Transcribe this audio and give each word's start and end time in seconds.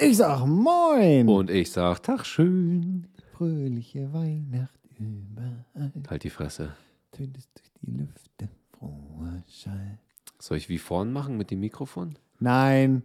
Ich 0.00 0.18
sag 0.18 0.46
Moin. 0.46 1.28
Und 1.28 1.50
ich 1.50 1.72
sag, 1.72 2.04
Tag 2.04 2.24
schön. 2.24 3.08
Fröhliche 3.32 4.12
Weihnacht 4.12 4.78
überall. 4.96 5.92
Halt 6.08 6.22
die 6.22 6.30
Fresse. 6.30 6.76
Tönt 7.10 7.36
es 7.36 7.52
durch 7.52 7.68
die 7.82 7.90
Lüfte. 7.90 8.48
Froher 8.78 9.42
Schall. 9.48 9.98
Soll 10.38 10.56
ich 10.56 10.68
wie 10.68 10.78
vorn 10.78 11.12
machen 11.12 11.36
mit 11.36 11.50
dem 11.50 11.58
Mikrofon? 11.58 12.16
Nein. 12.38 13.02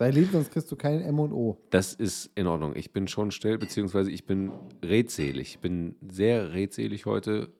Sei 0.00 0.10
lieb, 0.10 0.30
sonst 0.32 0.50
kriegst 0.50 0.72
du 0.72 0.76
kein 0.76 1.02
M 1.02 1.20
und 1.20 1.32
O. 1.32 1.58
Das 1.70 1.92
ist 1.92 2.32
in 2.34 2.48
Ordnung. 2.48 2.74
Ich 2.74 2.92
bin 2.92 3.06
schon 3.06 3.30
still, 3.30 3.58
beziehungsweise 3.58 4.10
ich 4.10 4.26
bin 4.26 4.50
redselig. 4.84 5.50
Ich 5.50 5.58
bin 5.60 5.94
sehr 6.10 6.52
redselig 6.52 7.06
heute. 7.06 7.52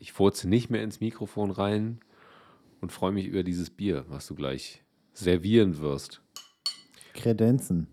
Ich 0.00 0.12
furze 0.12 0.48
nicht 0.48 0.68
mehr 0.68 0.82
ins 0.82 0.98
Mikrofon 0.98 1.52
rein 1.52 2.00
und 2.80 2.90
freue 2.90 3.12
mich 3.12 3.26
über 3.26 3.44
dieses 3.44 3.70
Bier, 3.70 4.04
was 4.08 4.26
du 4.26 4.34
gleich 4.34 4.82
servieren 5.12 5.78
wirst. 5.78 6.22
Kredenzen. 7.14 7.88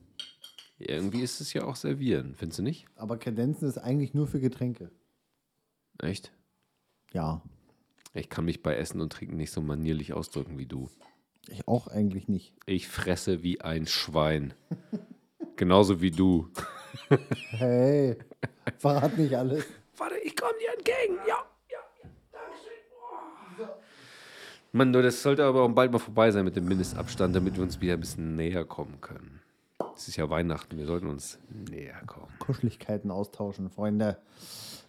Irgendwie 0.79 1.21
ist 1.21 1.41
es 1.41 1.53
ja 1.53 1.63
auch 1.63 1.75
servieren, 1.75 2.35
findest 2.35 2.59
du 2.59 2.63
nicht? 2.63 2.85
Aber 2.95 3.17
Kredenzen 3.17 3.67
ist 3.67 3.77
eigentlich 3.79 4.13
nur 4.13 4.27
für 4.27 4.39
Getränke. 4.39 4.91
Echt? 5.99 6.31
Ja. 7.11 7.41
Ich 8.13 8.29
kann 8.29 8.45
mich 8.45 8.61
bei 8.61 8.75
Essen 8.75 9.01
und 9.01 9.11
Trinken 9.11 9.37
nicht 9.37 9.51
so 9.51 9.61
manierlich 9.61 10.13
ausdrücken 10.13 10.57
wie 10.57 10.65
du. 10.67 10.89
Ich 11.49 11.67
auch 11.67 11.87
eigentlich 11.87 12.27
nicht. 12.27 12.53
Ich 12.65 12.87
fresse 12.87 13.41
wie 13.41 13.61
ein 13.61 13.87
Schwein. 13.87 14.53
Genauso 15.55 16.01
wie 16.01 16.11
du. 16.11 16.49
Hey, 17.49 18.17
verrat 18.77 19.17
nicht 19.17 19.33
alles. 19.33 19.65
Warte, 19.97 20.17
ich 20.23 20.35
komme 20.35 20.53
dir 20.59 20.73
entgegen. 20.77 21.17
Ja, 21.27 21.43
ja, 21.69 21.79
ja. 22.03 22.09
Dankeschön. 22.31 23.69
Mann, 24.71 24.93
du, 24.93 25.01
das 25.01 25.21
sollte 25.23 25.45
aber 25.45 25.63
auch 25.63 25.69
bald 25.69 25.91
mal 25.91 25.99
vorbei 25.99 26.31
sein 26.31 26.45
mit 26.45 26.55
dem 26.55 26.65
Mindestabstand, 26.65 27.35
damit 27.35 27.55
wir 27.55 27.63
uns 27.63 27.79
wieder 27.81 27.93
ein 27.93 27.99
bisschen 27.99 28.35
näher 28.35 28.65
kommen 28.65 28.99
können. 29.01 29.39
Es 29.95 30.07
ist 30.07 30.17
ja 30.17 30.29
Weihnachten, 30.29 30.77
wir 30.77 30.85
sollten 30.85 31.07
uns 31.07 31.39
näher 31.49 31.99
kommen. 32.05 32.31
Kuscheligkeiten 32.39 33.09
austauschen, 33.09 33.69
Freunde 33.69 34.17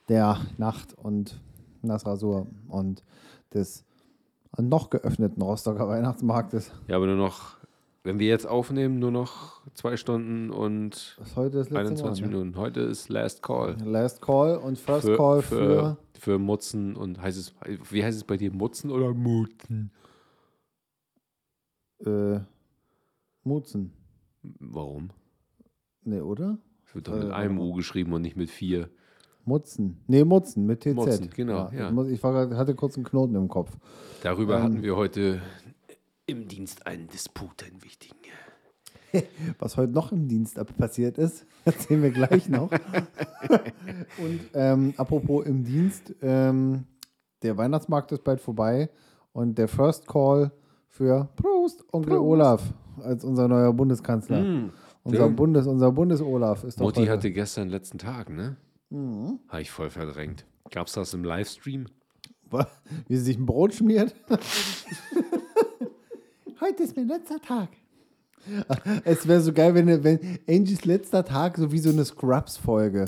der 0.09 0.39
Nacht 0.57 0.95
und 0.95 1.41
Nasrasur 1.83 2.47
und 2.69 3.03
des 3.55 3.85
noch 4.57 4.91
geöffneten 4.91 5.43
Rostocker 5.43 5.89
Weihnachtsmarktes. 5.89 6.73
Ja, 6.89 6.97
aber 6.97 7.07
nur 7.07 7.17
noch, 7.17 7.57
wenn 8.03 8.19
wir 8.19 8.27
jetzt 8.27 8.47
aufnehmen, 8.47 8.99
nur 8.99 9.11
noch 9.11 9.58
zwei 9.75 9.97
Stunden 9.97 10.51
und 10.51 11.17
Das 11.19 11.37
heute 11.37 11.59
das 11.59 11.71
letzte 11.71 11.79
21 12.05 12.23
Mal, 12.23 12.29
ne? 12.31 12.37
Minuten. 12.37 12.57
Heute 12.59 12.81
ist 12.81 13.09
Last 13.09 13.43
Call. 13.43 13.77
Last 13.85 14.21
Call 14.23 14.57
und 14.57 14.79
First 14.79 15.09
Call 15.17 15.43
für, 15.43 15.57
für, 15.57 15.97
für 16.21 16.39
Mutzen 16.39 16.97
und 16.97 17.21
heißt 17.21 17.39
es, 17.39 17.55
wie 17.91 18.05
heißt 18.05 18.17
es 18.17 18.25
bei 18.25 18.37
dir, 18.37 18.53
Mutzen 18.53 18.91
oder 18.91 19.13
Mutzen? 19.15 19.91
äh, 22.05 22.41
Mutzen. 23.43 23.93
Warum? 24.43 25.11
Ne, 26.05 26.25
oder? 26.25 26.59
Es 26.87 26.95
wird 26.95 27.09
doch 27.09 27.15
mit 27.15 27.29
Äh, 27.29 27.33
einem 27.33 27.59
U 27.59 27.73
geschrieben 27.75 28.13
und 28.13 28.23
nicht 28.23 28.37
mit 28.37 28.51
vier. 28.51 28.89
Mutzen. 29.45 30.03
Ne, 30.07 30.25
Mutzen 30.25 30.67
mit 30.67 30.81
TZ. 30.83 30.95
Mutzen, 30.95 31.31
genau, 31.35 31.71
ja. 31.73 31.89
Ich, 31.89 31.95
muss, 31.95 32.09
ich 32.09 32.23
war, 32.23 32.55
hatte 32.57 32.75
kurz 32.75 32.97
einen 32.97 33.05
Knoten 33.05 33.35
im 33.35 33.49
Kopf. 33.49 33.77
Darüber 34.23 34.57
Ähm. 34.59 34.63
hatten 34.63 34.83
wir 34.83 34.97
heute 34.97 35.41
im 36.27 36.47
Dienst 36.49 36.87
einen 36.87 37.09
Disput, 37.09 37.65
einen 37.65 37.83
wichtigen. 37.83 38.18
Was 39.59 39.77
heute 39.77 39.93
noch 39.93 40.13
im 40.13 40.29
Dienst 40.29 40.59
passiert 40.77 41.19
ist, 41.19 41.47
erzählen 41.65 42.03
wir 42.03 42.11
gleich 42.11 42.49
noch. 42.49 42.71
und 44.19 44.41
ähm, 44.55 44.95
apropos 44.97 45.47
im 45.47 45.65
Dienst, 45.65 46.15
ähm, 46.23 46.85
der 47.43 47.57
Weihnachtsmarkt 47.57 48.13
ist 48.13 48.25
bald 48.25 48.41
vorbei 48.41 48.91
und 49.33 49.59
der 49.59 49.69
First 49.69 50.07
Call 50.07 50.53
für 50.87 51.29
Prost, 51.37 51.85
Onkel 51.93 52.17
Prost. 52.17 52.23
Olaf 52.23 52.75
als 53.03 53.25
unser 53.25 53.47
neuer 53.49 53.73
Bundeskanzler. 53.73 54.43
Mm, 54.43 54.73
Unser, 55.05 55.29
Bundes, 55.29 55.67
unser 55.67 55.93
Bundes-Olaf 55.93 56.65
ist 56.65 56.81
doch 56.81 56.87
Mutti 56.87 57.03
heute. 57.03 57.13
hatte 57.13 57.31
gestern 57.31 57.69
letzten 57.69 57.99
Tag, 57.99 58.29
ne? 58.31 58.57
Mhm. 58.91 59.39
Habe 59.49 59.63
ich 59.63 59.71
voll 59.71 59.91
verdrängt. 59.91 60.45
Gab's 60.71 60.93
das 60.93 61.15
im 61.15 61.23
Livestream? 61.25 61.87
Wie 63.07 63.17
sie 63.17 63.23
sich 63.23 63.39
ein 63.39 63.47
Brot 63.47 63.75
schmiert. 63.75 64.15
Heute 66.61 66.83
ist 66.83 66.97
mein 66.97 67.07
letzter 67.07 67.39
Tag. 67.41 67.69
Es 69.05 69.27
wäre 69.29 69.41
so 69.41 69.53
geil, 69.53 69.75
wenn, 69.75 70.05
wenn 70.05 70.39
Angies 70.49 70.85
letzter 70.85 71.25
Tag 71.25 71.57
so 71.57 71.73
wie 71.73 71.79
so 71.79 71.91
eine 71.91 72.05
Scrubs-Folge. 72.05 73.07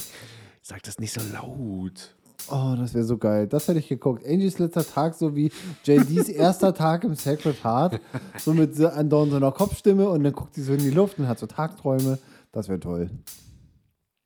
Sag 0.63 0.83
das 0.83 0.99
nicht 0.99 1.13
so 1.13 1.21
laut. 1.33 2.15
Oh, 2.51 2.75
das 2.77 2.95
wäre 2.95 3.05
so 3.05 3.19
geil. 3.19 3.47
Das 3.47 3.69
hätte 3.69 3.79
ich 3.79 3.89
geguckt. 3.89 4.27
Angies 4.27 4.59
letzter 4.59 4.85
Tag, 4.85 5.15
so 5.15 5.37
wie 5.37 5.53
JDs 5.85 6.29
erster 6.31 6.75
Tag 6.75 7.05
im 7.05 7.15
Sacred 7.15 7.63
Heart. 7.65 8.01
So 8.39 8.55
mit 8.55 8.75
so 8.75 8.89
andauernd 8.89 9.31
so 9.31 9.37
einer 9.37 9.53
Kopfstimme 9.53 10.09
und 10.09 10.25
dann 10.25 10.33
guckt 10.33 10.55
sie 10.55 10.63
so 10.63 10.73
in 10.73 10.81
die 10.81 10.91
Luft 10.91 11.19
und 11.19 11.29
hat 11.29 11.39
so 11.39 11.47
Tagträume. 11.47 12.19
Das 12.53 12.69
wäre 12.69 12.81
toll. 12.81 13.11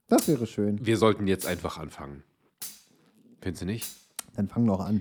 Das 0.09 0.29
wäre 0.29 0.47
schön. 0.47 0.85
Wir 0.85 0.97
sollten 0.97 1.27
jetzt 1.27 1.47
einfach 1.47 1.79
anfangen. 1.79 2.23
Findest 3.41 3.63
du 3.63 3.67
nicht? 3.67 3.91
Dann 4.37 4.49
fang 4.49 4.67
doch 4.67 4.81
an. 4.81 5.01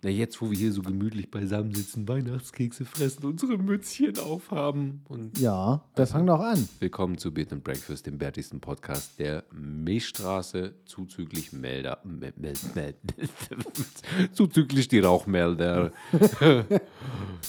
Na, 0.00 0.10
jetzt, 0.10 0.40
wo 0.40 0.48
wir 0.48 0.56
hier 0.56 0.72
so 0.72 0.80
gemütlich 0.82 1.28
beisammen 1.28 1.74
sitzen, 1.74 2.06
Weihnachtskekse 2.06 2.84
fressen, 2.84 3.24
unsere 3.24 3.58
Mützchen 3.58 4.16
aufhaben 4.20 5.02
und 5.08 5.36
Ja, 5.40 5.82
dann 5.96 6.06
fang 6.06 6.24
doch 6.24 6.38
an. 6.38 6.68
Willkommen 6.78 7.18
zu 7.18 7.34
Beat 7.34 7.52
and 7.52 7.64
Breakfast, 7.64 8.06
dem 8.06 8.16
bärtigsten 8.16 8.60
Podcast 8.60 9.18
der 9.18 9.42
Milchstraße, 9.52 10.74
zuzüglich 10.84 11.52
Melder, 11.52 11.98
Mel, 12.04 12.32
Mel, 12.36 12.52
Mel, 12.76 12.94
zuzüglich 14.32 14.86
die 14.86 15.00
Rauchmelder. 15.00 15.90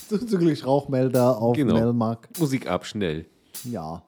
Zuzüglich 0.10 0.66
Rauchmelder 0.66 1.38
auf 1.38 1.56
Genau. 1.56 1.76
Melmark. 1.76 2.30
Musik 2.40 2.66
ab, 2.68 2.84
schnell. 2.88 3.28
Ja. 3.64 4.04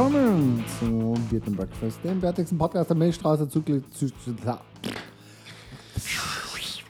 Willkommen 0.00 0.64
zu 0.78 1.14
and 1.46 1.56
Breakfast, 1.58 2.02
dem 2.02 2.22
bärtigsten 2.22 2.56
Podcast 2.56 2.88
der 2.88 2.96
Milchstraße. 2.96 3.46
Zu, 3.46 3.62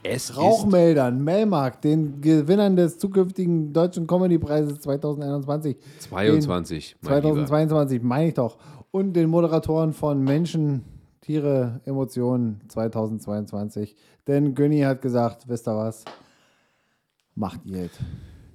Es 0.04 0.36
Rauchmeldern, 0.36 1.24
Melmark, 1.24 1.82
den 1.82 2.20
Gewinnern 2.20 2.76
des 2.76 2.98
zukünftigen 2.98 3.72
Deutschen 3.72 4.06
Comedy-Preises 4.06 4.78
2021. 4.78 5.76
ist 5.76 6.02
22, 6.02 6.96
Den 7.02 7.10
mein 7.10 7.22
Lieber. 7.24 7.46
2022, 7.46 8.02
meine 8.04 8.28
ich 8.28 8.34
doch. 8.34 8.58
Und 8.92 9.14
den 9.14 9.28
Moderatoren 9.28 9.92
von 9.92 10.22
Menschen, 10.22 10.84
Tiere, 11.20 11.80
Emotionen 11.86 12.60
2022. 12.68 13.96
Denn 14.28 14.54
Günni 14.54 14.82
hat 14.82 15.02
gesagt, 15.02 15.48
wisst 15.48 15.66
ihr 15.66 15.76
was? 15.76 16.04
Macht 17.34 17.66
ihr 17.66 17.86
es. 17.86 17.90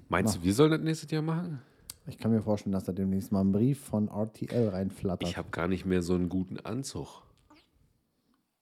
Meinst 0.07 0.37
du, 0.37 0.43
wir 0.43 0.53
sollen 0.53 0.71
das 0.71 0.79
nächstes 0.79 1.11
Jahr 1.11 1.23
machen? 1.23 1.59
Ich 2.07 2.17
kann 2.17 2.31
mir 2.31 2.41
vorstellen, 2.41 2.73
dass 2.73 2.83
da 2.83 2.91
demnächst 2.91 3.31
mal 3.31 3.41
ein 3.41 3.51
Brief 3.51 3.79
von 3.79 4.07
RTL 4.09 4.69
reinflattert. 4.69 5.27
Ich 5.27 5.37
habe 5.37 5.49
gar 5.49 5.67
nicht 5.67 5.85
mehr 5.85 6.01
so 6.03 6.13
einen 6.13 6.29
guten 6.29 6.59
Anzug. 6.59 7.23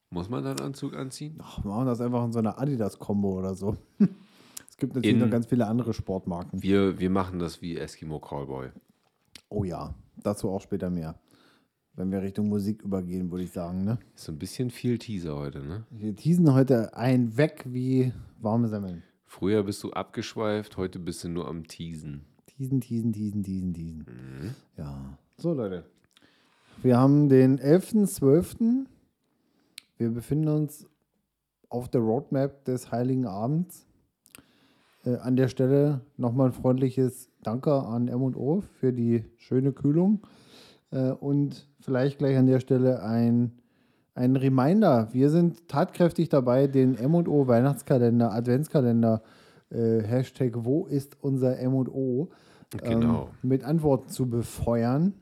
Muss 0.09 0.29
man 0.29 0.43
dann 0.43 0.57
einen 0.57 0.67
Anzug 0.67 0.95
anziehen? 0.95 1.37
Ach, 1.41 1.63
wir 1.63 1.71
machen 1.71 1.87
das 1.87 1.99
einfach 1.99 2.23
in 2.23 2.31
so 2.31 2.39
einer 2.39 2.59
Adidas-Kombo 2.59 3.37
oder 3.39 3.55
so. 3.55 3.75
Es 4.69 4.77
gibt 4.77 4.95
natürlich 4.95 5.15
In- 5.17 5.21
noch 5.21 5.29
ganz 5.29 5.45
viele 5.45 5.67
andere 5.67 5.93
Sportmarken. 5.93 6.63
Wir, 6.63 6.97
wir 6.99 7.11
machen 7.11 7.37
das 7.37 7.61
wie 7.61 7.77
Eskimo 7.77 8.19
Callboy. 8.19 8.69
Oh 9.49 9.63
ja, 9.63 9.93
dazu 10.23 10.49
auch 10.49 10.61
später 10.61 10.89
mehr. 10.89 11.13
Wenn 11.93 12.11
wir 12.11 12.23
Richtung 12.23 12.49
Musik 12.49 12.81
übergehen, 12.81 13.29
würde 13.29 13.43
ich 13.43 13.51
sagen. 13.51 13.83
Ne? 13.83 13.99
Ist 14.15 14.23
so 14.25 14.31
ein 14.31 14.39
bisschen 14.39 14.71
viel 14.71 14.97
Teaser 14.97 15.35
heute, 15.35 15.59
ne? 15.63 15.85
Wir 15.91 16.16
teasen 16.16 16.51
heute 16.55 16.97
ein 16.97 17.37
weg 17.37 17.63
wie 17.67 18.13
warme 18.41 18.67
Semmeln. 18.67 19.03
Früher 19.25 19.61
bist 19.61 19.84
du 19.84 19.91
abgeschweift, 19.91 20.75
heute 20.75 20.97
bist 20.97 21.23
du 21.23 21.29
nur 21.29 21.47
am 21.47 21.67
Teasen. 21.67 22.25
Teasen, 22.45 22.81
teasen, 22.81 23.11
teasen, 23.11 23.43
teasen, 23.43 23.73
teasen. 23.73 24.05
Ja. 24.78 25.17
So, 25.37 25.53
Leute. 25.53 25.85
Wir 26.81 26.97
haben 26.97 27.29
den 27.29 27.59
11.12. 27.59 28.85
Wir 29.97 30.09
befinden 30.09 30.49
uns 30.49 30.85
auf 31.69 31.90
der 31.90 32.01
Roadmap 32.01 32.66
des 32.66 32.91
Heiligen 32.91 33.25
Abends. 33.25 33.87
Äh, 35.05 35.17
an 35.17 35.35
der 35.35 35.47
Stelle 35.47 36.01
nochmal 36.17 36.47
ein 36.47 36.53
freundliches 36.53 37.29
Danke 37.41 37.73
an 37.73 38.07
M&O 38.07 38.61
für 38.79 38.93
die 38.93 39.25
schöne 39.37 39.72
Kühlung. 39.72 40.22
Äh, 40.91 41.11
und 41.11 41.67
vielleicht 41.79 42.19
gleich 42.19 42.37
an 42.37 42.47
der 42.47 42.59
Stelle 42.59 43.01
ein, 43.03 43.53
ein 44.13 44.35
Reminder. 44.35 45.09
Wir 45.11 45.29
sind 45.29 45.67
tatkräftig 45.67 46.29
dabei, 46.29 46.67
den 46.67 46.96
M&O 46.96 47.47
Weihnachtskalender, 47.47 48.31
Adventskalender, 48.31 49.22
äh, 49.23 49.42
Hashtag 49.78 50.53
Wo 50.66 50.85
ist 50.85 51.17
unser 51.22 51.59
M&O, 51.59 52.29
Genau. 52.78 53.29
ähm, 53.43 53.49
mit 53.49 53.64
Antworten 53.64 54.09
zu 54.09 54.29
befeuern. 54.29 55.14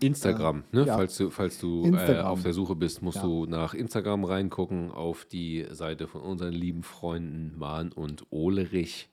Instagram, 0.00 0.64
ne? 0.72 0.84
ja. 0.86 0.96
falls 0.96 1.16
du, 1.16 1.30
falls 1.30 1.58
du 1.60 1.84
äh, 1.94 2.18
auf 2.20 2.42
der 2.42 2.52
Suche 2.54 2.74
bist, 2.74 3.02
musst 3.02 3.18
Ja. 3.18 3.22
du 3.22 3.46
nach 3.46 3.72
Instagram 3.74 4.24
reingucken, 4.24 4.90
auf 4.90 5.24
die 5.24 5.66
Seite 5.70 6.08
von 6.08 6.22
unseren 6.22 6.52
lieben 6.52 6.82
Freunden 6.82 7.56
Mahn 7.56 7.92
und 7.92 8.26
Olerich, 8.30 9.10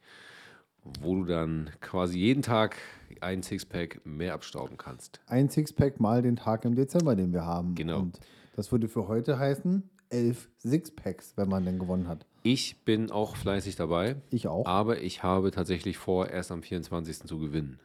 wo 1.02 1.16
du 1.16 1.26
dann 1.26 1.70
quasi 1.82 2.18
jeden 2.18 2.42
Tag 2.42 2.78
ein 3.22 3.44
Sixpack 3.44 4.02
mehr 4.04 4.34
abstauben 4.34 4.78
kannst. 4.78 5.20
Ein 5.28 5.50
Sixpack 5.50 6.00
mal 6.00 6.22
den 6.22 6.38
Tag 6.38 6.66
im 6.66 6.74
Dezember, 6.76 7.16
den 7.16 7.34
wir 7.34 7.46
haben. 7.46 7.76
Genau. 7.76 8.00
Und 8.00 8.20
das 8.56 8.72
würde 8.72 8.88
für 8.88 9.08
heute 9.08 9.38
heißen, 9.38 9.88
elf 10.10 10.50
Sixpacks, 10.58 11.34
wenn 11.36 11.50
man 11.50 11.66
denn 11.66 11.78
gewonnen 11.78 12.08
hat. 12.08 12.26
Ich 12.44 12.84
bin 12.86 13.12
auch 13.12 13.36
fleißig 13.36 13.76
dabei, 13.76 14.16
Ich 14.32 14.48
auch. 14.48 14.66
aber 14.66 15.02
ich 15.02 15.24
habe 15.24 15.52
tatsächlich 15.52 15.98
vor, 15.98 16.30
erst 16.30 16.52
am 16.52 16.62
24. 16.64 17.28
zu 17.28 17.38
gewinnen. 17.40 17.80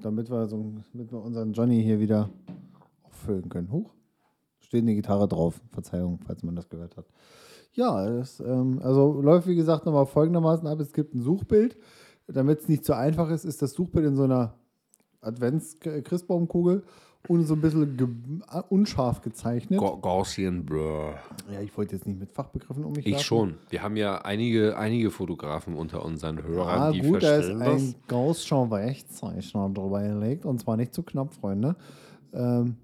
Damit 0.00 0.30
wir, 0.30 0.48
so, 0.48 0.74
damit 0.92 1.12
wir 1.12 1.20
unseren 1.22 1.52
Johnny 1.52 1.82
hier 1.82 2.00
wieder 2.00 2.30
auffüllen 3.02 3.48
können. 3.48 3.70
Huch. 3.70 3.90
Steht 4.60 4.82
eine 4.82 4.94
Gitarre 4.94 5.28
drauf. 5.28 5.60
Verzeihung, 5.72 6.18
falls 6.26 6.42
man 6.42 6.56
das 6.56 6.68
gehört 6.68 6.96
hat. 6.96 7.06
Ja, 7.72 8.04
das, 8.08 8.40
ähm, 8.40 8.80
also 8.82 9.20
läuft 9.20 9.46
wie 9.46 9.54
gesagt 9.54 9.86
nochmal 9.86 10.06
folgendermaßen 10.06 10.66
ab. 10.66 10.80
Es 10.80 10.92
gibt 10.92 11.14
ein 11.14 11.20
Suchbild. 11.22 11.76
Damit 12.26 12.60
es 12.60 12.68
nicht 12.68 12.84
zu 12.84 12.96
einfach 12.96 13.30
ist, 13.30 13.44
ist 13.44 13.60
das 13.62 13.72
Suchbild 13.72 14.06
in 14.06 14.16
so 14.16 14.22
einer 14.24 14.54
Advents-Christbaumkugel 15.20 16.82
und 17.28 17.44
so 17.44 17.54
ein 17.54 17.60
bisschen 17.60 17.96
ge 17.96 18.08
äh, 18.52 18.62
unscharf 18.70 19.20
gezeichnet. 19.22 19.78
Ga- 19.78 19.98
Gaussian 20.00 20.64
Blur. 20.64 21.14
Ja, 21.52 21.60
ich 21.60 21.76
wollte 21.76 21.94
jetzt 21.94 22.06
nicht 22.06 22.18
mit 22.18 22.32
Fachbegriffen 22.32 22.84
um 22.84 22.92
mich 22.92 23.06
Ich 23.06 23.12
werfen. 23.12 23.24
schon. 23.24 23.54
Wir 23.68 23.82
haben 23.82 23.96
ja 23.96 24.22
einige, 24.22 24.76
einige 24.76 25.10
Fotografen 25.10 25.74
unter 25.76 26.04
unseren 26.04 26.42
Hörern, 26.42 26.80
Ah, 26.80 26.90
die 26.92 27.00
gut, 27.00 27.22
da 27.22 27.36
ist 27.36 27.46
verstehen 27.46 27.62
ein 27.62 27.92
das. 27.92 27.94
Gaußscher 28.08 28.70
Weichzeichner 28.70 29.68
drüber 29.70 30.02
gelegt 30.02 30.44
und 30.44 30.58
zwar 30.60 30.76
nicht 30.76 30.94
zu 30.94 31.02
knapp, 31.02 31.32
Freunde. 31.34 31.76
Ähm, 32.32 32.76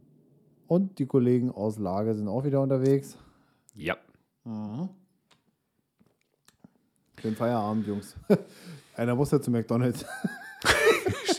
und 0.68 0.98
die 0.98 1.06
Kollegen 1.06 1.50
aus 1.50 1.78
Lage 1.78 2.14
sind 2.14 2.28
auch 2.28 2.44
wieder 2.44 2.60
unterwegs. 2.60 3.16
Ja. 3.74 3.96
Schönen 7.20 7.36
Feierabend, 7.36 7.86
Jungs. 7.86 8.14
Einer 8.96 9.14
muss 9.14 9.30
ja 9.30 9.40
zu 9.40 9.50
McDonalds. 9.50 10.04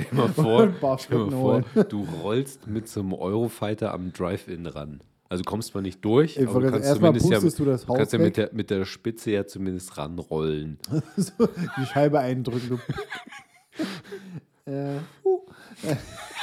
Stell 0.03 0.07
mal 0.11 0.29
vor, 0.29 0.97
stell 0.99 1.17
mal 1.17 1.31
vor 1.31 1.83
du 1.83 2.07
rollst 2.21 2.67
mit 2.67 2.87
so 2.87 2.99
einem 2.99 3.13
Eurofighter 3.13 3.93
am 3.93 4.13
Drive-In 4.13 4.65
ran. 4.67 5.01
Also 5.29 5.43
kommst 5.43 5.69
zwar 5.69 5.81
nicht 5.81 6.03
durch, 6.05 6.37
Ich 6.37 6.47
aber 6.47 6.61
du 6.61 6.71
kannst 6.71 6.93
zumindest 6.93 7.29
ja, 7.29 7.39
du 7.39 7.65
das 7.65 7.85
du 7.85 7.93
kannst 7.93 8.13
ja 8.13 8.19
Haus 8.19 8.25
mit 8.25 8.37
der, 8.37 8.49
mit 8.53 8.69
der 8.69 8.85
Spitze 8.85 9.31
ja 9.31 9.45
zumindest 9.45 9.97
ranrollen. 9.97 10.79
so, 11.17 11.49
die 11.77 11.85
Scheibe 11.85 12.19
eindrücken. 12.19 12.79
Du. 14.65 14.71
äh, 14.71 14.99
uh. 15.25 15.41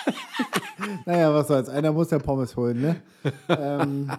naja, 1.06 1.32
was 1.34 1.48
soll's. 1.48 1.68
Einer 1.68 1.92
muss 1.92 2.10
ja 2.10 2.18
Pommes 2.18 2.56
holen, 2.56 2.80
ne? 2.80 2.96
ähm, 3.48 4.10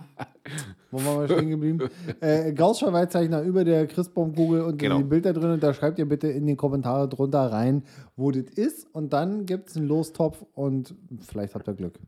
wo 0.92 0.98
waren 1.04 1.28
wir 1.28 1.36
stehen 1.36 1.50
geblieben? 1.50 1.90
Äh, 2.22 2.54
Gaußscher 2.54 2.92
Weitzeichner 2.94 3.42
über 3.42 3.64
der 3.64 3.88
Christbaumkugel 3.88 4.62
und 4.62 4.78
Genau. 4.78 4.98
die 4.98 5.04
Bilder 5.04 5.34
drin. 5.34 5.52
Und 5.52 5.64
da 5.64 5.74
schreibt 5.74 6.00
ihr 6.00 6.08
bitte 6.08 6.28
in 6.28 6.46
die 6.48 6.56
Kommentare 6.56 7.08
drunter 7.10 7.52
rein, 7.52 7.84
wo 8.16 8.32
das 8.32 8.46
ist. 8.56 8.88
Und 8.94 9.14
dann 9.14 9.46
gibt 9.46 9.70
es 9.70 9.78
einen 9.78 9.88
Lostopf 9.88 10.44
und 10.54 10.96
vielleicht 11.22 11.56
habt 11.56 11.68
ihr 11.68 11.74
Glück. 11.74 12.00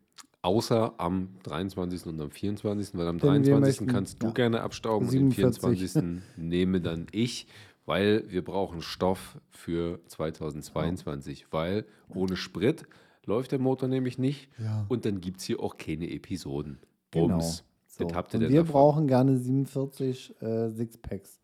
Außer 0.42 0.94
am 0.98 1.30
23. 1.44 2.06
und 2.06 2.22
am 2.22 2.32
24., 2.32 2.98
weil 2.98 3.08
am 3.08 3.18
Denn 3.18 3.44
wir 3.46 3.56
23. 3.56 3.60
möchten- 3.60 3.88
kannst 3.88 4.22
du 4.24 4.28
ja. 4.28 4.34
gerne 4.34 4.62
abstauben 4.62 5.08
und 5.10 5.14
am 5.16 5.32
47. 5.32 5.92
24. 5.92 6.22
nehme 6.38 6.80
dann 6.80 7.08
ich, 7.12 7.48
weil 7.86 8.24
wir 8.30 8.44
brauchen 8.44 8.82
Stoff 8.82 9.38
für 9.50 10.00
2022, 10.08 11.48
weil 11.52 11.86
ohne 12.14 12.36
Sprit 12.38 12.84
läuft 13.28 13.52
der 13.52 13.60
Motor 13.60 13.88
nämlich 13.90 14.18
nicht 14.18 14.50
Ja. 14.58 14.86
und 14.90 15.06
dann 15.06 15.22
gibt 15.22 15.38
es 15.40 15.44
hier 15.46 15.60
auch 15.60 15.78
keine 15.78 16.10
Episoden. 16.10 16.80
Genau. 17.12 17.28
Bums. 17.38 17.64
So. 17.88 18.06
Das 18.06 18.16
habt 18.16 18.34
ihr 18.34 18.40
und 18.40 18.50
wir 18.50 18.60
davon. 18.62 18.72
brauchen 18.72 19.08
gerne 19.08 19.38
47 19.38 20.42
äh, 20.42 20.70
Sixpacks 20.72 21.40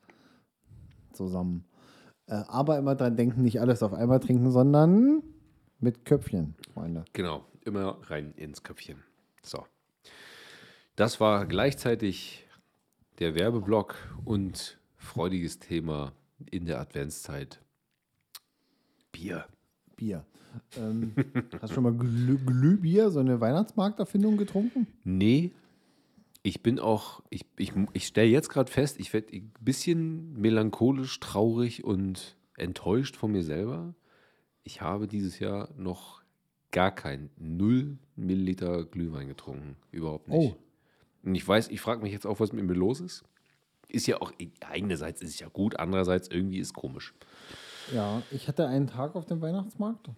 zusammen. 1.11 1.65
Äh, 2.27 2.33
aber 2.47 2.77
immer 2.77 2.95
dran 2.95 3.15
denken, 3.15 3.41
nicht 3.43 3.59
alles 3.61 3.83
auf 3.83 3.93
einmal 3.93 4.19
trinken, 4.19 4.49
sondern 4.51 5.21
mit 5.79 6.05
Köpfchen, 6.05 6.55
Freunde. 6.73 7.05
Genau, 7.13 7.43
immer 7.65 7.99
rein 8.09 8.33
ins 8.35 8.63
Köpfchen. 8.63 9.03
So. 9.41 9.65
Das 10.95 11.19
war 11.19 11.45
gleichzeitig 11.45 12.47
der 13.19 13.35
Werbeblock 13.35 13.95
und 14.25 14.77
freudiges 14.95 15.59
Thema 15.59 16.13
in 16.51 16.65
der 16.65 16.79
Adventszeit. 16.79 17.61
Bier. 19.11 19.45
Bier. 19.95 20.25
Ähm, 20.77 21.13
hast 21.61 21.71
du 21.71 21.75
schon 21.75 21.83
mal 21.83 21.93
Glüh 21.93 22.37
Glühbier, 22.37 23.11
so 23.11 23.19
eine 23.19 23.39
Weihnachtsmarkterfindung 23.41 24.37
getrunken? 24.37 24.87
Nee, 25.03 25.51
ich 26.43 26.61
bin 26.61 26.79
auch, 26.79 27.21
ich, 27.29 27.45
ich, 27.57 27.71
ich 27.93 28.07
stelle 28.07 28.29
jetzt 28.29 28.49
gerade 28.49 28.71
fest, 28.71 28.99
ich 28.99 29.13
werde 29.13 29.33
ein 29.33 29.51
bisschen 29.61 30.33
melancholisch, 30.39 31.19
traurig 31.19 31.83
und 31.85 32.35
enttäuscht 32.57 33.15
von 33.15 33.31
mir 33.31 33.43
selber. 33.43 33.95
Ich 34.63 34.81
habe 34.81 35.07
dieses 35.07 35.39
Jahr 35.39 35.69
noch 35.77 36.21
gar 36.71 36.91
kein 36.91 37.29
0 37.37 37.97
Milliliter 38.15 38.83
Glühwein 38.83 39.29
getrunken. 39.29 39.77
Überhaupt 39.91 40.27
nicht. 40.27 40.37
Oh. 40.37 40.55
Und 41.23 41.35
ich 41.35 41.47
weiß, 41.47 41.69
ich 41.69 41.79
frage 41.79 42.01
mich 42.01 42.11
jetzt 42.11 42.25
auch, 42.25 42.41
was 42.41 42.51
mit 42.51 42.65
mir 42.65 42.73
los 42.73 42.99
ist. 42.99 43.23
Ist 43.87 44.07
ja 44.07 44.21
auch, 44.21 44.33
einerseits 44.69 45.21
ist 45.21 45.29
es 45.29 45.39
ja 45.39 45.47
gut, 45.47 45.79
andererseits 45.79 46.27
irgendwie 46.27 46.59
ist 46.59 46.73
komisch. 46.73 47.13
Ja, 47.93 48.21
ich 48.31 48.47
hatte 48.47 48.67
einen 48.67 48.87
Tag 48.87 49.15
auf 49.15 49.25
dem 49.25 49.41
Weihnachtsmarkt. 49.41 50.09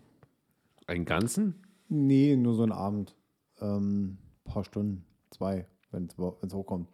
Einen 0.88 1.06
ganzen? 1.06 1.56
Nee, 1.90 2.36
nur 2.36 2.54
so 2.54 2.64
einen 2.64 2.72
Abend. 2.72 3.16
Ähm, 3.60 4.18
paar 4.44 4.64
Stunden, 4.64 5.06
zwei, 5.32 5.66
wenn 5.92 6.08
es 6.08 6.54
hochkommt. 6.54 6.90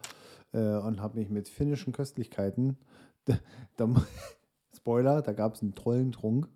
Äh, 0.54 0.78
und 0.78 1.02
habe 1.02 1.20
mich 1.20 1.30
mit 1.30 1.50
finnischen 1.50 1.94
Köstlichkeiten, 1.94 2.78
da, 3.26 3.38
da, 3.78 3.88
Spoiler, 4.76 5.22
da 5.22 5.34
gab 5.34 5.56
es 5.56 5.62
einen 5.62 5.76
tollen 5.76 6.12
Trunk. 6.12 6.48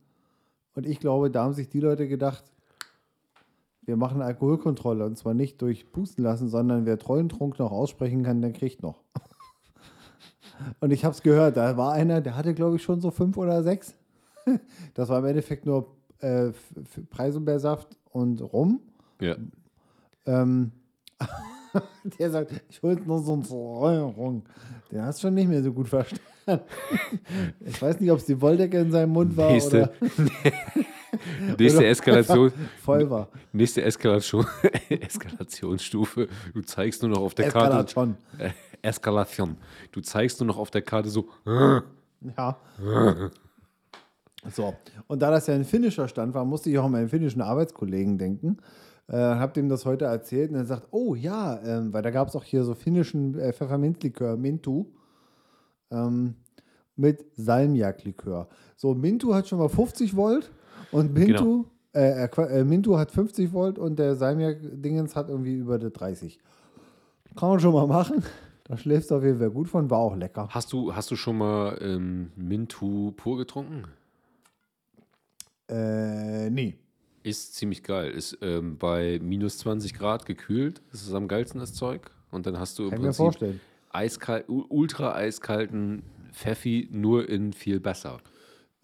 Und 0.73 0.85
ich 0.85 0.99
glaube, 0.99 1.29
da 1.29 1.43
haben 1.43 1.53
sich 1.53 1.69
die 1.69 1.79
Leute 1.79 2.07
gedacht, 2.07 2.43
wir 3.81 3.97
machen 3.97 4.21
Alkoholkontrolle 4.21 5.05
und 5.05 5.17
zwar 5.17 5.33
nicht 5.33 5.61
durch 5.61 5.91
Pusten 5.91 6.23
lassen, 6.23 6.49
sondern 6.49 6.85
wer 6.85 6.97
Trollentrunk 6.97 7.59
noch 7.59 7.71
aussprechen 7.71 8.23
kann, 8.23 8.41
der 8.41 8.51
kriegt 8.51 8.81
noch. 8.81 9.03
Und 10.79 10.91
ich 10.91 11.05
habe 11.05 11.13
es 11.13 11.21
gehört, 11.21 11.57
da 11.57 11.77
war 11.77 11.91
einer, 11.91 12.21
der 12.21 12.35
hatte, 12.35 12.55
glaube 12.55 12.77
ich, 12.77 12.83
schon 12.83 13.01
so 13.01 13.11
fünf 13.11 13.37
oder 13.37 13.61
sechs. 13.61 13.93
Das 14.93 15.09
war 15.09 15.19
im 15.19 15.25
Endeffekt 15.25 15.65
nur 15.65 15.94
äh, 16.19 16.51
Preiselbeersaft 17.09 17.97
und 18.11 18.41
Rum. 18.41 18.81
Ja. 19.21 19.35
Ähm, 20.25 20.71
der 22.19 22.31
sagt, 22.31 22.51
ich 22.69 22.81
hol 22.81 22.93
jetzt 22.93 23.07
noch 23.07 23.19
so 23.19 23.33
einen 23.33 23.43
Trollentrunk. 23.43 24.45
Der 24.91 25.09
es 25.09 25.21
schon 25.21 25.33
nicht 25.33 25.47
mehr 25.47 25.63
so 25.63 25.71
gut 25.73 25.87
verstanden. 25.87 26.23
Ich 27.65 27.81
weiß 27.81 27.99
nicht, 27.99 28.11
ob 28.11 28.19
es 28.19 28.25
die 28.25 28.39
Wolldecke 28.39 28.77
in 28.79 28.91
seinem 28.91 29.09
Mund 29.09 29.35
war 29.35 29.51
Nächste, 29.51 29.91
oder 29.99 31.53
nächste 31.57 31.87
Eskalation. 31.87 32.51
voll 32.83 33.09
war. 33.09 33.29
Nächste 33.51 33.81
Eskalation, 33.81 34.45
Eskalationsstufe. 34.89 36.27
Du 36.53 36.61
zeigst 36.61 37.01
nur 37.01 37.09
noch 37.09 37.21
auf 37.21 37.33
der 37.33 37.49
Karte. 37.49 37.77
Eskalation. 37.77 38.17
Äh, 38.37 38.51
Eskalation. 38.83 39.57
Du 39.91 40.01
zeigst 40.01 40.39
nur 40.39 40.45
noch 40.45 40.57
auf 40.57 40.69
der 40.69 40.83
Karte 40.83 41.09
so. 41.09 41.27
Ja. 42.37 42.57
So, 44.51 44.73
und 45.07 45.21
da 45.21 45.31
das 45.31 45.47
ja 45.47 45.55
ein 45.55 45.63
finnischer 45.63 46.07
Stand 46.07 46.33
war, 46.33 46.45
musste 46.45 46.69
ich 46.69 46.77
auch 46.77 46.85
an 46.85 46.91
meinen 46.91 47.09
finnischen 47.09 47.41
Arbeitskollegen 47.41 48.17
denken. 48.17 48.57
Äh, 49.07 49.17
hab 49.17 49.53
dem 49.53 49.69
das 49.69 49.85
heute 49.85 50.05
erzählt 50.05 50.49
und 50.49 50.55
er 50.55 50.65
sagt, 50.65 50.87
oh 50.91 51.13
ja, 51.13 51.59
ähm, 51.63 51.93
weil 51.93 52.01
da 52.01 52.09
gab 52.09 52.27
es 52.27 52.35
auch 52.35 52.43
hier 52.43 52.63
so 52.63 52.73
finnischen 52.73 53.37
äh, 53.37 53.53
Pfefferminzlikör, 53.53 54.35
Mintu, 54.35 54.87
ähm, 55.91 56.35
mit 56.95 57.23
Salmiak-Likör. 57.35 58.47
So, 58.75 58.95
Mintu 58.95 59.33
hat 59.33 59.47
schon 59.47 59.59
mal 59.59 59.69
50 59.69 60.15
Volt 60.15 60.51
und 60.91 61.13
Mintu, 61.13 61.65
äh, 61.93 62.25
äh, 62.25 62.41
äh, 62.41 62.63
Mintu 62.63 62.97
hat 62.97 63.11
50 63.11 63.53
Volt 63.53 63.77
und 63.77 63.99
der 63.99 64.15
Salmiak-Dingens 64.15 65.15
hat 65.15 65.29
irgendwie 65.29 65.55
über 65.55 65.77
die 65.77 65.91
30. 65.91 66.39
Kann 67.35 67.49
man 67.49 67.59
schon 67.59 67.73
mal 67.73 67.85
machen. 67.85 68.23
Da 68.63 68.77
schläfst 68.77 69.11
du 69.11 69.15
auf 69.17 69.23
jeden 69.23 69.37
Fall 69.37 69.51
gut 69.51 69.67
von, 69.67 69.91
war 69.91 69.99
auch 69.99 70.15
lecker. 70.15 70.47
Hast 70.49 70.73
du, 70.73 70.95
hast 70.95 71.11
du 71.11 71.15
schon 71.15 71.37
mal 71.37 71.77
ähm, 71.81 72.31
Mintu 72.35 73.11
pur 73.11 73.37
getrunken? 73.37 73.83
Äh, 75.69 76.49
nee. 76.49 76.75
Ist 77.23 77.55
ziemlich 77.55 77.83
geil. 77.83 78.11
Ist 78.11 78.37
ähm, 78.41 78.77
bei 78.77 79.19
minus 79.21 79.57
20 79.59 79.93
Grad 79.93 80.25
gekühlt. 80.25 80.81
Das 80.91 81.01
ist 81.01 81.13
am 81.13 81.27
geilsten 81.27 81.59
das 81.59 81.73
Zeug. 81.73 82.11
Und 82.31 82.45
dann 82.45 82.59
hast 82.59 82.77
du 82.77 82.83
im 82.83 82.89
Kann 82.91 83.01
Prinzip 83.01 83.17
vorstellen. 83.17 83.61
eiskalt, 83.91 84.45
ultra 84.47 85.15
eiskalten 85.15 86.03
Pfeffi 86.33 86.87
nur 86.91 87.27
in 87.29 87.53
viel 87.53 87.79
besser. 87.79 88.19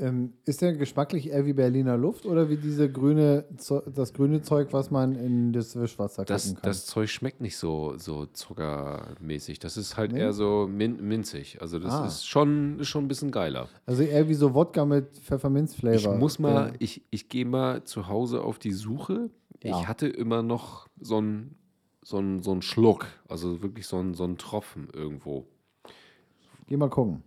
Ähm, 0.02 0.34
ist 0.46 0.62
der 0.64 0.74
geschmacklich 0.74 1.30
eher 1.30 1.46
wie 1.46 1.54
Berliner 1.54 1.96
Luft 1.96 2.26
oder 2.26 2.50
wie 2.50 2.58
diese 2.58 2.92
grüne, 2.92 3.46
das 3.94 4.14
grüne 4.14 4.42
Zeug, 4.42 4.74
was 4.74 4.90
man 4.90 5.16
in 5.16 5.54
das 5.54 5.76
Wischwasser 5.80 6.26
Das, 6.26 6.44
kippen 6.46 6.56
kann? 6.56 6.70
das 6.70 6.86
Zeug 6.88 7.10
schmeckt 7.10 7.40
nicht 7.40 7.56
so, 7.56 7.94
so 7.98 8.26
zuckermäßig. 8.26 9.60
Das 9.60 9.78
ist 9.78 9.98
halt 9.98 10.12
Nee? 10.14 10.20
eher 10.22 10.34
so 10.34 10.68
min 10.70 11.08
minzig. 11.08 11.62
Also 11.62 11.78
das 11.80 11.94
Ah. 11.94 12.06
ist, 12.08 12.28
schon, 12.28 12.84
schon 12.84 13.06
ein 13.06 13.08
bisschen 13.08 13.32
geiler. 13.32 13.68
also 13.86 14.02
eher 14.04 14.28
wie 14.28 14.34
so 14.34 14.54
Wodka 14.54 14.86
mit 14.86 15.10
Ich 15.18 15.24
Pfefferminzflavor. 15.24 16.18
muss 16.18 16.40
mal, 16.40 16.70
Ja. 16.70 16.74
ich, 16.80 17.04
ich 17.12 17.30
gehe 17.30 17.46
mal 17.46 17.84
zu 17.84 18.08
Hause 18.08 18.42
auf 18.42 18.58
die 18.60 18.72
Suche. 18.72 19.30
Ja. 19.64 19.80
Ich 19.80 19.88
hatte 19.88 20.08
immer 20.08 20.42
noch 20.42 20.88
so 21.00 21.18
einen 21.18 21.56
so 22.04 22.20
so 22.42 22.60
Schluck, 22.62 23.06
also 23.30 23.62
wirklich 23.62 23.86
so 23.86 23.98
einen, 23.98 24.16
so 24.16 24.24
einen 24.24 24.40
Tropfen 24.40 24.88
irgendwo. 24.92 25.46
Geh 26.68 26.76
mal 26.78 26.90
gucken. 26.90 27.22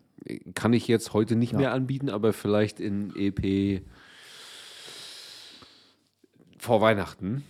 Kann 0.55 0.73
ich 0.73 0.89
jetzt 0.89 1.13
heute 1.13 1.37
nicht 1.37 1.53
Ja. 1.53 1.59
mehr 1.59 1.73
anbieten, 1.73 2.09
aber 2.11 2.33
vielleicht 2.33 2.81
in 2.81 3.13
EP 3.17 3.83
vor 6.59 6.81
Weihnachten. 6.81 7.45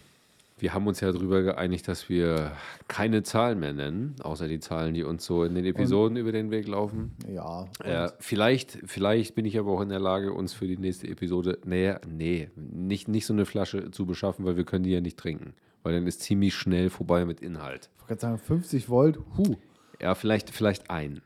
Wir 0.59 0.73
haben 0.73 0.87
uns 0.87 1.01
ja 1.01 1.11
darüber 1.13 1.43
geeinigt, 1.43 1.89
dass 1.89 2.09
wir 2.09 2.53
keine 2.87 3.23
Zahlen 3.25 3.59
mehr 3.59 3.73
nennen, 3.73 4.15
außer 4.23 4.47
die 4.49 4.61
Zahlen, 4.61 4.95
die 4.95 5.03
uns 5.03 5.25
so 5.25 5.43
in 5.45 5.55
den 5.55 5.65
Episoden 5.65 6.17
über 6.17 6.31
den 6.33 6.51
Weg 6.51 6.69
laufen. 6.69 7.13
Ja. 7.29 7.67
Äh, 7.83 8.11
vielleicht, 8.21 8.79
vielleicht 8.87 9.35
bin 9.35 9.45
ich 9.47 9.59
aber 9.59 9.73
auch 9.73 9.81
in 9.81 9.89
der 9.89 9.99
Lage, 10.01 10.33
uns 10.33 10.53
für 10.53 10.67
die 10.67 10.79
nächste 10.79 11.09
Episode, 11.09 11.59
nee, 11.65 11.95
nee, 12.09 12.51
nicht, 12.57 13.09
nicht 13.09 13.27
so 13.27 13.33
eine 13.33 13.47
Flasche 13.47 13.91
zu 13.91 14.07
beschaffen, 14.07 14.45
weil 14.45 14.57
wir 14.57 14.65
können 14.65 14.85
die 14.85 14.91
ja 14.93 15.01
nicht 15.01 15.19
trinken. 15.19 15.55
Weil 15.83 15.95
dann 15.95 16.07
ist 16.07 16.23
ziemlich 16.23 16.55
schnell 16.55 16.89
vorbei 16.89 17.25
mit 17.27 17.41
Inhalt. 17.41 17.91
Ich 18.03 18.09
wollte 18.09 18.23
sagen, 18.23 18.39
50 18.39 18.89
Volt, 18.89 19.19
huh. 19.37 19.57
Ja, 20.01 20.15
vielleicht, 20.15 20.51
vielleicht 20.51 20.89
ein. 20.89 21.21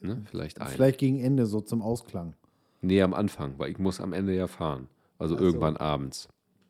Ne? 0.00 0.22
Vielleicht 0.30 0.60
ein. 0.60 0.68
Vielleicht 0.68 0.98
gegen 0.98 1.20
Ende, 1.20 1.46
so 1.46 1.60
zum 1.60 1.82
Ausklang. 1.82 2.34
Nee, 2.82 3.02
am 3.02 3.14
Anfang, 3.14 3.54
weil 3.58 3.70
ich 3.70 3.78
muss 3.78 4.00
am 4.00 4.12
Ende 4.12 4.34
ja 4.34 4.46
fahren. 4.46 4.88
Also 5.18 5.36
irgendwann 5.38 5.76
abends. 5.76 6.28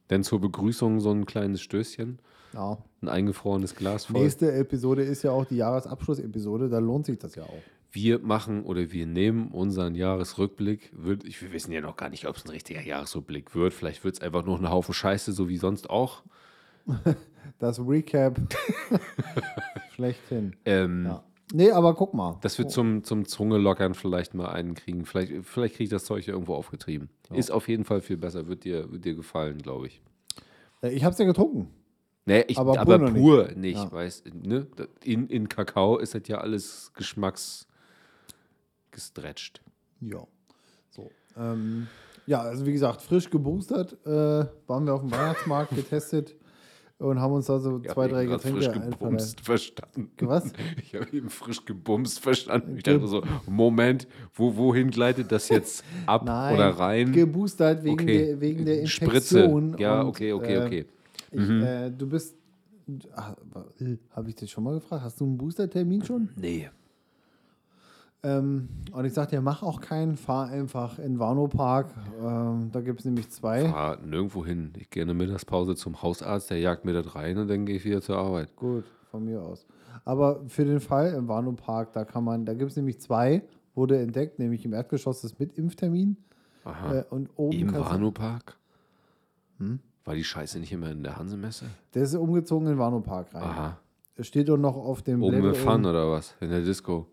Dann 0.08 0.22
zur 0.22 0.40
Begrüßung 0.40 1.00
so 1.00 1.10
ein 1.10 1.26
kleines 1.26 1.60
Stößchen, 1.62 2.20
Ja. 2.54 2.78
ein 3.02 3.08
eingefrorenes 3.08 3.74
Glas 3.74 4.04
voll. 4.06 4.22
Nächste 4.22 4.52
Episode 4.52 5.02
ist 5.02 5.24
ja 5.24 5.32
auch 5.32 5.44
die 5.44 5.56
Jahresabschlussepisode, 5.56 6.68
da 6.68 6.78
lohnt 6.78 7.06
sich 7.06 7.18
das 7.18 7.34
ja 7.34 7.42
auch. 7.42 7.62
Wir 7.90 8.18
machen 8.20 8.62
oder 8.64 8.92
wir 8.92 9.06
nehmen 9.06 9.48
unseren 9.48 9.94
Jahresrückblick. 9.94 10.92
Wir 10.96 11.18
wissen 11.52 11.72
ja 11.72 11.80
noch 11.80 11.96
gar 11.96 12.08
nicht, 12.10 12.26
ob 12.28 12.36
es 12.36 12.44
ein 12.44 12.50
richtiger 12.50 12.82
Jahresrückblick 12.82 13.54
wird. 13.54 13.72
Vielleicht 13.74 14.04
wird 14.04 14.14
es 14.16 14.20
einfach 14.20 14.44
nur 14.44 14.58
ein 14.58 14.70
Haufen 14.70 14.94
Scheiße, 14.94 15.32
so 15.32 15.48
wie 15.48 15.56
sonst 15.56 15.90
auch. 15.90 16.22
Das 17.58 17.78
Recap 17.80 18.38
schlechthin. 19.94 20.56
Ähm, 20.64 21.04
Ja. 21.06 21.24
Nee, 21.52 21.70
aber 21.70 21.94
guck 21.94 22.12
mal. 22.12 22.38
Dass 22.42 22.58
wir 22.58 22.66
zum, 22.68 23.04
zum 23.04 23.24
Zunge 23.26 23.58
lockern 23.58 23.94
vielleicht 23.94 24.34
mal 24.34 24.48
einen 24.48 24.74
kriegen. 24.74 25.04
Vielleicht, 25.04 25.32
vielleicht 25.46 25.74
kriege 25.76 25.84
ich 25.84 25.90
das 25.90 26.04
Zeug 26.04 26.26
ja 26.26 26.32
irgendwo 26.34 26.54
aufgetrieben. 26.54 27.08
Ist 27.32 27.50
auf 27.52 27.68
jeden 27.68 27.84
Fall 27.84 28.00
viel 28.00 28.16
besser. 28.16 28.48
Wird 28.48 28.64
dir, 28.64 28.90
wird 28.90 29.04
dir 29.04 29.14
gefallen, 29.14 29.58
glaube 29.58 29.86
ich. 29.86 30.02
Äh, 30.82 30.90
Ich 30.92 31.04
hab's 31.04 31.18
ja 31.18 31.24
getrunken. 31.24 31.68
Nee, 32.24 32.44
ich, 32.48 32.58
Aber 32.58 32.76
aber, 32.80 32.98
pur 32.98 33.12
pur 33.12 33.48
nicht, 33.54 33.76
Ja. 33.76 33.92
weißt 33.92 34.34
ne? 34.34 34.66
In, 35.04 35.28
in 35.28 35.48
Kakao 35.48 35.98
ist 35.98 36.16
das 36.16 36.22
ja 36.26 36.38
alles 36.38 36.90
geschmacks 36.94 37.68
gestretcht. 38.90 39.62
Ja. 40.00 40.26
So. 40.90 41.10
Ähm, 41.36 41.86
ja, 42.26 42.40
also 42.40 42.66
wie 42.66 42.72
gesagt, 42.72 43.02
frisch 43.02 43.30
geboostert 43.30 43.92
äh, 44.04 44.46
waren 44.66 44.86
wir 44.86 44.94
auf 44.94 45.02
dem 45.02 45.12
Weihnachtsmarkt 45.12 45.70
getestet 45.76 46.34
und 46.98 47.20
haben 47.20 47.32
uns 47.34 47.46
da 47.46 47.58
so 47.58 47.80
Ich 47.82 47.90
zwei, 47.90 48.08
drei 48.08 48.24
Getränke 48.24 48.62
frisch 48.62 48.72
gebumst 48.72 49.40
verstanden. 49.40 50.10
Was? 50.20 50.52
Ich 50.82 50.94
habe 50.94 51.06
eben 51.16 51.28
frisch 51.28 51.64
gebumst 51.64 52.20
verstanden. 52.20 52.76
Ich 52.76 52.82
dachte 52.82 53.06
so, 53.06 53.22
Moment, 53.46 54.06
wo, 54.34 54.56
wohin 54.56 54.90
gleitet 54.90 55.30
das 55.30 55.48
jetzt 55.48 55.84
ab 56.06 56.24
Nein, 56.24 56.54
oder 56.54 56.70
rein? 56.70 57.12
geboostert 57.12 57.84
wegen, 57.84 57.94
Okay. 58.00 58.26
der, 58.26 58.40
wegen 58.40 58.64
der 58.64 58.86
Spritze. 58.86 59.40
Infektion. 59.40 59.76
Ja, 59.78 60.00
und, 60.00 60.06
okay, 60.08 60.32
okay, 60.32 60.54
äh, 60.54 60.64
okay. 60.64 60.86
Ich, 61.32 61.40
äh, 61.50 61.90
du 61.90 62.08
bist. 62.08 62.34
Habe 64.14 64.28
ich 64.28 64.36
dich 64.36 64.50
schon 64.50 64.62
mal 64.64 64.74
gefragt? 64.74 65.02
Hast 65.02 65.20
du 65.20 65.24
einen 65.24 65.36
Boostertermin 65.36 66.04
schon? 66.04 66.28
Nee. 66.36 66.70
Ähm, 68.26 68.68
und 68.92 69.04
ich 69.04 69.12
sagte, 69.12 69.36
ja, 69.36 69.40
mach 69.40 69.62
auch 69.62 69.80
keinen, 69.80 70.16
fahr 70.16 70.48
einfach 70.48 70.98
in 70.98 71.18
Warnow 71.18 71.48
Park. 71.48 71.88
Ähm, 72.20 72.70
da 72.72 72.80
gibt 72.80 73.00
es 73.00 73.04
nämlich 73.06 73.30
zwei. 73.30 73.68
Fahr 73.68 73.98
nirgendwo 74.04 74.44
hin. 74.44 74.72
Ich 74.78 74.90
gehe 74.90 75.02
in 75.02 75.08
der 75.08 75.14
Mittagspause 75.14 75.76
zum 75.76 76.02
Hausarzt, 76.02 76.50
der 76.50 76.58
jagt 76.58 76.84
mir 76.84 76.92
das 76.92 77.14
rein 77.14 77.38
und 77.38 77.48
dann 77.48 77.66
gehe 77.66 77.76
ich 77.76 77.84
wieder 77.84 78.00
zur 78.00 78.18
Arbeit. 78.18 78.56
Gut, 78.56 78.84
von 79.10 79.24
mir 79.24 79.40
aus. 79.42 79.64
Aber 80.04 80.40
für 80.48 80.64
den 80.64 80.80
Fall 80.80 81.12
im 81.14 81.28
Warnow 81.28 81.54
Park, 81.56 81.92
da 81.92 82.04
kann 82.04 82.24
man, 82.24 82.44
da 82.44 82.54
gibt 82.54 82.70
es 82.72 82.76
nämlich 82.76 83.00
zwei, 83.00 83.42
wurde 83.74 83.98
entdeckt, 84.00 84.38
nämlich 84.38 84.64
im 84.64 84.72
Erdgeschoss 84.72 85.20
das 85.20 85.38
mit 85.38 85.56
Impftermin. 85.56 86.16
Aha. 86.64 86.94
Äh, 86.96 87.04
und 87.10 87.30
oben 87.36 87.56
Im 87.56 87.66
kannst 87.70 87.86
du- 87.88 87.90
Warnow-Park? 87.92 88.56
War 90.04 90.14
die 90.14 90.24
Scheiße 90.24 90.58
nicht 90.58 90.72
immer 90.72 90.90
in 90.90 91.02
der 91.02 91.16
Hansemesse? 91.16 91.66
Der 91.94 92.02
ist 92.02 92.14
umgezogen 92.14 92.66
in 92.66 92.74
den 92.74 92.78
Warnow 92.78 93.02
Park 93.04 93.32
rein. 93.34 93.42
Aha. 93.42 93.78
Es 94.16 94.26
steht 94.26 94.48
doch 94.48 94.56
noch 94.56 94.76
auf 94.76 95.02
dem 95.02 95.22
Oben 95.22 95.34
Label 95.36 95.50
mit 95.50 95.58
Fun 95.58 95.84
oder 95.84 96.10
was? 96.10 96.34
In 96.40 96.50
der 96.50 96.60
Disco. 96.62 97.06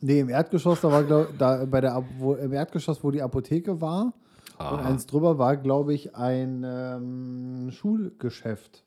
Nee, 0.00 0.20
im 0.20 0.28
Erdgeschoss, 0.28 0.80
da 0.80 0.92
war 0.92 1.02
glaub, 1.02 1.36
da 1.38 1.64
bei 1.64 1.80
der 1.80 2.04
wo, 2.18 2.34
im 2.34 2.52
Erdgeschoss, 2.52 3.02
wo 3.02 3.10
die 3.10 3.22
Apotheke 3.22 3.80
war. 3.80 4.12
Und 4.58 4.64
Aha. 4.64 4.88
eins 4.88 5.06
drüber 5.06 5.38
war, 5.38 5.56
glaube 5.56 5.94
ich, 5.94 6.16
ein 6.16 6.64
ähm, 6.66 7.70
Schulgeschäft. 7.70 8.84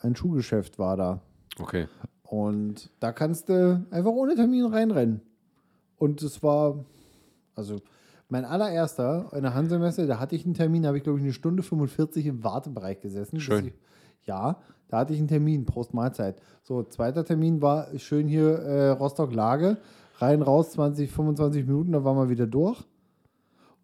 Ein 0.00 0.14
Schuhgeschäft 0.14 0.78
war 0.78 0.96
da. 0.96 1.20
Okay. 1.58 1.88
Und 2.22 2.90
da 3.00 3.12
kannst 3.12 3.48
du 3.48 3.84
einfach 3.90 4.12
ohne 4.12 4.34
Termin 4.34 4.66
reinrennen. 4.66 5.20
Und 5.96 6.22
es 6.22 6.42
war, 6.42 6.84
also 7.54 7.80
mein 8.28 8.44
allererster 8.44 9.30
in 9.34 9.42
der 9.42 9.54
Hansemesse, 9.54 10.06
da 10.06 10.18
hatte 10.18 10.34
ich 10.34 10.44
einen 10.44 10.54
Termin, 10.54 10.82
da 10.82 10.88
habe 10.88 10.98
ich 10.98 11.04
glaube 11.04 11.18
ich 11.18 11.24
eine 11.24 11.32
Stunde 11.32 11.62
45 11.62 12.26
im 12.26 12.42
Wartebereich 12.42 13.00
gesessen. 13.00 13.38
Schön. 13.40 13.68
Ich, 13.68 13.74
ja, 14.26 14.58
da 14.92 14.98
hatte 14.98 15.14
ich 15.14 15.20
einen 15.20 15.28
Termin, 15.28 15.64
Prost 15.64 15.94
Mahlzeit. 15.94 16.36
So, 16.62 16.82
zweiter 16.82 17.24
Termin 17.24 17.62
war 17.62 17.86
schön 17.98 18.28
hier 18.28 18.58
äh, 18.58 18.90
Rostock-Lage. 18.90 19.78
Rein, 20.18 20.42
raus, 20.42 20.72
20, 20.72 21.10
25 21.10 21.66
Minuten, 21.66 21.92
da 21.92 22.04
waren 22.04 22.18
wir 22.18 22.28
wieder 22.28 22.46
durch. 22.46 22.84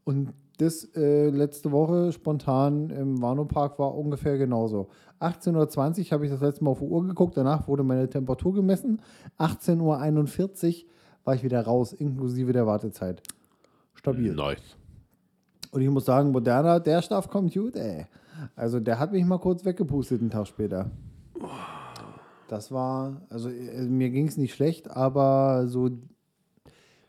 Und 0.05 0.35
das 0.59 0.85
äh, 0.95 1.31
letzte 1.31 1.73
Woche 1.73 2.13
spontan 2.13 2.91
im 2.91 3.23
Warnow-Park 3.23 3.79
war 3.79 3.95
ungefähr 3.95 4.37
genauso. 4.37 4.91
18.20 5.21 5.55
Uhr 5.55 6.11
habe 6.11 6.27
ich 6.27 6.31
das 6.31 6.43
letzte 6.43 6.65
Mal 6.65 6.73
auf 6.73 6.81
die 6.81 6.85
Uhr 6.85 7.07
geguckt, 7.07 7.39
danach 7.39 7.67
wurde 7.69 7.85
meine 7.85 8.11
Temperatur 8.11 8.53
gemessen. 8.53 9.01
18.41 9.39 10.85
Uhr 10.85 10.91
war 11.25 11.35
ich 11.35 11.43
wieder 11.43 11.63
raus, 11.63 11.95
inklusive 11.95 12.53
der 12.53 12.67
Wartezeit. 12.67 13.23
Stabil. 13.95 14.35
Nice. 14.35 14.77
Und 15.71 15.81
ich 15.81 15.89
muss 15.89 16.05
sagen, 16.05 16.33
Moderna, 16.33 16.79
der 16.79 17.01
Stoff 17.01 17.31
kommt 17.31 17.55
gut, 17.55 17.77
ey. 17.77 18.05
Also 18.57 18.81
der 18.81 18.99
hat 18.99 19.13
mich 19.13 19.25
mal 19.25 19.39
kurz 19.39 19.65
weggepustet 19.65 20.21
einen 20.21 20.31
Tag 20.31 20.47
später. 20.47 20.91
Das 22.49 22.73
war, 22.73 23.23
also 23.29 23.51
äh, 23.51 23.83
mir 23.87 24.11
ging 24.11 24.27
es 24.27 24.37
nicht 24.39 24.55
schlecht, 24.55 24.91
aber 24.91 25.67
so, 25.67 25.91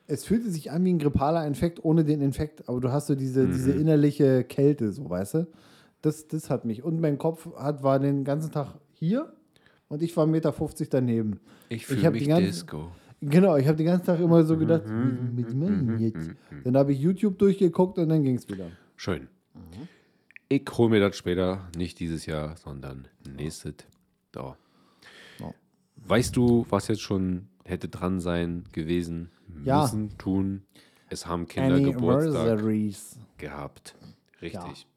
es 0.07 0.25
fühlte 0.25 0.49
sich 0.49 0.71
an 0.71 0.83
wie 0.83 0.91
ein 0.93 0.99
grippaler 0.99 1.45
Infekt 1.47 1.83
ohne 1.85 2.03
den 2.03 2.21
Infekt, 2.21 2.67
aber 2.67 2.81
du 2.81 2.91
hast 2.91 3.07
so 3.07 3.15
diese, 3.15 3.47
diese 3.47 3.71
innerliche 3.71 4.43
Kälte, 4.43 4.91
so 4.91 5.09
weißt 5.09 5.35
du. 5.35 5.47
Das, 6.01 6.27
das 6.27 6.49
hat 6.49 6.65
mich. 6.65 6.83
Und 6.83 6.99
mein 6.99 7.17
Kopf 7.17 7.47
hat, 7.57 7.83
war 7.83 7.99
den 7.99 8.23
ganzen 8.23 8.51
Tag 8.51 8.75
hier 8.93 9.31
und 9.87 10.01
ich 10.01 10.15
war 10.17 10.25
1,50 10.25 10.29
Meter 10.29 10.53
daneben. 10.89 11.39
Ich 11.69 11.85
fühle 11.85 12.11
mich 12.11 12.23
die 12.23 12.29
ganze- 12.29 12.47
Disco. 12.47 12.87
Genau, 13.21 13.57
ich 13.57 13.67
habe 13.67 13.75
den 13.75 13.85
ganzen 13.85 14.05
Tag 14.05 14.19
immer 14.21 14.43
so 14.43 14.55
gedacht, 14.57 14.83
wie 14.87 15.43
machen 15.53 15.99
wir 15.99 16.07
jetzt? 16.07 16.29
Dann 16.63 16.77
habe 16.77 16.93
ich 16.93 16.99
YouTube 16.99 17.37
durchgeguckt 17.37 17.97
und 17.99 18.07
dann 18.07 18.23
ging 18.23 18.35
es 18.35 18.47
wieder. 18.47 18.67
Schön. 18.95 19.27
Ich 20.51 20.65
hole 20.77 20.89
mir 20.89 20.99
das 20.99 21.15
später, 21.15 21.69
nicht 21.77 21.99
dieses 21.99 22.25
Jahr, 22.25 22.57
sondern 22.57 23.07
nächstes. 23.23 23.75
Da. 24.31 24.57
Ja. 25.39 25.53
Weißt 25.95 26.35
du, 26.35 26.65
was 26.69 26.87
jetzt 26.87 27.01
schon 27.01 27.47
hätte 27.65 27.87
dran 27.87 28.19
sein 28.19 28.63
gewesen, 28.71 29.29
Ja. 29.63 29.83
müssen, 29.83 30.17
tun? 30.17 30.63
Es 31.09 31.27
haben 31.27 31.47
Kinder 31.47 31.79
Geburtstag 31.79 32.59
gehabt. 33.37 33.95
Richtig. 34.41 34.87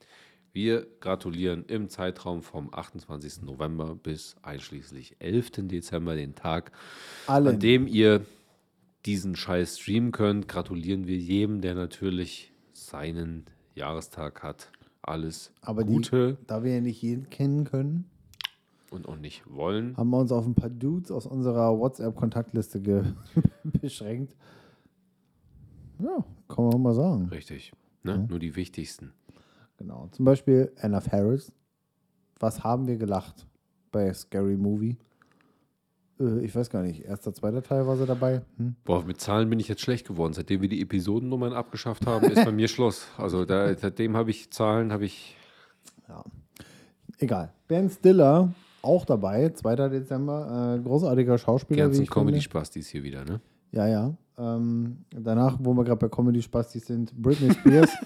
Wir 0.55 0.87
gratulieren 1.01 1.65
im 1.67 1.89
Zeitraum 1.89 2.43
vom 2.43 2.73
28. 2.73 3.43
November 3.43 3.95
bis 3.95 4.37
einschließlich 4.43 5.17
11. 5.19 5.69
Dezember, 5.69 6.15
den 6.15 6.35
Tag, 6.35 6.73
Allen. 7.27 7.55
an 7.55 7.61
dem 7.61 7.87
ihr 7.87 8.25
diesen 9.07 9.35
Scheiß 9.37 9.81
streamen 9.81 10.13
könnt. 10.13 10.49
Gratulieren 10.49 11.07
wir 11.07 11.17
jedem, 11.17 11.61
der 11.63 11.75
natürlich 11.75 12.53
seinen 12.73 13.47
Jahrestag 13.75 14.43
hat. 14.43 14.71
Alles 15.03 15.53
Aber 15.63 15.85
die- 15.85 15.93
Gute 15.95 16.39
Da 16.47 16.63
wir 16.63 16.75
ja 16.75 16.81
nicht 16.81 17.03
jeden 17.03 17.29
kennen 17.31 17.65
können, 17.65 18.05
und 18.91 19.09
auch 19.09 19.17
nicht 19.17 19.43
wollen. 19.51 19.97
haben 19.97 20.11
wir 20.11 20.19
uns 20.19 20.31
auf 20.33 20.47
ein 20.47 20.55
paar 20.55 20.69
Dudes 20.71 21.11
aus 21.11 21.27
unserer 21.27 21.79
WhatsApp-Kontaktliste 21.79 23.15
beschränkt. 23.81 24.37
Ja, 25.99 26.25
kann 26.49 26.67
man 26.69 26.83
mal 26.83 26.95
sagen. 26.95 27.27
Richtig. 27.29 27.73
Ne? 28.03 28.27
Nur 28.29 28.39
die 28.39 28.55
wichtigsten. 28.57 29.13
Genau. 29.79 30.09
Zum 30.13 30.25
Beispiel 30.25 30.73
Anna 30.81 31.01
Faris. 31.01 31.53
Was 32.39 32.63
haben 32.65 32.87
wir 32.87 32.97
gelacht 32.97 33.47
bei 33.93 34.13
Scary 34.13 34.57
Movie? 34.57 34.97
Äh, 36.23 36.45
ich 36.45 36.55
weiß 36.55 36.71
gar 36.71 36.83
nicht. 36.83 37.05
Erster, 37.05 37.35
zweiter 37.35 37.63
Teil 37.63 37.87
war 37.87 37.97
sie 37.97 38.07
dabei. 38.07 38.43
Hm? 38.57 38.77
Boah, 38.85 39.05
mit 39.05 39.21
Zahlen 39.21 39.51
bin 39.51 39.61
ich 39.61 39.69
jetzt 39.69 39.83
schlecht 39.83 40.07
geworden. 40.07 40.33
Seitdem 40.33 40.63
wir 40.63 40.69
die 40.69 40.81
Episodennummern 40.81 41.53
abgeschafft 41.53 42.07
haben, 42.07 42.27
ist 42.31 42.45
bei 42.45 42.53
mir 42.53 42.69
Schluss. 42.69 43.07
Also 43.19 43.45
da, 43.45 43.75
seitdem 43.75 44.17
habe 44.17 44.31
ich 44.31 44.51
Zahlen, 44.51 44.93
habe 44.93 45.05
ich. 45.05 45.37
Ja. 46.09 46.25
Egal. 47.19 47.53
Ben 47.69 47.91
Stiller 47.91 48.53
auch 48.83 49.05
dabei. 49.05 49.51
2. 49.51 49.89
Dezember. 49.89 50.77
Äh, 50.79 50.83
großartiger 50.83 51.39
Schauspieler. 51.39 51.85
Ganzen. 51.85 52.07
Comedy-Spastis 52.07 52.89
hier 52.89 53.03
wieder, 53.03 53.25
ne? 53.25 53.41
Ja, 53.71 53.87
ja. 53.87 54.15
Ähm, 54.39 55.05
danach, 55.11 55.59
wo 55.61 55.75
wir 55.75 55.85
gerade 55.85 55.99
bei 55.99 56.09
Comedy-Spastis 56.09 56.87
sind, 56.87 57.13
Britney 57.17 57.53
Spears. 57.53 57.91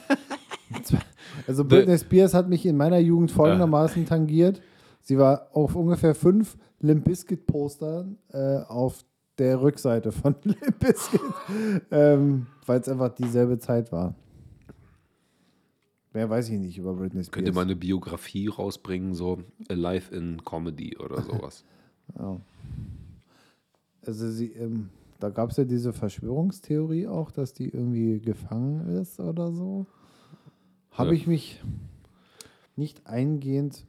Also 1.46 1.64
Britney 1.64 1.96
Spears 1.96 2.34
hat 2.34 2.48
mich 2.48 2.66
in 2.66 2.76
meiner 2.76 2.98
Jugend 2.98 3.30
folgendermaßen 3.30 4.06
tangiert. 4.06 4.60
Sie 5.06 5.16
war 5.18 5.50
auf 5.52 5.76
ungefähr 5.76 6.16
fünf 6.16 6.56
Limp 6.80 7.04
Bizkit 7.04 7.46
Postern 7.46 8.18
äh, 8.32 8.56
auf 8.66 9.04
der 9.38 9.60
Rückseite 9.62 10.10
von 10.10 10.34
Limp 10.42 10.80
Bizkit, 10.80 11.20
ähm, 11.92 12.48
weil 12.66 12.80
es 12.80 12.88
einfach 12.88 13.14
dieselbe 13.14 13.56
Zeit 13.60 13.92
war. 13.92 14.16
Mehr 16.12 16.28
weiß 16.28 16.48
ich 16.48 16.58
nicht 16.58 16.76
über 16.76 16.94
Britney 16.94 17.22
Spears. 17.22 17.30
Könnte 17.30 17.52
man 17.52 17.68
eine 17.68 17.76
Biografie 17.76 18.48
rausbringen, 18.48 19.14
so 19.14 19.38
Alive 19.68 20.12
in 20.12 20.42
Comedy 20.44 20.96
oder 20.98 21.22
sowas. 21.22 21.64
Ja. 22.18 22.40
Also 24.06 24.30
sie, 24.30 24.52
ähm, 24.52 24.88
da 25.20 25.28
gab 25.28 25.50
es 25.50 25.56
ja 25.56 25.64
diese 25.64 25.92
Verschwörungstheorie 25.92 27.06
auch, 27.08 27.30
dass 27.32 27.52
die 27.52 27.68
irgendwie 27.68 28.20
gefangen 28.20 28.88
ist 28.96 29.18
oder 29.20 29.50
so. 29.52 29.86
Habe 30.92 31.10
Ja. 31.10 31.14
ich 31.16 31.26
mich 31.28 31.60
nicht 32.76 33.06
eingehend, 33.06 33.84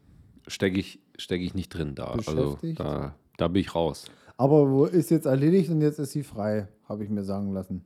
Stecke 0.47 0.79
ich, 0.79 0.99
steck 1.17 1.41
ich 1.41 1.53
nicht 1.53 1.69
drin 1.69 1.95
da. 1.95 2.05
Also 2.05 2.57
da, 2.75 3.15
da 3.37 3.47
bin 3.47 3.61
ich 3.61 3.75
raus. 3.75 4.05
aber 4.37 4.69
wo 4.69 4.85
ist 4.85 5.09
jetzt 5.11 5.25
erledigt 5.25 5.69
und 5.69 5.81
jetzt 5.81 5.99
ist 5.99 6.11
sie 6.11 6.23
frei, 6.23 6.67
habe 6.87 7.03
ich 7.03 7.09
mir 7.09 7.23
sagen 7.23 7.51
lassen. 7.53 7.83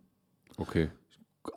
Okay. 0.57 0.89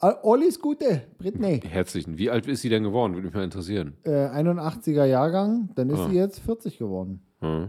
Ah, 0.01 0.17
Ollis 0.23 0.59
Gute, 0.61 1.03
Britney. 1.19 1.61
Herzlichen. 1.69 2.17
Wie 2.17 2.31
alt 2.31 2.47
ist 2.47 2.63
sie 2.63 2.71
denn 2.71 2.85
geworden? 2.85 3.15
Würde 3.15 3.27
mich 3.27 3.35
mal 3.35 3.45
interessieren. 3.45 3.95
Äh, 4.05 4.11
81er 4.29 5.05
Jahrgang, 5.05 5.69
dann 5.75 5.91
ist 5.91 5.99
Ah. 5.99 6.09
sie 6.09 6.17
jetzt 6.17 6.39
40 6.41 6.79
geworden. 6.79 7.21
Hm. 7.41 7.69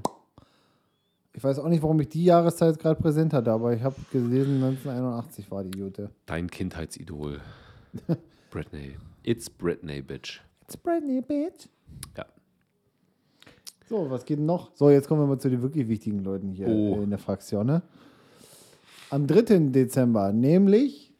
Ich 1.33 1.43
weiß 1.43 1.59
auch 1.59 1.67
nicht, 1.67 1.83
warum 1.83 1.99
ich 1.99 2.07
die 2.07 2.23
Jahreszeit 2.23 2.79
gerade 2.79 3.01
präsent 3.01 3.33
hatte, 3.33 3.51
aber 3.51 3.73
ich 3.73 3.83
habe 3.83 3.95
gelesen, 4.13 4.63
1981 4.63 5.51
war 5.51 5.65
die 5.65 5.77
Jute. 5.77 6.09
Dein 6.25 6.49
Kindheitsidol. 6.49 7.41
Britney. 8.49 8.95
It's 9.23 9.49
Britney, 9.49 10.01
bitch. 10.01 10.39
It's 10.63 10.77
Britney, 10.77 11.21
bitch. 11.21 11.67
So, 13.87 14.09
was 14.09 14.25
geht 14.25 14.39
denn 14.39 14.45
noch? 14.45 14.71
So, 14.75 14.89
jetzt 14.89 15.07
kommen 15.07 15.21
wir 15.21 15.27
mal 15.27 15.37
zu 15.39 15.49
den 15.49 15.61
wirklich 15.61 15.87
wichtigen 15.87 16.19
Leuten 16.23 16.51
hier 16.51 16.67
Oh. 16.67 16.95
äh, 16.99 17.03
in 17.03 17.09
der 17.09 17.19
Fraktion. 17.19 17.67
Ne? 17.67 17.81
Am 19.11 19.27
3. 19.27 19.69
Dezember, 19.71 20.33
nämlich 20.33 21.13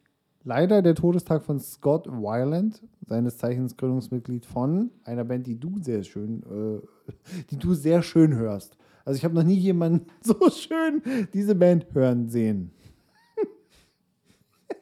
leider 0.44 0.82
der 0.82 0.96
Todestag 0.96 1.46
von 1.46 1.60
Scott 1.60 2.08
Weiland, 2.10 2.82
seines 3.08 3.38
Zeichens 3.38 3.78
Gründungsmitglied 3.78 4.46
von 4.48 4.90
einer 5.04 5.24
Band, 5.24 5.46
die 5.46 5.60
du 5.60 5.78
sehr 5.80 6.04
schön, 6.04 6.42
äh, 6.44 7.14
die 7.52 7.58
du 7.58 7.74
sehr 7.76 8.02
schön 8.02 8.36
hörst. 8.36 8.78
Also 9.06 9.18
ich 9.18 9.24
habe 9.26 9.36
noch 9.36 9.44
nie 9.44 9.58
jemanden 9.58 10.08
so 10.22 10.50
schön 10.50 11.04
diese 11.34 11.54
Band 11.54 11.86
hören 11.94 12.30
sehen. 12.30 12.72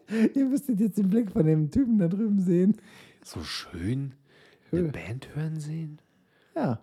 Ihr 0.35 0.45
müsstet 0.45 0.79
jetzt 0.79 0.97
den 0.97 1.09
Blick 1.09 1.31
von 1.31 1.45
dem 1.45 1.69
Typen 1.69 1.97
da 1.97 2.07
drüben 2.07 2.39
sehen. 2.39 2.77
So 3.25 3.41
schön 3.43 4.13
eine 4.71 4.83
Band 4.83 5.35
hören 5.35 5.59
sehen. 5.59 5.99
Ja. 6.55 6.79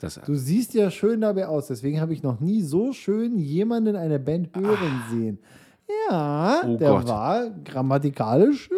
Das, 0.00 0.18
Du 0.24 0.34
siehst 0.34 0.72
ja 0.74 0.90
schön 0.90 1.20
dabei 1.20 1.46
aus, 1.46 1.66
deswegen 1.68 2.00
habe 2.00 2.12
ich 2.14 2.22
noch 2.22 2.40
nie 2.40 2.62
so 2.62 2.92
schön 2.92 3.38
jemanden 3.38 3.96
eine 3.96 4.18
Band 4.18 4.56
hören 4.56 5.02
sehen. 5.10 5.38
Ja, 6.08 6.62
Oh 6.64 6.76
der 6.76 6.90
Gott. 6.90 7.08
war 7.08 7.50
grammatikalisch. 7.64 8.70
äh, 8.70 8.74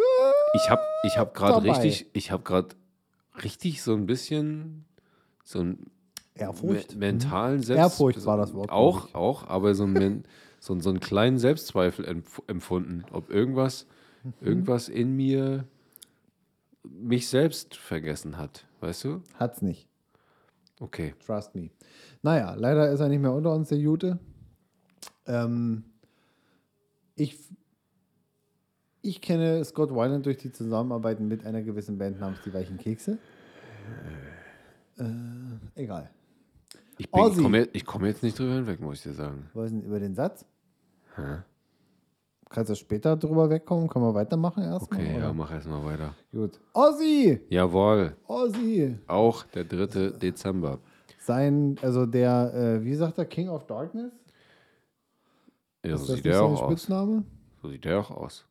ich 0.56 0.68
habe 0.70 0.82
ich 1.04 1.18
hab 1.18 1.34
gerade 1.34 1.62
richtig, 1.62 2.06
ich 2.12 2.30
habe 2.32 2.42
gerade 2.42 2.68
richtig 3.44 3.82
so 3.82 3.94
ein 3.94 4.06
bisschen 4.06 4.84
so 5.44 5.60
ein 5.60 5.86
Ehrfurcht. 6.34 6.92
me 6.94 7.12
mentalen 7.12 7.62
Selbst 7.62 7.78
Ehrfurcht 7.80 8.24
war 8.24 8.36
das 8.38 8.54
Wort, 8.54 8.70
Auch, 8.70 9.14
auch, 9.14 9.46
aber 9.48 9.74
so, 9.74 9.84
ein, 9.84 10.24
so, 10.58 10.78
so 10.80 10.90
einen 10.90 11.00
kleinen 11.00 11.38
Selbstzweifel 11.38 12.04
empf 12.06 12.40
empfunden, 12.46 13.04
ob 13.12 13.30
irgendwas, 13.30 13.86
Mhm. 14.24 14.32
irgendwas 14.40 14.88
in 14.88 15.16
mir 15.16 15.64
mich 16.84 17.28
selbst 17.28 17.76
vergessen 17.76 18.38
hat. 18.38 18.64
Weißt 18.80 19.04
du? 19.04 19.20
Hat's 19.34 19.62
nicht. 19.62 19.88
Okay. 20.82 21.14
Trust 21.24 21.54
me. 21.54 21.70
Naja, 22.22 22.54
leider 22.54 22.90
ist 22.90 22.98
er 22.98 23.08
nicht 23.08 23.20
mehr 23.20 23.32
unter 23.32 23.54
uns, 23.54 23.68
der 23.68 23.78
Jute. 23.78 24.18
Ähm, 25.26 25.84
ich, 27.14 27.38
ich 29.00 29.20
kenne 29.20 29.64
Scott 29.64 29.94
Weiland 29.94 30.26
durch 30.26 30.38
die 30.38 30.50
Zusammenarbeit 30.50 31.20
mit 31.20 31.46
einer 31.46 31.62
gewissen 31.62 31.98
Band 31.98 32.18
namens 32.18 32.40
Die 32.44 32.52
Weichen 32.52 32.78
Kekse. 32.78 33.18
Äh, 34.98 35.04
egal. 35.76 36.10
Ich, 36.98 37.10
bin- 37.10 37.20
ich 37.30 37.36
komme 37.38 37.68
ich 37.72 37.86
komm 37.86 38.04
jetzt 38.04 38.22
nicht 38.24 38.38
drüber 38.38 38.54
hinweg, 38.54 38.80
muss 38.80 38.96
ich 38.98 39.02
dir 39.04 39.12
sagen. 39.14 39.48
Was 39.54 39.66
ist 39.66 39.72
denn 39.72 39.82
über 39.84 40.00
den 40.00 40.14
Satz? 40.16 40.44
Hä? 41.16 41.42
Kannst 42.52 42.70
du 42.70 42.74
später 42.74 43.16
drüber 43.16 43.48
wegkommen? 43.48 43.88
Können 43.88 44.04
wir 44.04 44.14
weitermachen 44.14 44.62
erstmal? 44.62 45.00
Okay, 45.00 45.14
oder? 45.16 45.24
ja, 45.24 45.32
mach 45.32 45.50
erstmal 45.50 45.84
weiter. 45.86 46.14
Gut. 46.30 46.60
Ozzy! 46.74 47.40
Jawohl, 47.48 48.14
Ozzy! 48.28 48.98
auch 49.06 49.44
der 49.44 49.64
3. 49.64 50.18
Dezember. 50.18 50.78
Sein, 51.18 51.78
also 51.80 52.04
der, 52.04 52.52
äh, 52.54 52.84
wie 52.84 52.94
sagt 52.94 53.16
er, 53.16 53.24
King 53.24 53.48
of 53.48 53.66
Darkness? 53.66 54.12
Ja, 55.82 55.96
so 55.96 56.14
sieht 56.14 56.26
er 56.26 56.34
sein 56.34 56.42
auch 56.42 56.62
aus. 56.62 56.70
Spitzname? 56.70 57.24
So 57.62 57.70
sieht 57.70 57.86
er 57.86 58.00
auch 58.00 58.10
aus. 58.10 58.44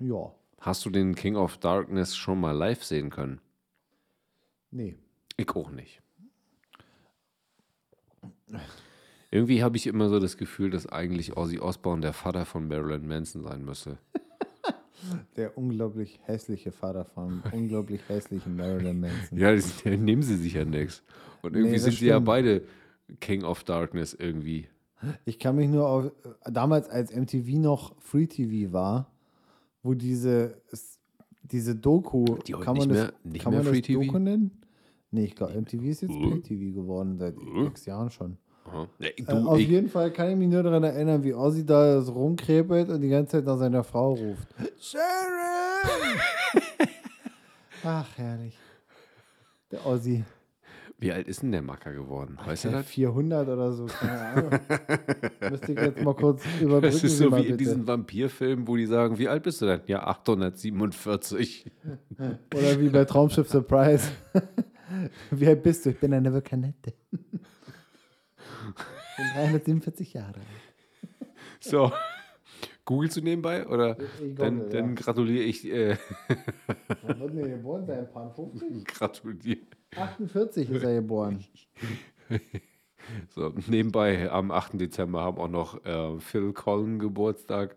Ja. 0.00 0.32
Hast 0.60 0.84
du 0.84 0.90
den 0.90 1.14
King 1.16 1.34
of 1.34 1.58
Darkness 1.58 2.16
schon 2.16 2.40
mal 2.40 2.52
live 2.52 2.84
sehen 2.84 3.10
können? 3.10 3.40
Nee. 4.70 4.96
Ich 5.36 5.50
auch 5.50 5.70
nicht. 5.70 6.00
Irgendwie 9.30 9.62
habe 9.62 9.76
ich 9.76 9.86
immer 9.86 10.08
so 10.08 10.20
das 10.20 10.36
Gefühl, 10.36 10.70
dass 10.70 10.86
eigentlich 10.86 11.36
Ozzy 11.36 11.58
Osbourne 11.58 12.00
der 12.00 12.12
Vater 12.12 12.44
von 12.46 12.68
Marilyn 12.68 13.06
Manson 13.06 13.42
sein 13.42 13.64
müsste. 13.64 13.98
Der 15.36 15.56
unglaublich 15.56 16.18
hässliche 16.24 16.72
Vater 16.72 17.04
von 17.04 17.42
unglaublich 17.52 18.00
hässlichen 18.08 18.56
Marilyn 18.56 18.98
Manson. 19.00 19.38
Ja, 19.38 19.54
das, 19.54 19.84
nehmen 19.84 20.22
sie 20.22 20.36
sich 20.36 20.54
ja 20.54 20.64
nichts. 20.64 21.02
Und 21.42 21.52
irgendwie 21.54 21.68
Nee, 21.68 21.72
das 21.76 21.82
sind 21.84 21.98
sie 21.98 22.06
ja 22.06 22.14
stimmt. 22.14 22.26
beide 22.26 22.62
King 23.20 23.44
of 23.44 23.62
Darkness 23.62 24.14
irgendwie. 24.14 24.66
Ich 25.26 25.38
kann 25.38 25.56
mich 25.56 25.68
nur 25.68 25.86
auf, 25.88 26.10
damals 26.50 26.88
als 26.88 27.14
MTV 27.14 27.58
noch 27.58 27.94
Free 28.00 28.26
TV 28.26 28.72
war, 28.72 29.12
wo 29.82 29.94
diese, 29.94 30.60
es- 30.72 30.98
diese 31.42 31.76
Doku, 31.76 32.24
Die 32.46 32.52
kann 32.52 32.76
man 32.76 32.88
nicht 32.88 32.90
das, 32.90 32.96
mehr- 32.96 33.12
nicht 33.24 33.42
kann 33.44 33.52
man 33.52 33.62
Free 33.64 33.82
das? 33.82 33.88
Doku 34.06 34.18
nennen? 34.18 34.62
Nee, 35.12 35.24
ich 35.26 35.36
glaube, 35.36 35.52
MTV 35.60 35.82
ist 35.84 36.00
jetzt 36.02 36.10
Äh? 36.10 36.30
Pay 36.30 36.40
TV 36.40 36.74
geworden, 36.74 37.18
seit 37.18 37.36
sechs 37.64 37.84
Jahren 37.86 38.10
schon. 38.10 38.38
Ja, 38.98 39.08
Äh, 39.08 39.22
du, 39.22 39.48
auf 39.48 39.58
ich, 39.58 39.68
jeden 39.68 39.88
Fall 39.88 40.10
kann 40.10 40.30
ich 40.30 40.36
mich 40.36 40.48
nur 40.48 40.62
daran 40.62 40.82
erinnern, 40.84 41.22
wie 41.24 41.34
Ozzy 41.34 41.64
da 41.64 42.00
so 42.00 42.12
rumkrepelt 42.12 42.88
und 42.90 43.00
die 43.00 43.08
ganze 43.08 43.32
Zeit 43.38 43.44
nach 43.44 43.58
seiner 43.58 43.84
Frau 43.84 44.14
ruft. 44.14 44.48
Sharon! 44.80 46.20
Ach, 47.84 48.06
herrlich. 48.16 48.56
Der 49.70 49.84
Ozzy. 49.86 50.24
wie 50.98 51.12
alt 51.12 51.28
ist 51.28 51.42
denn 51.42 51.52
der 51.52 51.62
Macker 51.62 51.92
geworden? 51.92 52.38
Weißt 52.44 52.64
du 52.64 52.70
das? 52.70 52.86
400 52.86 53.48
oder 53.48 53.72
so, 53.72 53.86
keine 53.86 54.18
Ahnung. 54.20 54.50
Müsste 55.50 55.72
ich 55.72 55.78
jetzt 55.78 56.02
mal 56.02 56.14
kurz 56.14 56.42
überbrücken. 56.60 56.82
Das 56.82 57.04
ist 57.04 57.18
so 57.18 57.30
wie 57.32 57.36
in 57.40 57.42
bitte. 57.44 57.56
diesen 57.58 57.86
Vampirfilmen, 57.86 58.66
wo 58.66 58.76
die 58.76 58.86
sagen, 58.86 59.18
wie 59.18 59.28
alt 59.28 59.42
bist 59.42 59.60
du 59.60 59.66
denn? 59.66 59.80
Ja, 59.86 60.04
847. 60.06 61.70
Oder 62.54 62.80
wie 62.80 62.88
bei 62.88 63.04
Traumschiff 63.04 63.48
Surprise. 63.48 64.08
wie 65.30 65.46
alt 65.46 65.62
bist 65.62 65.84
du? 65.86 65.90
Ich 65.90 65.98
bin 66.00 66.12
eine 66.14 66.32
Vulkanette. 66.32 66.94
Ich 68.68 69.16
bin 69.16 69.26
347 69.34 70.12
Jahre 70.14 70.34
alt. 70.34 71.30
So. 71.60 71.92
Googlest 72.84 73.16
du 73.16 73.20
nebenbei? 73.20 73.66
Oder 73.66 73.98
Ich 74.00 74.34
dann, 74.36 74.58
google, 74.58 74.70
dann 74.70 74.88
ja. 74.90 74.94
gratuliere 74.94 75.44
ich, 75.44 75.66
äh, 75.66 75.96
Wann 77.02 77.20
wird 77.20 77.34
er 77.36 77.48
geboren 77.48 77.84
sein? 77.84 78.08
Paar 78.08 78.30
50? 78.30 78.84
gratuliere. 78.86 79.60
48 79.96 80.70
ist 80.70 80.82
er 80.84 80.94
geboren. 80.94 81.44
So, 83.28 83.52
nebenbei 83.68 84.28
am 84.30 84.50
8. 84.50 84.80
Dezember 84.80 85.22
haben 85.22 85.38
auch 85.38 85.48
noch 85.48 85.84
äh, 85.84 86.18
Phil 86.18 86.52
Collin 86.52 86.98
Geburtstag 86.98 87.76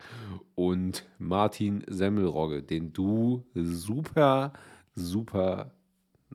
und 0.56 1.06
Martin 1.20 1.84
Semmelrogge, 1.88 2.64
den 2.64 2.94
du 2.94 3.46
super, 3.54 4.54
super 4.96 5.72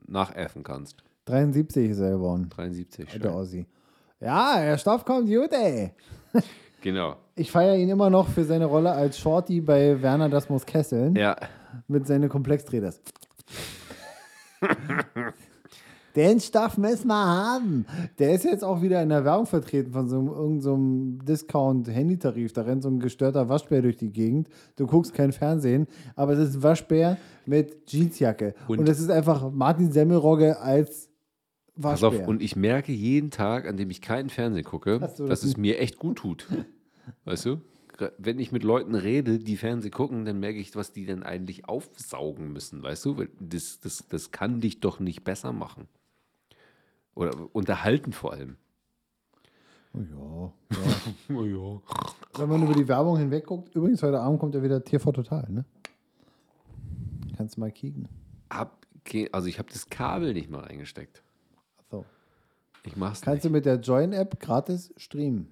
nachäffen 0.07 0.63
kannst. 0.63 1.03
73 1.25 1.89
ist 1.89 1.99
er 1.99 2.11
geworden. 2.11 2.47
73. 2.49 3.09
Der 3.09 3.19
schön. 3.19 3.31
Ossi. 3.31 3.65
Ja, 4.25 4.59
der 4.59 4.77
Stoff 4.77 5.05
kommt 5.05 5.27
gut, 5.29 5.51
ey. 5.53 5.91
Genau. 6.81 7.15
Ich 7.35 7.51
feiere 7.51 7.75
ihn 7.77 7.89
immer 7.89 8.09
noch 8.11 8.27
für 8.29 8.43
seine 8.43 8.65
Rolle 8.65 8.91
als 8.91 9.17
Shorty 9.17 9.59
bei 9.59 9.99
Werner 10.03 10.29
Das 10.29 10.49
muss 10.49 10.65
kesseln 10.67 11.15
Ja, 11.15 11.35
mit 11.87 12.05
seinen 12.05 12.29
Komplexträders. 12.29 13.01
Den 16.15 16.39
Stoff 16.39 16.77
müssen 16.77 17.07
wir 17.07 17.15
haben. 17.25 17.85
Der 18.19 18.33
ist 18.33 18.45
jetzt 18.45 18.63
auch 18.63 18.81
wieder 18.81 19.01
in 19.03 19.09
der 19.09 19.25
Werbung 19.25 19.45
vertreten 19.47 19.91
von 19.91 20.07
so 20.07 20.17
einem, 20.19 20.27
irgend 20.27 20.63
so 20.63 20.77
Discount-Handytarif. 21.25 22.53
Da 22.53 22.61
rennt 22.61 22.83
so 22.83 22.89
ein 22.89 22.99
gestörter 22.99 23.49
Waschbär 23.49 23.81
durch 23.81 23.97
die 23.97 24.11
Gegend. 24.11 24.47
Du 24.77 24.87
guckst 24.87 25.13
kein 25.13 25.33
Fernsehen, 25.33 25.87
aber 26.15 26.33
es 26.33 26.39
ist 26.49 26.55
ein 26.55 26.63
Waschbär 26.63 27.17
mit 27.45 27.89
Jeansjacke. 27.89 28.53
Und, 28.67 28.79
Und- 28.79 28.89
es 28.89 28.99
ist 28.99 29.09
einfach 29.09 29.51
Martin 29.51 29.91
Semmelrogge 29.91 30.59
als 30.59 31.09
pass 31.79 32.01
Waschbär. 32.01 32.21
auf. 32.21 32.27
Und 32.27 32.41
ich 32.41 32.55
merke 32.55 32.91
jeden 32.91 33.31
Tag, 33.31 33.67
an 33.67 33.77
dem 33.77 33.89
ich 33.89 34.01
keinen 34.01 34.29
Fernsehen 34.29 34.65
gucke, 34.65 34.99
dass 34.99 35.15
das 35.15 35.43
es 35.43 35.57
mir 35.57 35.79
echt 35.79 35.99
gut 35.99 36.17
tut. 36.17 36.47
Weißt 37.25 37.45
du? 37.45 37.61
wenn 38.17 38.39
ich 38.39 38.51
mit 38.51 38.63
Leuten 38.63 38.95
rede, 38.95 39.39
die 39.39 39.57
Fernsehen 39.57 39.91
gucken, 39.91 40.25
dann 40.25 40.39
merke 40.39 40.59
ich, 40.59 40.75
was 40.75 40.91
die 40.91 41.05
denn 41.05 41.23
eigentlich 41.23 41.67
aufsaugen 41.67 42.51
müssen, 42.51 42.83
weißt 42.83 43.05
du? 43.05 43.25
Das, 43.39 43.79
das, 43.79 44.05
das 44.09 44.31
kann 44.31 44.59
dich 44.59 44.79
doch 44.79 44.99
nicht 44.99 45.23
besser 45.23 45.53
machen. 45.53 45.87
Oder 47.13 47.33
unterhalten 47.53 48.11
vor 48.11 48.33
allem. 48.33 48.57
Oh 49.93 50.01
ja, 50.01 50.77
ja. 50.77 50.85
Oh 51.35 51.45
ja. 51.45 51.81
Wenn 52.37 52.49
man 52.49 52.63
über 52.63 52.73
die 52.73 52.87
Werbung 52.87 53.17
hinweg 53.17 53.45
guckt, 53.45 53.73
übrigens 53.73 54.03
heute 54.03 54.19
Abend 54.19 54.39
kommt 54.39 54.55
ja 54.55 54.61
wieder 54.61 54.83
TV 54.83 55.11
Total, 55.13 55.49
ne? 55.49 55.63
Kannst 57.37 57.55
du 57.55 57.61
mal 57.61 57.71
kicken. 57.71 58.09
Hab, 58.49 58.85
also 59.31 59.47
ich 59.47 59.57
habe 59.57 59.69
das 59.71 59.89
Kabel 59.89 60.33
nicht 60.33 60.49
mal 60.49 60.61
reingesteckt. 60.61 61.23
Ich 62.85 62.95
mach's 62.95 63.21
Kannst 63.21 63.45
du 63.45 63.49
mit 63.49 63.65
der 63.65 63.79
Join-App 63.79 64.39
gratis 64.39 64.93
streamen. 64.97 65.47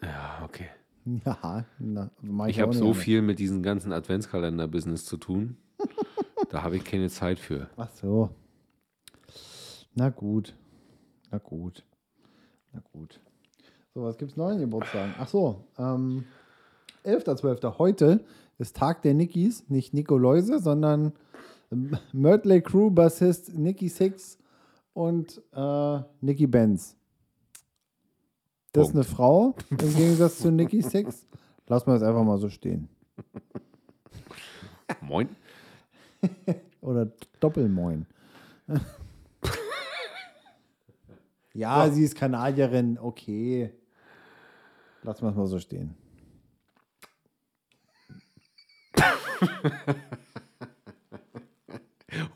nicht. 0.00 0.04
Ja, 0.04 0.42
okay. 0.44 0.68
Ja, 1.24 1.64
na, 1.78 2.10
mach 2.20 2.48
Ich 2.48 2.56
auch 2.56 2.62
habe 2.62 2.70
nicht 2.70 2.78
so 2.80 2.86
anders. 2.86 2.98
viel 3.04 3.22
mit 3.22 3.38
diesem 3.38 3.62
ganzen 3.62 3.92
Adventskalender-Business 3.92 5.04
zu 5.04 5.16
tun. 5.16 5.56
da 6.50 6.64
habe 6.64 6.74
ich 6.76 6.84
keine 6.84 7.08
Zeit 7.10 7.38
für. 7.38 7.68
Ach 7.76 7.90
so. 7.90 8.30
Na 9.94 10.08
gut. 10.08 10.56
Na 11.30 11.38
gut. 11.38 11.84
Na 12.72 12.82
gut. 12.92 13.20
So, 13.94 14.02
was 14.02 14.18
gibt's 14.18 14.36
noch 14.36 14.50
in 14.50 14.58
Geburtstagen? 14.58 15.14
Ach 15.16 15.28
so, 15.28 15.64
ähm, 15.78 16.24
11.12. 17.04 17.78
Heute 17.78 18.24
ist 18.58 18.76
Tag 18.76 19.02
der 19.02 19.14
Nickys. 19.14 19.68
Nicht 19.68 19.94
Nico 19.94 20.18
Läuse, 20.18 20.58
sondern 20.58 21.12
Mötley 22.12 22.62
Crew 22.62 22.90
Bassist 22.90 23.56
Nicky 23.56 23.88
Six 23.88 24.38
und 24.96 25.42
äh, 25.52 26.00
Nicky 26.22 26.46
Benz. 26.46 26.96
Das 28.72 28.88
ist 28.88 28.94
eine 28.94 29.04
Frau 29.04 29.54
im 29.68 29.76
Gegensatz 29.76 30.38
zu 30.38 30.50
Nicky 30.50 30.80
Six. 30.80 31.26
Lass 31.66 31.86
mal 31.86 31.92
das 31.94 32.02
einfach 32.02 32.24
mal 32.24 32.38
so 32.38 32.48
stehen. 32.48 32.88
Moin. 35.02 35.28
Oder 36.80 37.12
Doppelmoin. 37.40 38.06
ja, 41.52 41.90
sie 41.90 42.04
ist 42.04 42.16
Kanadierin, 42.16 42.98
okay. 42.98 43.74
Lass 45.02 45.20
mal 45.20 45.28
es 45.28 45.36
mal 45.36 45.46
so 45.46 45.58
stehen. 45.58 45.94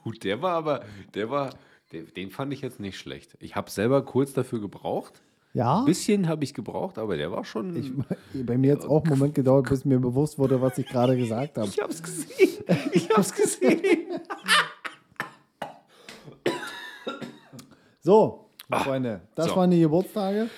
Gut, 0.04 0.22
der 0.24 0.42
war 0.42 0.56
aber, 0.56 0.84
der 1.14 1.30
war, 1.30 1.54
der, 1.92 2.02
den 2.02 2.30
fand 2.30 2.52
ich 2.52 2.60
jetzt 2.60 2.80
nicht 2.80 2.98
schlecht. 2.98 3.36
Ich 3.40 3.56
habe 3.56 3.70
selber 3.70 4.02
kurz 4.02 4.32
dafür 4.32 4.60
gebraucht. 4.60 5.20
Ja, 5.52 5.80
Ein 5.80 5.84
bisschen 5.84 6.28
habe 6.28 6.44
ich 6.44 6.54
gebraucht, 6.54 6.96
aber 6.96 7.16
der 7.16 7.32
war 7.32 7.44
schon. 7.44 7.74
ich, 7.74 7.90
bei 8.46 8.56
mir 8.56 8.72
hat 8.72 8.80
es 8.80 8.86
auch 8.86 9.02
einen 9.02 9.10
Moment 9.18 9.34
gedauert, 9.34 9.68
bis 9.68 9.84
mir 9.84 9.98
bewusst 9.98 10.38
wurde, 10.38 10.60
was 10.62 10.78
ich 10.78 10.86
gerade 10.86 11.16
gesagt 11.16 11.58
habe. 11.58 11.66
ich 11.66 11.80
habe 11.80 11.92
es 11.92 12.00
gesehen. 12.02 12.64
Ich 12.92 13.10
habe 13.10 13.20
es 13.20 13.34
gesehen. 13.34 13.80
So, 18.02 18.46
Freunde, 18.72 19.20
das 19.34 19.48
so. 19.48 19.56
waren 19.56 19.70
die 19.70 19.80
Geburtstage. 19.80 20.48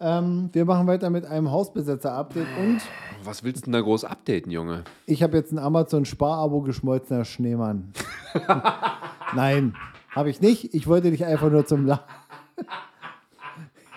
Ähm, 0.00 0.48
wir 0.52 0.64
machen 0.64 0.86
weiter 0.86 1.10
mit 1.10 1.24
einem 1.24 1.50
Hausbesetzer-Update 1.50 2.46
und 2.58 2.80
Was 3.22 3.44
willst 3.44 3.62
du 3.62 3.64
denn 3.66 3.74
da 3.74 3.80
groß 3.80 4.04
updaten, 4.04 4.50
Junge? 4.50 4.84
ich 5.06 5.22
habe 5.22 5.36
jetzt 5.36 5.52
ein 5.52 5.58
Amazon-Spar-Abo 5.58 6.62
geschmolzener 6.62 7.24
Schneemann. 7.24 7.92
Nein, 9.36 9.76
habe 10.10 10.30
ich 10.30 10.40
nicht. 10.40 10.74
Ich 10.74 10.86
wollte 10.86 11.10
dich 11.10 11.24
einfach 11.24 11.50
nur 11.50 11.64
zum 11.66 11.86
Lachen. 11.86 12.04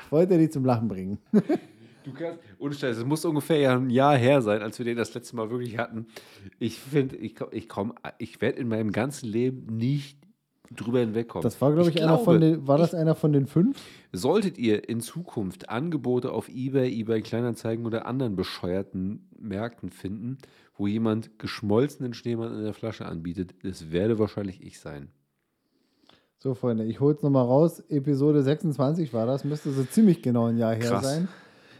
Ich 0.05 0.11
wollte 0.11 0.37
dich 0.37 0.51
zum 0.51 0.65
Lachen 0.65 0.87
bringen. 0.87 1.17
Du 2.03 2.11
kannst, 2.13 2.39
ohne 2.59 2.73
Scheiß, 2.73 2.97
es 2.97 3.05
muss 3.05 3.23
ungefähr 3.25 3.77
ein 3.77 3.89
Jahr 3.89 4.17
her 4.17 4.41
sein, 4.41 4.61
als 4.61 4.77
wir 4.77 4.85
den 4.85 4.97
das 4.97 5.13
letzte 5.13 5.35
Mal 5.37 5.49
wirklich 5.49 5.77
hatten. 5.77 6.07
Ich 6.59 6.77
finde, 6.79 7.15
ich, 7.15 7.35
ich, 7.51 7.69
komm- 7.69 7.93
ich 8.17 8.41
werde 8.41 8.59
in 8.59 8.67
meinem 8.67 8.91
ganzen 8.91 9.27
Leben 9.27 9.65
nicht 9.77 10.17
drüber 10.75 10.99
hinwegkommen. 10.99 11.43
Das 11.43 11.61
war, 11.61 11.71
glaube 11.71 11.89
ich, 11.89 12.01
einer 12.03 12.19
von 12.19 12.41
den. 12.41 12.67
War 12.67 12.77
das 12.77 12.93
einer 12.93 13.15
von 13.15 13.31
den 13.31 13.47
fünf? 13.47 13.79
Solltet 14.11 14.57
ihr 14.57 14.87
in 14.89 14.99
Zukunft 15.01 15.69
Angebote 15.69 16.31
auf 16.31 16.49
eBay, 16.49 16.91
eBay 16.99 17.21
Kleinanzeigen 17.21 17.85
oder 17.85 18.05
anderen 18.05 18.35
bescheuerten 18.35 19.29
Märkten 19.39 19.89
finden, 19.89 20.37
wo 20.75 20.87
jemand 20.87 21.39
geschmolzenen 21.39 22.13
Schneemann 22.13 22.53
in 22.53 22.63
der 22.63 22.73
Flasche 22.73 23.05
anbietet, 23.05 23.55
das 23.63 23.91
werde 23.91 24.19
wahrscheinlich 24.19 24.61
ich 24.61 24.79
sein. 24.79 25.09
So, 26.43 26.55
Freunde, 26.55 26.83
ich 26.83 26.99
hole 26.99 27.15
es 27.15 27.21
nochmal 27.23 27.45
raus. 27.45 27.81
Episode 27.87 28.43
26 28.43 29.13
war 29.13 29.25
das. 29.25 29.45
Müsste 29.45 29.71
so 29.71 29.81
ziemlich 29.85 30.21
genau 30.21 30.47
ein 30.47 30.57
Jahr 30.57 30.75
her 30.75 30.89
Krass. 30.89 31.05
sein. 31.05 31.29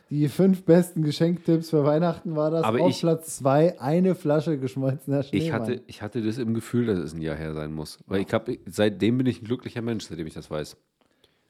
Die 0.10 0.30
fünf 0.30 0.64
besten 0.64 1.02
Geschenktipps 1.04 1.72
für 1.72 1.84
Weihnachten 1.84 2.38
war 2.38 2.50
das. 2.50 2.64
Aber 2.64 2.80
Auf 2.80 2.92
ich- 2.92 3.02
Platz 3.02 3.36
zwei 3.40 3.78
eine 3.82 4.16
Flasche 4.16 4.58
geschmolzener 4.58 5.24
Schneemann. 5.24 5.46
Ich 5.48 5.52
hatte, 5.52 5.82
ich 5.88 6.02
hatte 6.02 6.22
das 6.22 6.38
im 6.38 6.54
Gefühl, 6.54 6.86
dass 6.86 6.98
es 7.00 7.14
ein 7.14 7.22
Jahr 7.22 7.36
her 7.36 7.54
sein 7.54 7.74
muss. 7.74 8.00
Weil 8.08 8.22
ich 8.22 8.32
habe, 8.34 8.58
seitdem 8.66 9.18
bin 9.18 9.28
ich 9.28 9.42
ein 9.42 9.46
glücklicher 9.46 9.82
Mensch, 9.82 10.06
seitdem 10.06 10.28
ich 10.28 10.34
das 10.34 10.50
weiß. 10.50 10.78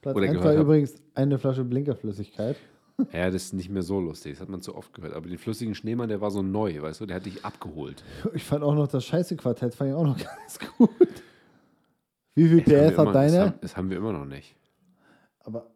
Platz 0.02 0.16
oder 0.16 0.26
1 0.26 0.32
gehört 0.34 0.46
war 0.48 0.56
hab. 0.56 0.64
übrigens 0.64 0.96
eine 1.14 1.38
Flasche 1.38 1.64
Blinkerflüssigkeit. 1.66 2.56
Ja, 3.12 3.26
das 3.30 3.44
ist 3.46 3.54
nicht 3.54 3.70
mehr 3.70 3.84
so 3.84 4.00
lustig. 4.00 4.32
Das 4.34 4.42
hat 4.42 4.50
man 4.50 4.62
zu 4.64 4.74
oft 4.76 4.92
gehört. 4.92 5.14
Aber 5.14 5.28
den 5.28 5.38
flüssigen 5.38 5.76
Schneemann, 5.76 6.10
der 6.10 6.20
war 6.20 6.32
so 6.32 6.42
neu, 6.42 6.82
weißt 6.82 7.00
du, 7.02 7.06
der 7.06 7.18
hat 7.18 7.28
dich 7.28 7.46
abgeholt. 7.46 8.04
Ich 8.34 8.44
fand 8.44 8.64
auch 8.64 8.74
noch 8.74 8.88
das 8.88 9.06
Scheiße-Quartett, 9.06 9.76
fand 9.76 9.92
ich 9.92 9.96
auch 9.96 10.04
noch 10.04 10.18
ganz 10.18 10.58
gut. 10.80 10.90
Wie 12.36 12.48
viel 12.48 12.62
Das 12.62 12.66
PS 12.92 12.98
hat 12.98 13.08
immer- 13.08 13.14
Das 13.14 13.32
deine? 13.32 13.46
haben, 13.46 13.54
das 13.62 13.78
haben 13.78 13.90
wir 13.90 13.98
immer 13.98 14.14
noch 14.14 14.26
nicht. 14.26 14.56
Aber 15.40 15.68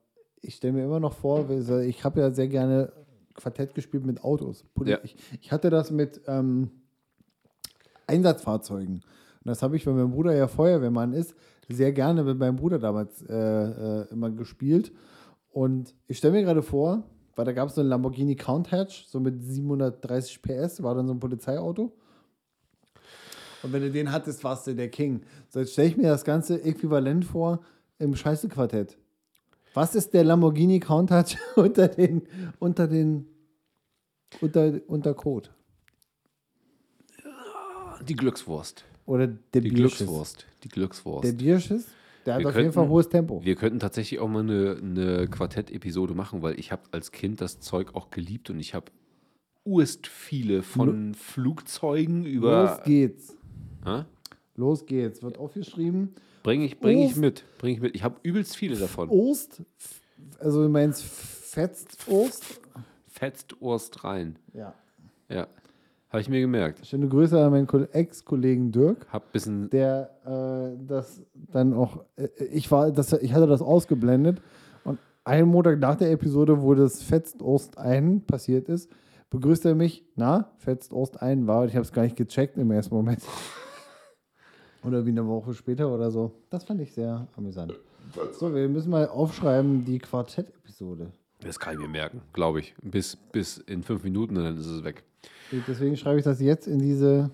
ich 0.42 0.56
stelle 0.56 0.74
mir 0.74 0.84
immer 0.86 1.00
noch 1.00 1.14
vor, 1.14 1.50
ich 1.50 2.04
habe 2.04 2.20
ja 2.22 2.32
sehr 2.32 2.48
gerne 2.48 2.92
Quartett 3.36 3.76
gespielt 3.76 4.06
mit 4.06 4.24
Autos. 4.24 4.66
Ja. 4.86 5.00
Ich, 5.04 5.16
ich 5.42 5.52
hatte 5.52 5.70
das 5.70 5.92
mit 5.92 6.22
ähm, 6.28 6.72
Einsatzfahrzeugen. 8.08 8.96
Und 8.96 9.04
das 9.46 9.62
habe 9.62 9.76
ich, 9.76 9.86
weil 9.86 9.94
mein 9.94 10.12
Bruder 10.12 10.34
ja 10.36 10.48
Feuerwehrmann 10.48 11.14
ist, 11.14 11.36
sehr 11.70 11.92
gerne 11.92 12.24
mit 12.24 12.38
meinem 12.40 12.56
Bruder 12.56 12.80
damals 12.80 13.22
äh, 13.24 13.34
äh, 13.36 14.08
immer 14.12 14.32
gespielt. 14.32 14.92
Und 15.52 15.94
ich 16.08 16.18
stelle 16.18 16.34
mir 16.34 16.44
gerade 16.44 16.62
vor, 16.64 17.04
weil 17.36 17.46
da 17.46 17.52
gab 17.52 17.70
es 17.70 17.76
so 17.76 17.82
einen 17.82 17.90
Lamborghini 17.90 18.36
Countach, 18.36 18.90
so 19.08 19.20
mit 19.20 19.42
730 19.44 20.42
PS, 20.42 20.82
war 20.82 20.96
dann 20.96 21.08
so 21.08 21.14
ein 21.14 21.20
Polizeiauto. 21.20 21.92
Und 23.64 23.74
wenn 23.74 23.82
du 23.82 23.92
den 23.92 24.12
hattest, 24.12 24.44
warst 24.44 24.68
du 24.68 24.76
der 24.76 24.90
King. 24.90 25.22
So, 25.50 25.60
jetzt 25.60 25.74
stelle 25.74 25.88
ich 25.90 25.98
mir 25.98 26.08
das 26.10 26.24
Ganze 26.24 26.64
äquivalent 26.64 27.26
vor 27.26 27.62
im 28.00 28.16
Scheiße-Quartett. 28.16 28.98
Was 29.74 29.96
ist 29.96 30.14
der 30.14 30.24
Lamborghini 30.24 30.80
Countach 30.80 31.36
unter 31.56 31.88
den, 31.88 32.22
unter 32.60 32.88
den, 32.88 33.28
unter, 34.42 34.74
unter 34.88 35.14
Code? 35.14 35.50
Die 38.08 38.16
Glückswurst. 38.16 38.86
Oder 39.06 39.28
der 39.28 39.62
Die 39.62 39.70
Bierschiss? 39.70 39.98
Glückswurst. 39.98 40.46
Die 40.64 40.70
Glückswurst. 40.70 41.24
Der 41.26 41.32
Bierschiss? 41.34 41.88
Der 42.26 42.36
hat 42.36 42.42
Wir 42.42 42.50
auf 42.50 42.56
jeden 42.56 42.66
könnten- 42.66 42.74
Fall 42.76 42.90
hohes 42.90 43.10
Tempo. 43.10 43.44
Wir 43.44 43.56
könnten 43.56 43.80
tatsächlich 43.80 44.20
auch 44.20 44.28
mal 44.28 44.42
eine, 44.42 44.78
eine 44.82 45.28
Quartett-Episode 45.28 46.14
machen, 46.14 46.42
weil 46.42 46.60
ich 46.60 46.72
habe 46.72 46.82
als 46.92 47.12
Kind 47.12 47.42
das 47.42 47.60
Zeug 47.60 47.96
auch 47.96 48.10
geliebt 48.12 48.50
und 48.50 48.60
ich 48.60 48.74
habe 48.74 48.92
urst 49.64 50.08
viele 50.08 50.62
von 50.62 51.14
Flugzeugen 51.14 52.26
über. 52.26 52.64
Los 52.78 52.84
geht's. 52.86 53.37
Hä? 53.86 54.06
Los 54.56 54.86
geht's. 54.86 55.22
Wird 55.24 55.38
aufgeschrieben. 55.38 56.16
Bring 56.44 56.62
ich, 56.62 56.80
bring 56.80 57.00
ich 57.00 57.16
mit. 57.16 57.44
Bring 57.58 57.74
ich 57.76 57.82
mit. 57.82 57.96
Ich 57.96 58.04
habe 58.04 58.16
übelst 58.24 58.56
viele 58.56 58.76
davon. 58.78 59.10
Ost, 59.10 59.62
also 60.40 60.64
du 60.64 60.70
meinst 60.70 61.04
Fetzt 61.04 62.08
Ost? 62.10 62.62
Fetzt 63.08 63.62
Urst 63.62 64.04
rein. 64.04 64.38
Ja. 64.54 64.74
Ja. 65.30 65.48
Habe 66.10 66.22
ich 66.22 66.30
mir 66.30 66.40
gemerkt. 66.40 66.86
Schöne 66.86 67.08
Grüße 67.10 67.38
an 67.44 67.52
meinen 67.52 67.68
Ko- 67.68 67.86
Ex-Kollegen 67.92 68.72
Dirk. 68.72 69.06
Hab 69.12 69.32
bisschen. 69.34 69.70
der 69.70 70.10
äh, 70.26 70.86
das 70.88 71.22
dann 71.34 71.74
auch, 71.74 72.06
äh, 72.16 72.28
ich 72.52 72.72
war, 72.72 72.92
das, 72.92 73.12
ich 73.14 73.34
hatte 73.34 73.48
das 73.48 73.62
ausgeblendet 73.62 74.42
und 74.86 75.00
einen 75.26 75.50
Montag 75.50 75.80
nach 75.80 75.96
der 75.96 76.12
Episode, 76.12 76.62
wo 76.62 76.74
das 76.76 77.02
Fetzt 77.04 77.42
Ost 77.42 77.78
ein 77.78 78.22
passiert 78.22 78.70
ist, 78.70 78.90
begrüßt 79.30 79.66
er 79.66 79.76
mich, 79.76 80.06
na, 80.16 80.50
Fetzt 80.60 80.94
Ost 80.94 81.22
ein 81.22 81.46
war 81.48 81.66
ich 81.66 81.74
habe 81.76 81.84
es 81.84 81.92
gar 81.92 82.04
nicht 82.04 82.16
gecheckt 82.16 82.58
im 82.58 82.72
ersten 82.72 82.96
Moment. 82.96 83.20
Oder 84.84 85.06
wie 85.06 85.10
eine 85.10 85.28
Woche 85.28 85.54
später 85.54 85.94
oder 85.94 86.12
so. 86.12 86.32
Das 86.50 86.64
fand 86.64 86.82
ich 86.82 86.94
sehr 86.94 87.28
amüsant. 87.36 87.74
So, 88.34 88.54
wir 88.54 88.70
müssen 88.70 88.90
mal 88.90 89.08
aufschreiben, 89.08 89.84
die 89.86 90.00
Quartett-Episode. 90.00 91.12
Das 91.42 91.60
kann 91.60 91.74
ich 91.74 91.80
mir 91.80 91.88
merken, 91.88 92.22
glaube 92.34 92.60
ich. 92.60 92.74
Bis, 92.82 93.16
bis 93.16 93.58
in 93.58 93.84
fünf 93.84 94.04
Minuten 94.04 94.38
und 94.38 94.44
dann 94.44 94.58
ist 94.58 94.66
es 94.66 94.84
weg. 94.84 95.04
Deswegen 95.68 95.96
schreibe 95.96 96.20
ich 96.20 96.26
das 96.26 96.42
jetzt 96.42 96.68
in 96.68 96.80
diese. 96.80 97.32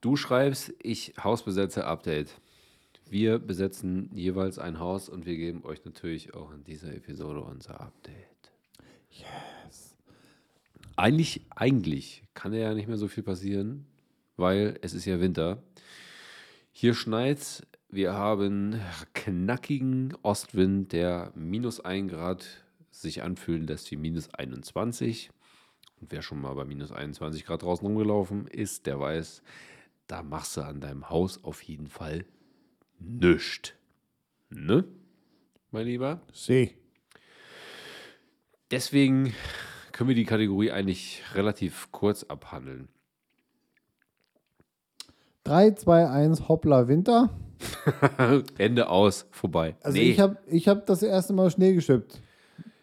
Du 0.00 0.16
schreibst, 0.16 0.72
ich 0.82 1.14
Hausbesetzer-Update. 1.22 2.40
Wir 3.10 3.38
besetzen 3.38 4.10
jeweils 4.12 4.58
ein 4.58 4.78
Haus 4.78 5.08
und 5.08 5.24
wir 5.24 5.36
geben 5.36 5.64
euch 5.64 5.84
natürlich 5.84 6.34
auch 6.34 6.52
in 6.52 6.62
dieser 6.64 6.94
Episode 6.94 7.40
unser 7.40 7.80
Update. 7.80 8.14
Yes. 9.10 9.96
Eigentlich, 10.94 11.46
eigentlich 11.54 12.22
kann 12.34 12.52
ja 12.52 12.74
nicht 12.74 12.86
mehr 12.86 12.98
so 12.98 13.08
viel 13.08 13.22
passieren, 13.22 13.86
weil 14.36 14.78
es 14.82 14.92
ist 14.92 15.06
ja 15.06 15.20
Winter. 15.20 15.62
Hier 16.80 16.94
schneit's. 16.94 17.66
Wir 17.88 18.12
haben 18.12 18.80
knackigen 19.12 20.16
Ostwind, 20.22 20.92
der 20.92 21.32
minus 21.34 21.80
1 21.80 22.12
Grad 22.12 22.46
sich 22.92 23.24
anfühlen 23.24 23.66
lässt 23.66 23.90
wie 23.90 23.96
minus 23.96 24.32
21. 24.32 25.30
Und 26.00 26.12
wer 26.12 26.22
schon 26.22 26.40
mal 26.40 26.54
bei 26.54 26.64
minus 26.64 26.92
21 26.92 27.44
Grad 27.46 27.62
draußen 27.62 27.84
rumgelaufen 27.84 28.46
ist, 28.46 28.86
der 28.86 29.00
weiß, 29.00 29.42
da 30.06 30.22
machst 30.22 30.56
du 30.56 30.60
an 30.60 30.80
deinem 30.80 31.10
Haus 31.10 31.42
auf 31.42 31.62
jeden 31.62 31.88
Fall 31.88 32.24
nichts. 33.00 33.72
Ne? 34.48 34.84
Mein 35.72 35.84
Lieber? 35.84 36.22
See. 36.32 36.76
Deswegen 38.70 39.34
können 39.90 40.10
wir 40.10 40.14
die 40.14 40.26
Kategorie 40.26 40.70
eigentlich 40.70 41.24
relativ 41.34 41.90
kurz 41.90 42.22
abhandeln. 42.22 42.86
3, 45.44 45.72
2, 45.72 46.08
1, 46.08 46.48
hoppla, 46.48 46.88
Winter. 46.88 47.30
Ende 48.58 48.88
aus, 48.88 49.26
vorbei. 49.30 49.76
Also 49.82 49.98
Nee. 49.98 50.10
ich 50.10 50.20
habe 50.20 50.36
ich 50.46 50.68
hab 50.68 50.86
das 50.86 51.02
erste 51.02 51.32
Mal 51.32 51.50
Schnee 51.50 51.74
geschippt 51.74 52.20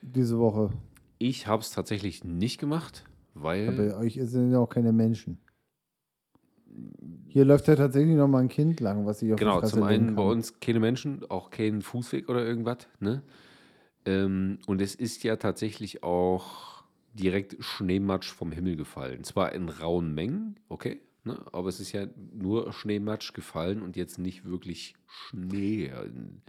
diese 0.02 0.38
Woche. 0.40 0.70
Ich 1.18 1.48
habe 1.48 1.62
es 1.62 1.72
tatsächlich 1.72 2.24
nicht 2.24 2.60
gemacht, 2.60 3.04
weil 3.34 3.70
Aber 3.70 3.98
euch 4.00 4.20
sind 4.22 4.52
ja 4.52 4.60
auch 4.60 4.70
keine 4.70 4.92
Menschen. 4.92 5.38
Hier 7.28 7.46
läuft 7.46 7.68
ja 7.68 7.76
tatsächlich 7.76 8.16
noch 8.16 8.28
mal 8.28 8.40
ein 8.40 8.50
Kind 8.50 8.80
lang, 8.82 9.06
was 9.06 9.22
ich 9.22 9.32
auf 9.34 9.40
genau 9.40 9.62
zum 9.62 9.84
einen 9.84 10.16
bei 10.16 10.24
uns 10.24 10.60
keine 10.60 10.80
Menschen, 10.80 11.30
auch 11.30 11.50
kein 11.50 11.82
Fußweg 11.82 12.28
oder 12.30 12.46
irgendwas. 12.46 12.80
Ne? 13.00 13.22
Ähm, 14.06 14.60
und 14.68 14.82
es 14.82 14.96
ist 14.96 15.24
ja 15.24 15.38
tatsächlich 15.38 16.04
auch 16.04 16.84
direkt 17.14 17.56
Schneematsch 17.60 18.30
vom 18.32 18.52
Himmel 18.52 18.76
gefallen. 18.76 19.24
Zwar 19.24 19.54
in 19.54 19.70
rauen 19.70 20.14
Mengen, 20.14 20.60
okay, 20.68 21.00
ne? 21.26 21.38
aber 21.52 21.70
es 21.70 21.80
ist 21.80 21.92
ja 21.92 22.08
nur 22.34 22.72
Schneematsch 22.72 23.34
gefallen 23.34 23.82
und 23.82 23.96
jetzt 23.96 24.18
nicht 24.20 24.46
wirklich 24.46 24.96
Schnee. 25.08 25.92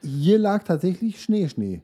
Hier 0.03 0.39
lag 0.39 0.62
tatsächlich 0.65 1.21
Schnee, 1.23 1.49
Schnee. 1.49 1.83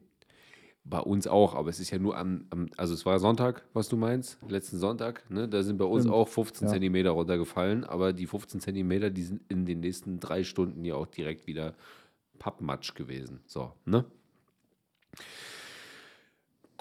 Bei 0.84 0.98
uns 0.98 1.28
auch, 1.28 1.54
aber 1.54 1.70
es 1.70 1.78
ist 1.78 1.90
ja 1.90 1.98
nur 1.98 2.16
am, 2.16 2.46
am 2.50 2.68
also 2.76 2.92
es 2.94 3.06
war 3.06 3.20
Sonntag, 3.20 3.64
was 3.72 3.88
du 3.88 3.96
meinst, 3.96 4.38
letzten 4.48 4.78
Sonntag, 4.78 5.28
ne? 5.30 5.48
Da 5.48 5.62
sind 5.62 5.76
bei 5.78 5.84
uns 5.84 6.02
Stimmt. 6.02 6.14
auch 6.14 6.28
15 6.28 6.66
Ja. 6.66 6.72
Zentimeter 6.72 7.10
runtergefallen, 7.10 7.84
aber 7.84 8.12
die 8.12 8.26
15 8.26 8.60
Zentimeter, 8.60 9.10
die 9.10 9.22
sind 9.22 9.42
in 9.48 9.64
den 9.64 9.78
nächsten 9.80 10.18
drei 10.18 10.42
Stunden 10.42 10.84
ja 10.84 10.96
auch 10.96 11.06
direkt 11.06 11.46
wieder 11.46 11.74
Pappmatsch 12.40 12.94
gewesen. 12.96 13.40
So, 13.46 13.72
ne? 13.84 14.04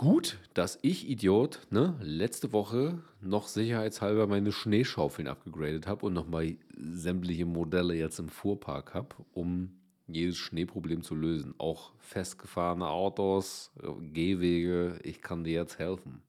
Gut, 0.01 0.39
dass 0.55 0.79
ich, 0.81 1.07
Idiot, 1.07 1.67
ne, 1.69 1.95
letzte 2.01 2.53
Woche 2.53 3.03
noch 3.21 3.47
sicherheitshalber 3.47 4.25
meine 4.25 4.51
Schneeschaufeln 4.51 5.27
abgegradet 5.27 5.85
habe 5.85 6.07
und 6.07 6.13
nochmal 6.13 6.55
sämtliche 6.75 7.45
Modelle 7.45 7.93
jetzt 7.93 8.17
im 8.17 8.27
Fuhrpark 8.27 8.95
habe, 8.95 9.15
um 9.35 9.77
jedes 10.07 10.37
Schneeproblem 10.37 11.03
zu 11.03 11.13
lösen. 11.13 11.53
Auch 11.59 11.93
festgefahrene 11.99 12.87
Autos, 12.87 13.71
Gehwege, 14.01 14.97
ich 15.03 15.21
kann 15.21 15.43
dir 15.43 15.53
jetzt 15.53 15.77
helfen. 15.77 16.23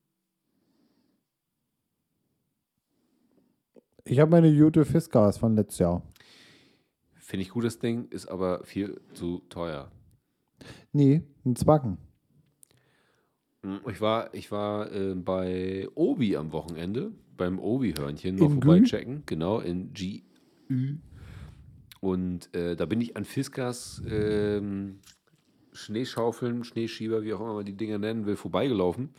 Ich 4.04 4.20
habe 4.20 4.32
meine 4.32 4.48
Jute 4.48 4.84
Fiskars 4.84 5.38
von 5.38 5.56
letztes 5.56 5.78
Jahr. 5.78 6.02
Finde 7.14 7.44
ich 7.44 7.48
gut, 7.48 7.64
das 7.64 7.78
Ding, 7.78 8.06
ist 8.10 8.26
aber 8.26 8.64
viel 8.64 9.00
zu 9.14 9.38
teuer. 9.48 9.90
Nee, 10.92 11.22
ein 11.46 11.56
Zwacken. 11.56 11.96
Hm, 13.64 13.80
Ich 13.88 14.00
war, 14.00 14.32
ich 14.34 14.50
war 14.50 14.92
äh, 14.92 15.14
bei 15.14 15.88
Obi 15.94 16.36
am 16.36 16.52
Wochenende, 16.52 17.12
beim 17.36 17.58
Obi-Hörnchen 17.58 18.36
Gü? 18.36 18.48
vorbeichecken, 18.48 19.22
genau, 19.26 19.60
in 19.60 19.92
GÜ. 19.94 20.20
Und 22.00 22.54
äh, 22.54 22.74
da 22.76 22.86
bin 22.86 23.00
ich 23.00 23.16
an 23.16 23.24
Fiskars 23.24 24.02
ähm, 24.10 24.98
Schneeschaufeln, 25.72 26.64
Schneeschieber, 26.64 27.22
wie 27.22 27.32
auch 27.34 27.40
immer 27.40 27.54
man 27.54 27.64
die 27.64 27.76
Dinger 27.76 27.98
nennen 27.98 28.26
will, 28.26 28.36
vorbeigelaufen. 28.36 29.10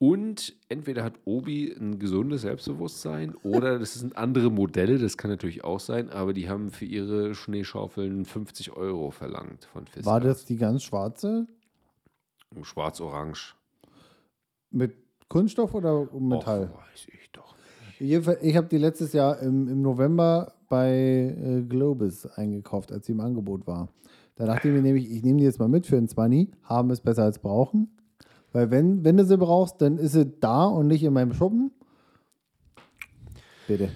Und 0.00 0.54
entweder 0.68 1.02
hat 1.02 1.14
Obi 1.24 1.72
ein 1.72 1.98
gesundes 1.98 2.42
Selbstbewusstsein 2.42 3.34
oder 3.42 3.80
das 3.80 3.94
sind 3.94 4.16
andere 4.16 4.48
Modelle, 4.48 4.98
das 4.98 5.16
kann 5.16 5.28
natürlich 5.28 5.64
auch 5.64 5.80
sein, 5.80 6.08
aber 6.08 6.32
die 6.32 6.48
haben 6.48 6.70
für 6.70 6.84
ihre 6.84 7.34
Schneeschaufeln 7.34 8.24
50 8.24 8.70
Euro 8.76 9.10
verlangt 9.10 9.64
von 9.64 9.86
Fiskars. 9.86 10.06
War 10.06 10.20
das 10.20 10.44
die 10.44 10.56
ganz 10.56 10.84
schwarze? 10.84 11.48
Schwarz-Orange. 12.62 13.54
Mit 14.70 14.94
Kunststoff 15.28 15.74
oder 15.74 16.08
Metall? 16.12 16.70
Och, 16.72 16.78
weiß 16.78 17.08
ich 17.08 17.30
doch. 17.32 17.54
Jedenfalls, 17.98 18.42
Ich 18.42 18.56
habe 18.56 18.68
die 18.68 18.78
letztes 18.78 19.12
Jahr 19.12 19.38
im, 19.40 19.68
im 19.68 19.82
November 19.82 20.54
bei 20.68 21.34
äh, 21.36 21.62
Globus 21.62 22.26
eingekauft, 22.26 22.92
als 22.92 23.06
sie 23.06 23.12
im 23.12 23.20
Angebot 23.20 23.66
war. 23.66 23.88
Da 24.36 24.46
dachte 24.46 24.68
ich 24.68 24.74
mir 24.74 24.82
nämlich, 24.82 25.10
ich 25.10 25.22
nehme 25.22 25.38
die 25.38 25.44
jetzt 25.44 25.58
mal 25.58 25.68
mit 25.68 25.86
für 25.86 25.96
ein 25.96 26.08
20. 26.08 26.48
Haben 26.62 26.90
ist 26.90 27.02
besser 27.02 27.24
als 27.24 27.40
brauchen. 27.40 27.88
Weil 28.52 28.70
wenn, 28.70 29.04
wenn 29.04 29.16
du 29.16 29.24
sie 29.24 29.36
brauchst, 29.36 29.80
dann 29.82 29.98
ist 29.98 30.12
sie 30.12 30.26
da 30.26 30.66
und 30.66 30.86
nicht 30.86 31.02
in 31.02 31.12
meinem 31.12 31.34
Schuppen. 31.34 31.72
Bitte. 33.66 33.90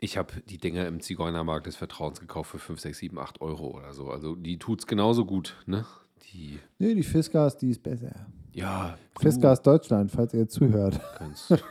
Ich 0.00 0.18
habe 0.18 0.32
die 0.48 0.58
Dinger 0.58 0.86
im 0.86 1.00
Zigeunermarkt 1.00 1.66
des 1.66 1.76
Vertrauens 1.76 2.20
gekauft 2.20 2.50
für 2.50 2.58
5, 2.58 2.80
6, 2.80 2.98
7, 2.98 3.18
8 3.18 3.40
Euro 3.40 3.76
oder 3.76 3.92
so. 3.94 4.10
Also 4.10 4.34
die 4.34 4.58
tut's 4.58 4.86
genauso 4.86 5.24
gut, 5.24 5.56
ne? 5.66 5.86
Die, 6.32 6.58
Nee, 6.78 6.94
die 6.94 7.02
Fiskars, 7.02 7.56
die 7.56 7.70
ist 7.70 7.82
besser. 7.82 8.14
ja, 8.52 8.96
Fiskars 9.20 9.62
Deutschland, 9.62 10.10
falls 10.10 10.34
ihr 10.34 10.48
zuhört. 10.48 11.00
kannst. 11.16 11.50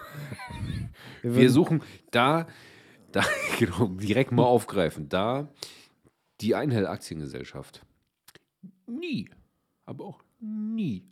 Wir 1.21 1.49
suchen 1.51 1.81
da, 2.11 2.47
da 3.11 3.23
genau, 3.59 3.87
direkt 3.87 4.31
mal 4.31 4.43
aufgreifen. 4.43 5.09
Da 5.09 5.47
die 6.41 6.55
Einhell 6.55 6.87
Aktiengesellschaft 6.87 7.85
nie, 8.85 9.29
aber 9.85 10.05
auch 10.05 10.23
nie 10.39 11.03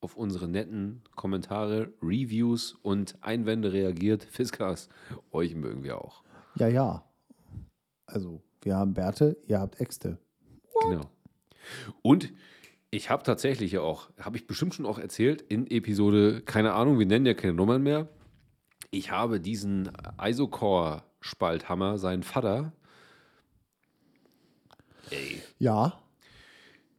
auf 0.00 0.16
unsere 0.16 0.48
netten 0.48 1.02
Kommentare, 1.14 1.92
Reviews 2.02 2.74
und 2.82 3.16
Einwände 3.22 3.72
reagiert. 3.72 4.24
Fiskars, 4.24 4.88
euch 5.30 5.54
mögen 5.54 5.82
wir 5.82 5.98
auch. 5.98 6.22
Ja, 6.56 6.68
ja. 6.68 7.04
Also, 8.06 8.42
wir 8.62 8.76
haben 8.76 8.94
Bärte, 8.94 9.36
ihr 9.46 9.60
habt 9.60 9.80
Äxte. 9.80 10.18
Genau. 10.82 11.02
Und 12.02 12.32
ich 12.90 13.10
habe 13.10 13.22
tatsächlich 13.22 13.72
ja 13.72 13.80
auch, 13.82 14.08
habe 14.18 14.36
ich 14.36 14.46
bestimmt 14.46 14.74
schon 14.74 14.86
auch 14.86 14.98
erzählt, 14.98 15.42
in 15.42 15.66
Episode, 15.70 16.42
keine 16.42 16.72
Ahnung, 16.74 16.98
wir 16.98 17.06
nennen 17.06 17.26
ja 17.26 17.34
keine 17.34 17.54
Nummern 17.54 17.82
mehr. 17.82 18.08
Ich 18.90 19.10
habe 19.12 19.40
diesen 19.40 19.90
Isocore-Spalthammer, 20.20 21.98
seinen 21.98 22.24
Vater. 22.24 22.72
Ey, 25.10 25.40
Ja. 25.58 26.00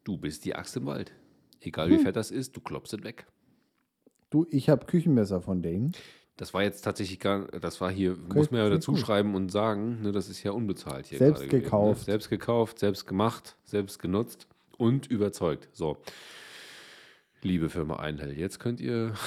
du 0.03 0.17
bist 0.17 0.45
die 0.45 0.55
Axt 0.55 0.77
im 0.77 0.85
Wald. 0.85 1.11
Egal 1.59 1.89
wie 1.89 1.99
fett 1.99 2.15
das 2.15 2.31
ist, 2.31 2.55
du 2.55 2.61
klopfst 2.61 2.93
es 2.93 3.03
weg. 3.03 3.27
Du, 4.29 4.47
ich 4.49 4.69
habe 4.69 4.85
Küchenmesser 4.85 5.41
von 5.41 5.61
denen. 5.61 5.91
Das 6.37 6.53
war 6.53 6.63
jetzt 6.63 6.81
tatsächlich 6.81 7.19
gar, 7.19 7.47
das 7.47 7.81
war 7.81 7.91
hier, 7.91 8.13
Okay, 8.13 8.33
muss 8.33 8.49
man 8.49 8.61
ja 8.61 8.69
dazu 8.69 8.95
schreiben 8.95 9.35
und 9.35 9.51
sagen, 9.51 10.01
ne, 10.01 10.11
das 10.11 10.27
ist 10.29 10.41
ja 10.41 10.51
unbezahlt 10.51 11.05
hier. 11.07 11.19
Selbst 11.19 11.41
gerade 11.41 11.49
gewesen, 11.49 11.63
gekauft. 11.65 11.99
Ne? 11.99 12.05
Selbst 12.05 12.29
gekauft, 12.29 12.79
selbst 12.79 13.05
gemacht, 13.05 13.57
selbst 13.65 13.99
genutzt 13.99 14.47
und 14.81 15.05
überzeugt. 15.07 15.69
So. 15.73 15.97
Liebe 17.43 17.69
Firma 17.69 17.97
Einhell, 17.97 18.37
jetzt 18.37 18.59
könnt 18.59 18.81
ihr. 18.81 19.13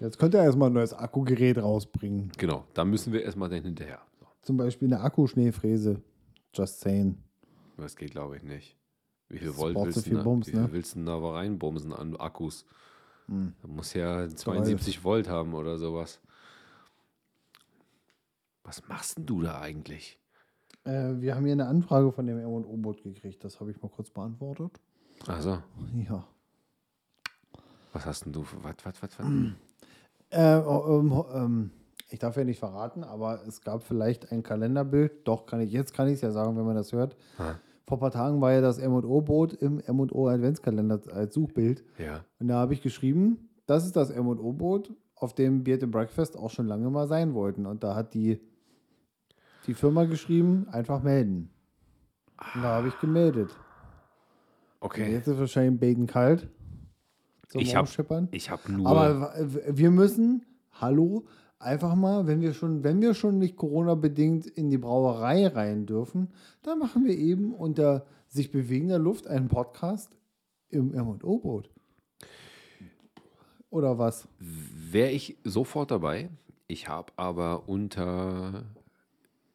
Jetzt 0.00 0.18
könnt 0.18 0.34
ihr 0.34 0.42
erstmal 0.42 0.70
ein 0.70 0.74
neues 0.74 0.92
Akkugerät 0.92 1.56
rausbringen. 1.56 2.32
Genau, 2.36 2.66
da 2.74 2.84
müssen 2.84 3.12
wir 3.12 3.22
erstmal 3.22 3.48
dann 3.48 3.62
hinterher. 3.62 4.02
So, 4.18 4.26
Zum 4.42 4.56
Beispiel 4.56 4.88
eine 4.88 5.00
Akkuschneefräse. 5.00 6.02
Just 6.52 6.80
saying. 6.80 7.16
das 7.78 7.96
geht, 7.96 8.10
glaube 8.10 8.36
ich, 8.36 8.42
nicht. 8.42 8.76
Wie 9.28 9.38
viel 9.38 9.48
Das 9.48 9.56
Volt 9.56 9.76
willst, 9.76 9.94
so 9.94 10.02
du 10.02 10.10
viel 10.10 10.22
Bums, 10.22 10.48
wie 10.48 10.50
viel 10.50 10.60
ne? 10.60 10.72
willst 10.72 10.96
du 10.96 11.04
da 11.04 11.16
reinbumsen 11.16 11.92
an 11.92 12.16
Akkus? 12.16 12.66
Hm. 13.28 13.54
Da 13.62 13.68
muss 13.68 13.94
ja 13.94 14.28
72 14.28 15.04
Volt 15.04 15.28
haben 15.28 15.54
oder 15.54 15.78
sowas. 15.78 16.20
Was 18.64 18.86
machst 18.88 19.16
denn 19.16 19.26
du 19.26 19.42
da 19.42 19.60
eigentlich? 19.60 20.18
Äh, 20.84 21.20
wir 21.20 21.34
haben 21.34 21.44
hier 21.44 21.52
eine 21.52 21.66
Anfrage 21.66 22.12
von 22.12 22.26
dem 22.26 22.38
M&O-Boot 22.38 23.02
gekriegt. 23.02 23.42
Das 23.44 23.60
habe 23.60 23.70
ich 23.70 23.82
mal 23.82 23.88
kurz 23.88 24.10
beantwortet. 24.10 24.80
Also, 25.26 25.58
Ja. 26.08 26.24
was 27.92 28.04
hast 28.06 28.24
denn 28.26 28.32
du 28.32 28.42
für. 28.42 28.62
Was, 28.62 28.74
was, 28.84 29.02
was, 29.02 29.18
was? 29.18 29.26
Äh, 30.30 30.60
oh, 30.66 30.98
ähm, 31.00 31.12
oh, 31.12 31.26
ähm, 31.32 31.70
ich 32.10 32.18
darf 32.18 32.36
ja 32.36 32.44
nicht 32.44 32.58
verraten, 32.58 33.04
aber 33.04 33.40
es 33.46 33.60
gab 33.62 33.82
vielleicht 33.84 34.30
ein 34.32 34.42
Kalenderbild. 34.42 35.26
Doch, 35.26 35.46
kann 35.46 35.60
ich, 35.60 35.72
jetzt 35.72 35.94
kann 35.94 36.08
ich 36.08 36.14
es 36.14 36.20
ja 36.20 36.30
sagen, 36.32 36.56
wenn 36.56 36.64
man 36.66 36.76
das 36.76 36.92
hört. 36.92 37.16
Ah. 37.38 37.54
Vor 37.86 37.98
ein 37.98 38.00
paar 38.00 38.10
Tagen 38.10 38.40
war 38.40 38.52
ja 38.52 38.60
das 38.60 38.78
M&O-Boot 38.78 39.52
im 39.54 39.78
M&O-Adventskalender 39.80 41.00
als 41.12 41.34
Suchbild. 41.34 41.84
Ja. 41.98 42.24
Und 42.40 42.48
da 42.48 42.54
habe 42.56 42.72
ich 42.72 42.82
geschrieben, 42.82 43.48
das 43.66 43.84
ist 43.86 43.94
das 43.96 44.10
M&O-Boot, 44.10 44.92
auf 45.16 45.34
dem 45.34 45.64
Beard 45.64 45.82
and 45.82 45.92
Breakfast 45.92 46.36
auch 46.36 46.50
schon 46.50 46.66
lange 46.66 46.90
mal 46.90 47.06
sein 47.06 47.34
wollten. 47.34 47.66
Und 47.66 47.84
da 47.84 47.94
hat 47.94 48.14
die, 48.14 48.40
die 49.66 49.74
Firma 49.74 50.04
geschrieben, 50.04 50.66
einfach 50.70 51.02
melden. 51.02 51.50
Und 52.54 52.62
da 52.62 52.76
habe 52.76 52.88
ich 52.88 52.98
gemeldet. 53.00 53.50
Und 53.50 54.86
Okay. 54.90 55.12
Jetzt 55.12 55.28
ist 55.28 55.38
wahrscheinlich 55.38 55.80
Baden 55.80 56.06
kalt. 56.06 56.48
Zum 57.48 57.60
Ich 57.62 57.74
hab- 57.74 57.88
habe 57.88 58.72
nur. 58.72 58.86
Aber 58.86 59.32
wir 59.70 59.90
müssen, 59.90 60.44
hallo, 60.72 61.24
einfach 61.58 61.94
mal, 61.94 62.26
wenn 62.26 62.40
wir 62.42 62.52
schon, 62.52 62.84
wenn 62.84 63.00
wir 63.00 63.14
schon 63.14 63.38
nicht 63.38 63.56
Corona-bedingt 63.56 64.46
in 64.46 64.68
die 64.68 64.76
Brauerei 64.76 65.46
rein 65.46 65.86
dürfen, 65.86 66.28
dann 66.62 66.78
machen 66.78 67.04
wir 67.06 67.16
eben 67.16 67.54
unter 67.54 68.04
sich 68.28 68.50
bewegender 68.50 68.98
Luft 68.98 69.26
einen 69.26 69.48
Podcast 69.48 70.16
im 70.68 70.92
M&O-Boot. 70.92 71.70
oder 73.70 73.98
was? 73.98 74.28
Wäre 74.38 75.10
ich 75.10 75.36
sofort 75.44 75.90
dabei. 75.90 76.28
Ich 76.66 76.88
habe 76.88 77.12
aber 77.16 77.68
unter 77.68 78.64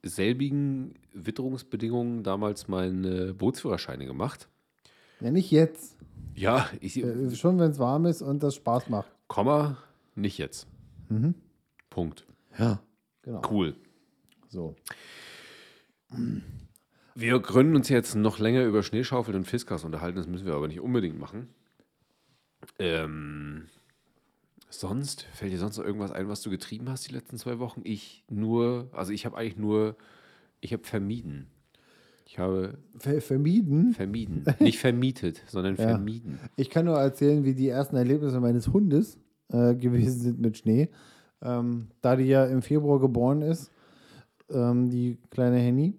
selbigen 0.04 0.96
Witterungsbedingungen 1.14 2.24
damals 2.24 2.68
meine 2.68 3.34
Bootsführerscheine 3.34 4.06
gemacht. 4.06 4.48
Ja, 5.20 5.32
nicht 5.32 5.52
jetzt. 5.52 5.98
Ja, 6.36 6.70
ich 6.80 7.04
Äh, 7.04 7.36
Schon 7.36 7.60
wenn 7.60 7.72
es 7.72 7.80
warm 7.80 8.06
ist 8.06 8.22
und 8.22 8.42
das 8.44 8.56
Spaß 8.56 8.90
macht. 8.90 9.12
Komma, 9.28 9.78
nicht 10.16 10.38
jetzt. 10.38 10.68
Punkt. 11.90 12.26
Ja. 12.58 12.82
Genau. 13.24 13.42
Cool. 13.50 13.76
So. 14.48 14.76
Wir 17.16 17.42
können 17.42 17.76
uns 17.76 17.90
jetzt 17.90 18.16
noch 18.16 18.40
länger 18.40 18.64
über 18.64 18.82
Schneeschaufel 18.84 19.36
und 19.36 19.46
Fiskas 19.46 19.84
unterhalten, 19.84 20.18
das 20.18 20.28
müssen 20.28 20.46
wir 20.46 20.54
aber 20.54 20.68
nicht 20.68 20.80
unbedingt 20.80 21.20
machen. 21.20 21.50
Ähm, 22.78 23.68
sonst, 24.69 25.23
fällt 25.34 25.51
dir 25.51 25.58
sonst 25.60 25.77
noch 25.77 25.86
irgendwas 25.86 26.12
ein, 26.12 26.27
was 26.29 26.41
du 26.41 26.49
getrieben 26.49 26.89
hast 26.89 27.08
die 27.10 27.13
letzten 27.13 27.38
zwei 27.38 27.60
Wochen? 27.60 27.82
Ich 27.84 28.23
nur, 28.29 28.89
also 28.93 29.12
ich 29.12 29.25
habe 29.25 29.38
eigentlich 29.38 29.58
nur, 29.58 29.95
ich 30.62 30.73
habe 30.73 30.84
vermieden. 30.84 31.47
Ich 32.25 32.38
habe 32.38 32.77
Ver 32.97 33.21
vermieden. 33.21 33.93
vermieden. 33.93 34.45
Nicht 34.60 34.77
vermietet, 34.79 35.41
sondern 35.47 35.75
Ja. 35.75 35.89
vermieden. 35.89 36.39
Ich 36.58 36.69
kann 36.69 36.86
nur 36.86 36.97
erzählen, 36.99 37.43
wie 37.43 37.55
die 37.55 37.69
ersten 37.69 37.95
Erlebnisse 37.95 38.39
meines 38.39 38.67
Hundes 38.67 39.17
äh, 39.51 39.73
gewesen 39.75 40.19
sind 40.19 40.39
mit 40.39 40.58
Schnee. 40.58 40.89
Ähm, 41.41 41.88
da 42.01 42.15
die 42.15 42.25
ja 42.25 42.45
im 42.45 42.62
Februar 42.62 42.99
geboren 42.99 43.41
ist, 43.41 43.71
ähm, 44.51 44.89
die 44.89 45.17
kleine 45.32 45.58
Henny, 45.58 45.95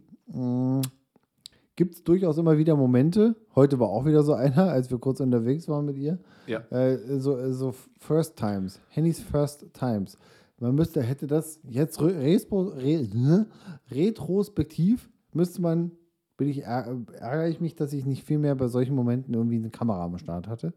gibt 1.80 1.94
es 1.94 2.04
durchaus 2.04 2.36
immer 2.36 2.58
wieder 2.58 2.76
Momente. 2.76 3.36
Heute 3.54 3.80
war 3.80 3.88
auch 3.88 4.04
wieder 4.04 4.22
so 4.22 4.34
einer, 4.34 4.70
als 4.70 4.90
wir 4.90 4.98
kurz 4.98 5.18
unterwegs 5.18 5.66
waren 5.66 5.86
mit 5.86 5.96
ihr. 5.96 6.18
Ja. 6.46 6.58
Äh, 6.68 7.18
so, 7.18 7.38
äh, 7.38 7.54
so 7.54 7.72
First 7.96 8.36
Times. 8.36 8.82
Hennys 8.90 9.18
First 9.20 9.72
Times. 9.72 10.18
Man 10.58 10.74
müsste, 10.74 11.00
hätte 11.02 11.26
das 11.26 11.58
jetzt 11.66 11.98
ne? 11.98 13.46
retrospektiv, 13.90 15.08
müsste 15.32 15.62
man, 15.62 15.92
bin 16.36 16.48
ich, 16.48 16.66
ärg- 16.66 17.10
ärgere 17.14 17.48
ich 17.48 17.62
mich, 17.62 17.76
dass 17.76 17.94
ich 17.94 18.04
nicht 18.04 18.24
viel 18.24 18.36
mehr 18.36 18.54
bei 18.56 18.68
solchen 18.68 18.94
Momenten 18.94 19.32
irgendwie 19.32 19.56
eine 19.56 19.70
Kamera 19.70 20.04
am 20.04 20.18
Start 20.18 20.48
hatte, 20.48 20.74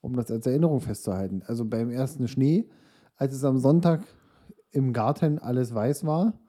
um 0.00 0.16
das 0.16 0.30
als 0.30 0.46
Erinnerung 0.46 0.80
festzuhalten. 0.80 1.42
Also 1.44 1.66
beim 1.66 1.90
ersten 1.90 2.26
Schnee, 2.26 2.70
als 3.16 3.34
es 3.34 3.44
am 3.44 3.58
Sonntag 3.58 4.00
im 4.70 4.94
Garten 4.94 5.38
alles 5.38 5.74
weiß 5.74 6.06
war 6.06 6.40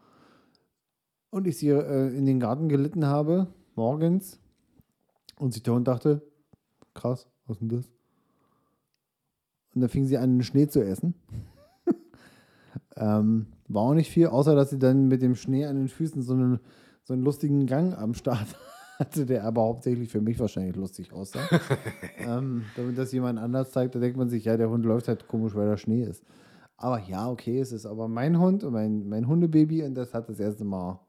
und 1.32 1.48
ich 1.48 1.58
sie 1.58 1.68
äh, 1.68 2.16
in 2.16 2.26
den 2.26 2.40
Garten 2.40 2.70
gelitten 2.70 3.06
habe, 3.06 3.48
morgens, 3.80 4.38
und 5.38 5.54
sich 5.54 5.64
der 5.64 5.74
Hund 5.74 5.88
dachte, 5.88 6.22
krass, 6.94 7.28
was 7.48 7.56
ist 7.56 7.62
denn 7.62 7.70
das? 7.70 7.90
Und 9.74 9.82
dann 9.82 9.90
fing 9.90 10.06
sie 10.06 10.18
an, 10.18 10.36
den 10.36 10.44
Schnee 10.44 10.68
zu 10.68 10.84
essen. 10.84 11.14
ähm, 12.98 13.48
war 13.70 13.84
auch 13.84 13.94
nicht 13.94 14.12
viel, 14.12 14.28
außer 14.28 14.54
dass 14.54 14.72
sie 14.72 14.80
dann 14.80 15.08
mit 15.08 15.22
dem 15.22 15.36
Schnee 15.36 15.66
an 15.66 15.78
den 15.78 15.88
Füßen 15.88 16.22
so 16.22 16.34
einen, 16.34 16.60
so 17.04 17.14
einen 17.14 17.24
lustigen 17.24 17.68
Gang 17.68 17.98
am 17.98 18.14
Start 18.16 18.48
hatte, 19.00 19.26
der 19.26 19.46
aber 19.46 19.62
hauptsächlich 19.62 20.10
für 20.10 20.20
mich 20.20 20.38
wahrscheinlich 20.40 20.76
lustig 20.76 21.14
aussah. 21.14 21.48
ähm, 22.18 22.66
damit 22.76 22.98
das 22.98 23.14
jemand 23.14 23.40
anders 23.40 23.72
zeigt, 23.72 23.96
da 23.96 24.00
denkt 24.00 24.18
man 24.18 24.28
sich, 24.28 24.44
ja, 24.44 24.58
der 24.58 24.70
Hund 24.70 24.84
läuft 24.84 25.08
halt 25.08 25.26
komisch, 25.30 25.56
weil 25.56 25.68
da 25.68 25.78
Schnee 25.78 26.04
ist. 26.04 26.22
Aber 26.76 27.00
ja, 27.00 27.30
okay, 27.30 27.60
es 27.62 27.72
ist 27.72 27.86
aber 27.86 28.10
mein 28.10 28.40
Hund 28.40 28.66
und 28.66 28.74
mein, 28.74 29.08
mein 29.08 29.26
Hundebaby 29.26 29.84
und 29.84 29.96
das 29.96 30.14
hat 30.14 30.28
das 30.28 30.42
erste 30.42 30.66
Mal 30.66 31.00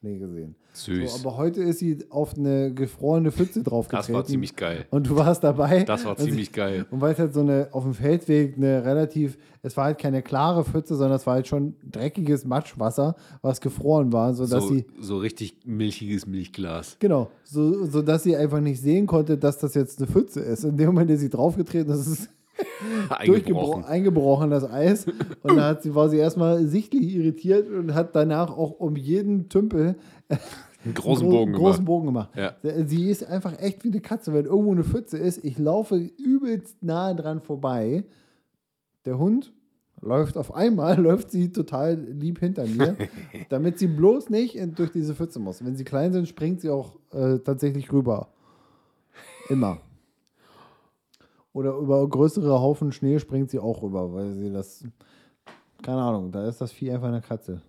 Schnee 0.00 0.18
gesehen. 0.18 0.54
Süß. 0.72 1.22
So, 1.22 1.28
aber 1.28 1.36
heute 1.36 1.62
ist 1.62 1.78
sie 1.78 1.98
auf 2.10 2.36
eine 2.36 2.74
gefrorene 2.74 3.30
Pfütze 3.30 3.60
das 3.62 3.70
draufgetreten. 3.70 4.14
war 4.14 4.24
ziemlich 4.24 4.56
geil. 4.56 4.86
Und 4.90 5.08
du 5.08 5.16
warst 5.16 5.44
dabei. 5.44 5.84
Das 5.84 6.04
war 6.04 6.18
Und 6.18 6.24
ziemlich 6.24 6.52
geil. 6.52 6.84
und 6.90 7.00
weil 7.00 7.12
es 7.12 7.18
halt 7.18 7.32
so 7.32 7.40
eine 7.40 7.68
auf 7.70 7.84
dem 7.84 7.94
Feldweg 7.94 8.56
eine 8.56 8.84
relativ, 8.84 9.38
es 9.62 9.76
war 9.76 9.84
halt 9.84 9.98
keine 9.98 10.20
klare 10.22 10.64
Pfütze, 10.64 10.96
sondern 10.96 11.16
es 11.16 11.26
war 11.26 11.34
halt 11.34 11.46
schon 11.46 11.74
dreckiges 11.90 12.44
Matschwasser, 12.44 13.14
was 13.40 13.60
gefroren 13.60 14.12
war, 14.12 14.34
sodass 14.34 14.64
So, 14.64 14.68
sie, 14.74 14.84
so 15.00 15.18
richtig 15.18 15.58
milchiges 15.64 16.26
Milchglas. 16.26 16.96
genau, 16.98 17.30
so, 17.44 17.86
sodass 17.86 18.24
sie 18.24 18.36
einfach 18.36 18.60
nicht 18.60 18.80
sehen 18.80 19.06
konnte, 19.06 19.38
dass 19.38 19.58
das 19.58 19.74
jetzt 19.74 20.00
eine 20.02 20.10
Pfütze 20.10 20.40
ist. 20.40 20.64
In 20.64 20.76
dem 20.76 20.86
Moment 20.88 21.10
ist 21.12 21.20
sie 21.20 21.30
draufgetreten, 21.30 21.88
das 21.88 22.00
ist 22.06 22.08
durchgebrochen, 22.08 22.43
Eingebrochen. 23.08 23.84
eingebrochen, 23.84 24.50
das 24.50 24.64
Eis. 24.70 25.06
Und 25.42 25.56
da 25.56 25.68
hat 25.68 25.82
sie, 25.82 25.94
war 25.94 26.08
sie 26.08 26.18
erstmal 26.18 26.64
sichtlich 26.66 27.14
irritiert 27.14 27.68
und 27.70 27.94
hat 27.94 28.14
danach 28.14 28.50
auch 28.56 28.72
um 28.80 28.96
jeden 28.96 29.48
Tümpel 29.48 29.96
Einen 30.84 30.94
großen 30.94 31.28
gro- 31.28 31.38
Bogen 31.38 31.52
großen 31.52 31.84
gemacht. 31.84 31.86
Bogen 31.86 32.06
gemacht. 32.06 32.30
Ja. 32.36 32.86
Sie 32.86 33.08
ist 33.10 33.24
einfach 33.26 33.58
echt 33.60 33.84
wie 33.84 33.88
eine 33.88 34.00
Katze. 34.00 34.32
Wenn 34.34 34.44
irgendwo 34.46 34.72
eine 34.72 34.84
Pfütze 34.84 35.18
ist, 35.18 35.44
ich 35.44 35.58
laufe 35.58 35.96
übelst 35.96 36.82
nahe 36.82 37.14
dran 37.16 37.40
vorbei. 37.40 38.04
Der 39.04 39.18
Hund 39.18 39.52
läuft 40.00 40.36
auf 40.36 40.54
einmal, 40.54 40.96
läuft 41.00 41.30
sie 41.30 41.50
total 41.50 41.94
lieb 41.94 42.38
hinter 42.38 42.66
mir, 42.66 42.96
damit 43.48 43.78
sie 43.78 43.86
bloß 43.86 44.28
nicht 44.30 44.58
durch 44.78 44.92
diese 44.92 45.14
Pfütze 45.14 45.38
muss. 45.40 45.64
Wenn 45.64 45.76
sie 45.76 45.84
klein 45.84 46.12
sind, 46.12 46.28
springt 46.28 46.60
sie 46.60 46.70
auch 46.70 46.96
äh, 47.12 47.38
tatsächlich 47.38 47.90
rüber. 47.92 48.28
Immer. 49.48 49.78
Oder 51.54 51.76
über 51.76 52.06
größere 52.06 52.60
Haufen 52.60 52.92
Schnee 52.92 53.18
springt 53.20 53.48
sie 53.48 53.60
auch 53.60 53.82
rüber, 53.82 54.12
weil 54.12 54.34
sie 54.34 54.52
das. 54.52 54.84
Keine 55.82 56.02
Ahnung, 56.02 56.32
da 56.32 56.46
ist 56.48 56.60
das 56.60 56.72
Vieh 56.72 56.90
einfach 56.90 57.08
eine 57.08 57.20
Katze. 57.20 57.62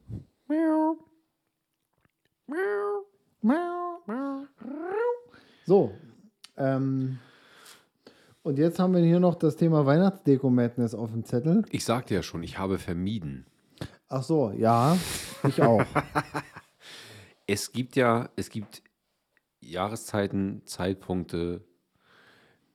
So. 5.65 5.91
Ähm, 6.58 7.19
und 8.41 8.58
jetzt 8.58 8.80
haben 8.80 8.93
wir 8.93 9.02
hier 9.02 9.19
noch 9.19 9.36
das 9.36 9.56
Thema 9.56 9.86
Weihnachtsdeko-Madness 9.86 10.95
auf 10.95 11.12
dem 11.12 11.24
Zettel. 11.24 11.63
Ich 11.69 11.84
sagte 11.84 12.13
ja 12.13 12.24
schon, 12.24 12.41
ich 12.43 12.58
habe 12.58 12.78
vermieden. 12.80 13.45
Ach 14.08 14.24
so, 14.24 14.52
ja, 14.52 14.98
ich 15.48 15.62
auch. 15.62 15.86
Es 17.48 17.71
gibt 17.71 17.95
ja, 17.95 18.30
es 18.36 18.50
gibt 18.50 18.82
Jahreszeiten, 19.60 20.63
Zeitpunkte, 20.65 21.63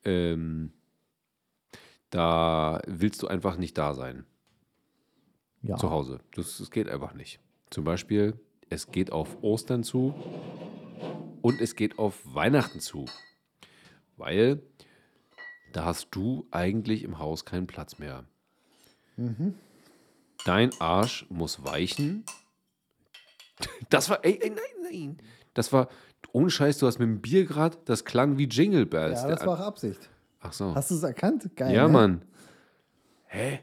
ähm, 0.05 0.73
da 2.11 2.81
willst 2.87 3.23
du 3.23 3.29
einfach 3.29 3.57
nicht 3.57 3.79
da 3.79 3.95
sein, 3.95 4.25
Ja. 5.63 5.77
zu 5.77 5.91
Hause. 5.91 6.21
Das, 6.35 6.59
das 6.59 6.71
geht 6.71 6.89
einfach 6.89 7.15
nicht. 7.15 7.41
Zum 7.71 7.85
Beispiel, 7.85 8.39
es 8.69 8.91
geht 8.91 9.13
auf 9.13 9.43
Ostern 9.43 9.83
zu 9.85 10.15
und 11.43 11.61
es 11.61 11.77
geht 11.77 11.99
auf 11.99 12.21
Weihnachten 12.25 12.81
zu. 12.81 13.05
Weil 14.17 14.63
da 15.73 15.85
hast 15.85 16.09
du 16.11 16.47
eigentlich 16.51 17.05
im 17.05 17.19
Haus 17.19 17.45
keinen 17.45 17.67
Platz 17.67 17.99
mehr. 17.99 18.25
Dein 20.45 20.71
Arsch 20.81 21.27
muss 21.29 21.65
weichen. 21.65 22.25
Das 23.91 24.09
war, 24.09 24.25
ey, 24.25 24.39
ey, 24.43 24.51
nein, 24.51 24.91
nein. 24.91 25.17
Das 25.55 25.73
war, 25.73 25.89
ohne 26.33 26.51
Scheiß, 26.51 26.79
du 26.79 26.87
hast 26.87 26.99
mit 26.99 27.07
dem 27.07 27.21
Bier 27.21 27.45
gerade, 27.45 27.77
das 27.85 28.05
klang 28.05 28.39
wie 28.39 28.45
Jingle 28.45 28.87
Bells. 28.87 29.23
Ja, 29.23 29.29
das 29.29 29.45
war 29.47 29.61
Absicht. 29.61 30.09
Ach 30.41 30.53
so. 30.53 30.75
Hast 30.75 30.91
du 30.91 30.95
es 30.95 31.03
erkannt? 31.03 31.51
Geil. 31.57 31.75
ja, 31.75 31.87
ne? 31.87 31.93
Mann. 31.93 32.23
Hä? 33.27 33.61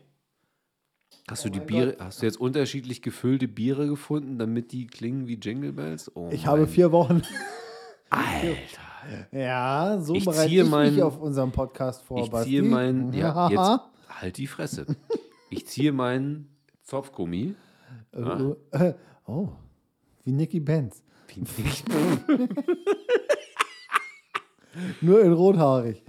Hast 1.30 1.44
du 1.44 1.50
die 1.50 1.60
Biere, 1.60 1.92
Gott. 1.94 2.02
hast 2.06 2.22
du 2.22 2.26
jetzt 2.26 2.40
unterschiedlich 2.40 3.02
gefüllte 3.02 3.48
Biere 3.50 3.88
gefunden, 3.88 4.38
damit 4.40 4.72
die 4.72 4.88
klingen 4.88 5.28
wie 5.28 5.36
Jingle 5.36 5.74
Bells? 5.74 6.10
Oh 6.16 6.30
Ich 6.32 6.44
mein 6.46 6.52
habe 6.52 6.68
vier 6.68 6.92
Wochen. 6.94 7.22
Alter. 8.10 8.56
Ja, 9.32 10.00
so 10.02 10.16
Ich 10.16 10.24
bereite 10.26 10.54
ich 10.54 10.66
mein- 10.70 10.94
mich 10.94 11.04
auf 11.04 11.18
unserem 11.20 11.52
Podcast 11.52 12.04
vor, 12.04 12.24
Ich 12.24 12.30
Basti. 12.30 12.50
ziehe 12.52 12.64
meinen, 12.64 13.12
ja, 13.18 13.50
jetzt 13.50 13.82
halt 14.22 14.38
die 14.38 14.48
Fresse. 14.48 14.86
Ich 15.50 15.66
ziehe 15.66 15.94
meinen 15.94 16.50
Zopfgummi. 16.84 17.56
Äh, 18.12 18.20
äh, 18.72 18.94
oh, 19.26 19.48
wie 20.26 20.34
Nicky 20.34 20.60
Benz. 20.60 21.02
Nur 25.02 25.22
in 25.24 25.32
rothaarig. 25.32 26.04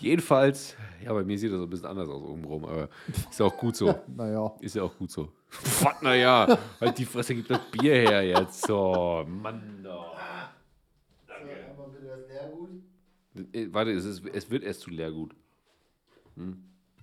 Jedenfalls, 0.00 0.76
ja, 1.04 1.12
bei 1.12 1.24
mir 1.24 1.38
sieht 1.38 1.52
das 1.52 1.58
so 1.58 1.64
ein 1.64 1.70
bisschen 1.70 1.86
anders 1.86 2.08
aus 2.08 2.22
obenrum, 2.22 2.64
aber 2.64 2.88
ist 3.30 3.38
ja 3.38 3.46
auch 3.46 3.56
gut 3.56 3.76
so. 3.76 3.94
Naja. 4.16 4.52
Ist 4.60 4.74
ja 4.74 4.82
auch 4.82 4.96
gut 4.96 5.10
so. 5.10 5.32
Was, 5.82 6.00
naja, 6.00 6.58
halt 6.80 6.98
die 6.98 7.04
Fresse 7.04 7.34
gibt 7.34 7.50
das 7.50 7.60
Bier 7.70 7.94
her 7.94 8.22
jetzt. 8.22 8.66
So, 8.66 9.24
Mann. 9.28 9.86
Äh, 13.52 13.68
Warte, 13.70 13.92
es, 13.92 14.04
ist, 14.04 14.22
es 14.32 14.50
wird 14.50 14.64
erst 14.64 14.80
zu 14.80 14.90
Leergut. 14.90 15.34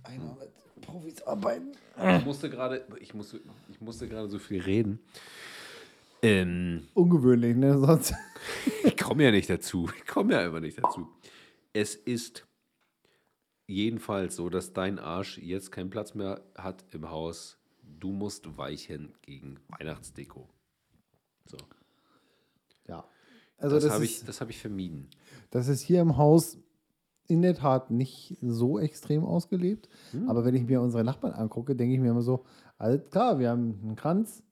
Einmal 0.02 0.36
mit 0.36 0.82
Profis 0.82 1.22
arbeiten. 1.22 1.72
Ich 2.18 2.24
musste 2.24 2.50
gerade, 2.50 2.84
ich 3.00 3.14
musste, 3.14 3.40
ich 3.70 3.80
musste 3.80 4.08
gerade 4.08 4.28
so 4.28 4.38
viel 4.38 4.60
reden. 4.60 5.00
Ähm, 6.22 6.88
Ungewöhnlich, 6.94 7.56
ne? 7.56 7.78
Sonst. 7.78 8.14
ich 8.84 8.96
komme 8.96 9.24
ja 9.24 9.30
nicht 9.30 9.48
dazu. 9.48 9.88
Ich 9.96 10.06
komme 10.06 10.34
ja 10.34 10.40
einfach 10.40 10.60
nicht 10.60 10.82
dazu. 10.82 11.08
Es 11.72 11.94
ist 11.94 12.47
jedenfalls 13.68 14.34
so, 14.34 14.48
dass 14.48 14.72
dein 14.72 14.98
Arsch 14.98 15.38
jetzt 15.38 15.70
keinen 15.70 15.90
Platz 15.90 16.14
mehr 16.14 16.40
hat 16.56 16.84
im 16.90 17.08
Haus. 17.10 17.58
Du 18.00 18.10
musst 18.10 18.58
weichen 18.58 19.14
gegen 19.22 19.60
Weihnachtsdeko. 19.68 20.48
So. 21.44 21.58
Ja. 22.88 23.04
Also 23.58 23.76
das 23.76 23.84
das, 23.84 23.92
habe 23.92 24.04
ich, 24.04 24.24
das 24.24 24.40
hab 24.40 24.50
ich 24.50 24.58
vermieden. 24.58 25.08
das 25.50 25.68
ist 25.68 25.82
hier 25.82 26.00
im 26.00 26.16
Haus 26.16 26.58
in 27.28 27.42
der 27.42 27.54
Tat 27.54 27.90
nicht 27.90 28.38
so 28.40 28.78
extrem 28.78 29.24
ausgelebt. 29.24 29.88
Aber 30.26 30.44
wenn 30.44 30.54
ich 30.54 30.64
mir 30.64 30.80
unsere 30.80 31.04
Nachbarn 31.04 31.34
angucke, 31.34 31.76
denke 31.76 31.94
ich 31.94 32.00
mir 32.00 32.10
immer 32.10 32.22
so, 32.22 32.44
alles 32.78 33.10
klar, 33.10 33.38
wir 33.38 33.50
haben 33.50 33.78
einen 33.82 33.96
Kranz, 33.96 34.42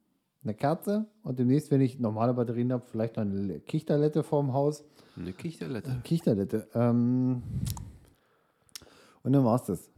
eine 0.45 0.53
Kerze 0.53 1.07
und 1.23 1.39
demnächst, 1.39 1.71
wenn 1.71 1.81
ich 1.81 1.99
normale 1.99 2.35
Batterien 2.35 2.73
habe, 2.73 2.85
vielleicht 2.87 3.17
noch 3.17 3.23
eine 3.23 3.61
Kichterlette 3.61 4.23
vorm 4.23 4.53
Haus. 4.53 4.85
Eine 5.17 5.33
Kichterlette. 5.33 6.01
Kichterlette. 6.05 6.69
Ähm, 6.75 7.43
und 9.27 9.33
dann 9.33 9.45
war 9.45 9.57
es 9.57 9.65
das. 9.65 9.91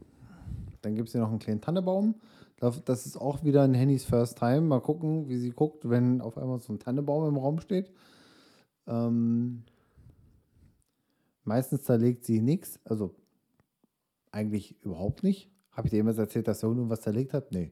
Dann 0.80 0.94
gibt 0.94 1.08
es 1.08 1.12
hier 1.12 1.20
noch 1.20 1.28
einen 1.28 1.38
kleinen 1.38 1.60
Tannebaum. 1.60 2.14
Das 2.58 3.06
ist 3.06 3.18
auch 3.18 3.44
wieder 3.44 3.62
ein 3.62 3.74
Hennys 3.74 4.04
First 4.04 4.38
Time. 4.38 4.62
Mal 4.62 4.80
gucken, 4.80 5.28
wie 5.28 5.36
sie 5.36 5.50
guckt, 5.50 5.88
wenn 5.88 6.22
auf 6.22 6.38
einmal 6.38 6.58
so 6.60 6.72
ein 6.72 6.78
Tannebaum 6.78 7.28
im 7.28 7.36
Raum 7.36 7.60
steht. 7.60 7.92
Ähm, 8.86 9.64
meistens 11.44 11.84
zerlegt 11.84 12.24
sie 12.24 12.40
nichts. 12.40 12.80
Also 12.84 13.14
eigentlich 14.32 14.82
überhaupt 14.82 15.22
nicht. 15.22 15.50
Habe 15.72 15.88
ich 15.88 15.90
dir 15.90 15.98
jemals 15.98 16.16
erzählt, 16.16 16.48
dass 16.48 16.60
der 16.60 16.70
Hund 16.70 16.88
was 16.88 17.02
zerlegt 17.02 17.34
hat? 17.34 17.52
Nee. 17.52 17.70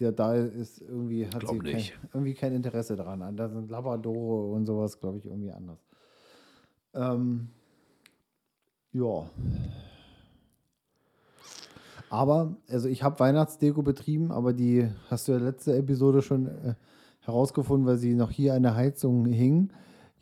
Der 0.00 0.10
da 0.10 0.34
ist 0.34 0.80
irgendwie, 0.80 1.26
hat 1.26 1.40
Glaub 1.40 1.52
sie 1.52 1.72
kein, 1.72 1.84
irgendwie 2.12 2.34
kein 2.34 2.52
Interesse 2.54 2.96
daran. 2.96 3.36
Da 3.36 3.48
sind 3.48 3.70
Labradore 3.70 4.52
und 4.52 4.66
sowas, 4.66 4.98
glaube 4.98 5.18
ich, 5.18 5.26
irgendwie 5.26 5.52
anders. 5.52 5.78
Ähm, 6.92 7.50
ja. 8.92 9.30
Aber, 12.10 12.56
also 12.68 12.88
ich 12.88 13.02
habe 13.02 13.20
Weihnachtsdeko 13.20 13.82
betrieben, 13.82 14.30
aber 14.32 14.52
die 14.52 14.88
hast 15.10 15.28
du 15.28 15.32
ja 15.32 15.38
letzte 15.38 15.76
Episode 15.76 16.22
schon 16.22 16.46
äh, 16.46 16.74
herausgefunden, 17.20 17.86
weil 17.86 17.98
sie 17.98 18.14
noch 18.14 18.30
hier 18.30 18.54
an 18.54 18.62
der 18.62 18.74
Heizung 18.74 19.26
hing. 19.26 19.70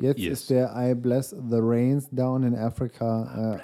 Jetzt 0.00 0.20
Yes. 0.20 0.40
ist 0.40 0.50
der 0.50 0.74
I 0.76 0.94
Bless 0.94 1.30
the 1.30 1.58
Rains 1.58 2.08
down 2.10 2.42
in 2.42 2.54
Africa 2.54 3.56
äh, 3.56 3.60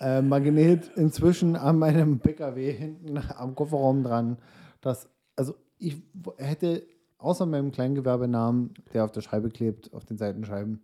äh, 0.00 0.22
Magnet 0.22 0.90
inzwischen 0.96 1.56
an 1.56 1.78
meinem 1.78 2.20
PKW 2.20 2.72
hinten 2.72 3.18
am 3.18 3.54
Kofferraum 3.54 4.02
dran. 4.02 4.38
Das, 4.80 5.08
also 5.36 5.54
ich 5.78 6.00
hätte 6.38 6.84
außer 7.18 7.46
meinem 7.46 7.70
Kleingewerbenamen, 7.70 8.74
der 8.92 9.04
auf 9.04 9.12
der 9.12 9.20
Scheibe 9.20 9.48
klebt, 9.48 9.92
auf 9.92 10.04
den 10.04 10.16
Seitenscheiben, 10.16 10.80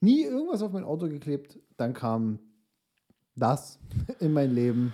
nie 0.00 0.22
irgendwas 0.24 0.62
auf 0.62 0.72
mein 0.72 0.84
Auto 0.84 1.08
geklebt. 1.08 1.58
Dann 1.76 1.94
kam 1.94 2.38
das 3.40 3.78
in 4.20 4.32
mein 4.32 4.54
Leben. 4.54 4.92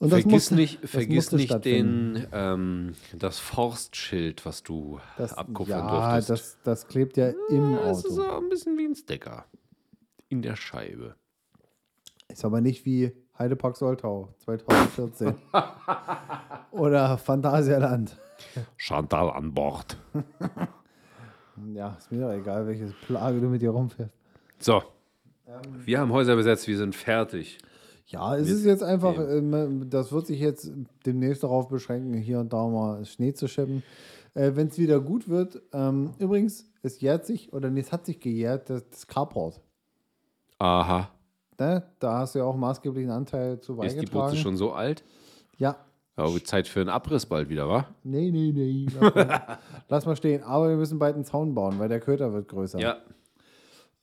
Und 0.00 0.12
das 0.12 0.20
vergiss 0.20 0.32
musste- 0.32 0.54
nicht, 0.54 0.82
das 0.84 0.90
vergiss 0.92 1.32
nicht 1.32 1.64
den, 1.64 2.26
ähm, 2.32 2.94
das 3.18 3.40
Forstschild, 3.40 4.46
was 4.46 4.62
du 4.62 5.00
das, 5.16 5.32
abkupfern 5.36 5.86
ja, 5.86 6.12
durftest. 6.20 6.30
das, 6.30 6.58
das 6.62 6.86
klebt 6.88 7.16
ja 7.16 7.30
im 7.48 7.74
das 7.74 8.04
ist 8.04 8.18
Auto. 8.18 8.28
auch 8.30 8.38
ein 8.40 8.48
bisschen 8.48 8.78
wie 8.78 8.84
ein 8.86 8.94
Sticker. 8.94 9.44
In 10.28 10.40
der 10.42 10.54
Scheibe. 10.56 11.16
Ist 12.28 12.44
aber 12.44 12.60
nicht 12.60 12.84
wie 12.86 13.10
Heidepark 13.38 13.76
Soltau 13.76 14.28
2014. 14.44 15.34
Oder 16.70 17.16
Phantasialand. 17.18 18.16
Chantal 18.76 19.30
an 19.30 19.52
Bord. 19.52 19.96
Ja, 21.74 21.96
ist 21.98 22.12
mir 22.12 22.20
doch 22.20 22.32
egal, 22.32 22.68
welches 22.68 22.92
Plage 23.04 23.40
du 23.40 23.48
mit 23.48 23.60
dir 23.60 23.70
rumfährst. 23.70 24.14
So. 24.60 24.80
Ähm. 25.48 25.86
Wir 25.86 25.98
haben 26.00 26.12
Häuser 26.12 26.36
besetzt, 26.36 26.68
wir 26.68 26.76
sind 26.76 26.94
fertig. 26.94 27.58
Ja, 28.06 28.36
es 28.36 28.48
ist 28.48 28.64
jetzt 28.64 28.82
einfach, 28.82 29.18
ähm, 29.18 29.88
das 29.90 30.12
wird 30.12 30.26
sich 30.26 30.40
jetzt 30.40 30.70
demnächst 31.04 31.42
darauf 31.42 31.68
beschränken, 31.68 32.14
hier 32.14 32.40
und 32.40 32.52
da 32.52 32.66
mal 32.66 33.04
Schnee 33.04 33.34
zu 33.34 33.48
schippen. 33.48 33.82
Äh, 34.34 34.52
Wenn 34.54 34.68
es 34.68 34.78
wieder 34.78 35.00
gut 35.00 35.28
wird, 35.28 35.60
ähm, 35.72 36.12
übrigens, 36.18 36.70
es 36.82 37.00
jährt 37.00 37.26
sich, 37.26 37.52
oder 37.52 37.70
nee, 37.70 37.80
es 37.80 37.92
hat 37.92 38.06
sich 38.06 38.18
gejährt, 38.20 38.70
das, 38.70 38.88
das 38.88 39.06
Carport. 39.06 39.60
Aha. 40.58 41.10
Ne? 41.58 41.82
Da 41.98 42.18
hast 42.20 42.34
du 42.34 42.38
ja 42.38 42.44
auch 42.46 42.56
maßgeblichen 42.56 43.10
Anteil 43.10 43.60
zu 43.60 43.80
Ist 43.82 44.00
die. 44.00 44.06
Butze 44.06 44.36
schon 44.36 44.56
so 44.56 44.72
alt? 44.72 45.02
Ja, 45.58 45.76
Ja, 46.16 46.32
wird 46.32 46.46
Zeit 46.46 46.66
für 46.68 46.80
einen 46.80 46.88
Abriss 46.88 47.26
bald 47.26 47.48
wieder, 47.48 47.68
wa? 47.68 47.88
nee, 48.04 48.30
nee, 48.30 48.52
nee. 48.52 48.86
Lass 48.98 49.14
mal, 49.14 49.58
lass 49.88 50.06
mal 50.06 50.16
stehen. 50.16 50.42
Aber 50.44 50.68
wir 50.70 50.76
müssen 50.76 50.98
bald 50.98 51.14
einen 51.14 51.24
Zaun 51.24 51.54
bauen, 51.54 51.78
weil 51.78 51.88
der 51.88 52.00
Köter 52.00 52.32
wird 52.32 52.48
größer. 52.48 52.78
Ja. 52.78 52.96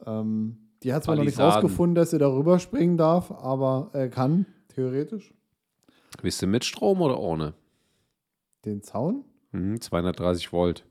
Ähm, 0.05 0.57
die 0.85 0.93
hat 0.93 1.03
zwar 1.03 1.15
noch 1.15 1.23
nicht 1.23 1.39
rausgefunden, 1.39 1.95
dass 1.95 2.11
sie 2.11 2.19
darüber 2.19 2.59
springen 2.59 2.95
darf, 2.95 3.31
aber 3.31 3.89
äh, 3.93 4.07
kann, 4.07 4.45
theoretisch. 4.67 5.33
Bist 6.21 6.41
du 6.43 6.47
mit 6.47 6.63
Strom 6.63 7.01
oder 7.01 7.19
ohne? 7.19 7.53
Den 8.65 8.83
Zaun? 8.83 9.25
Mhm, 9.51 9.81
230 9.81 10.53
Volt. 10.53 10.85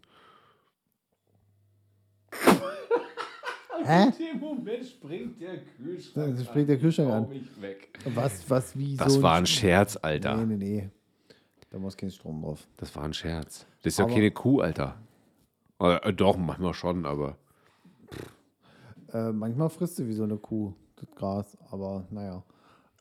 Hä? 3.87 4.11
dem 4.19 4.41
Moment 4.41 4.85
springt 4.85 5.41
der 5.41 5.59
Kühlschrank. 5.77 6.37
Da 6.39 6.45
springt 6.45 6.69
der 6.71 6.79
Kühlschrank 6.79 7.11
an. 7.11 7.29
mich 7.29 7.61
weg. 7.61 7.91
Was, 8.15 8.49
was, 8.51 8.77
wie 8.79 8.97
Das 8.97 9.15
so 9.15 9.23
war 9.23 9.35
ein 9.37 9.47
Scherz, 9.47 9.99
Alter. 10.01 10.37
Nee, 10.39 10.57
nee, 10.57 10.65
nee. 10.81 10.91
Da 11.71 11.79
muss 11.79 11.97
kein 11.97 12.11
Strom 12.11 12.41
drauf. 12.43 12.67
Das 12.79 12.97
war 12.97 13.05
ein 13.05 13.13
Scherz. 13.13 13.67
Das 13.83 13.93
ist 13.93 13.99
ja 13.99 14.07
Aber- 14.07 14.15
keine 14.15 14.31
Kuh, 14.31 14.61
Alter. 14.61 14.97
Äh, 15.81 15.97
äh, 16.09 16.13
doch, 16.15 16.37
manchmal 16.37 16.73
schon, 16.75 17.05
aber. 17.05 17.37
Äh, 19.15 19.33
manchmal 19.33 19.71
frisst 19.71 19.97
sie 19.97 20.09
wie 20.09 20.13
so 20.13 20.25
eine 20.25 20.37
Kuh 20.37 20.75
das 20.97 21.11
Gras, 21.15 21.57
aber 21.71 22.05
naja. 22.11 22.43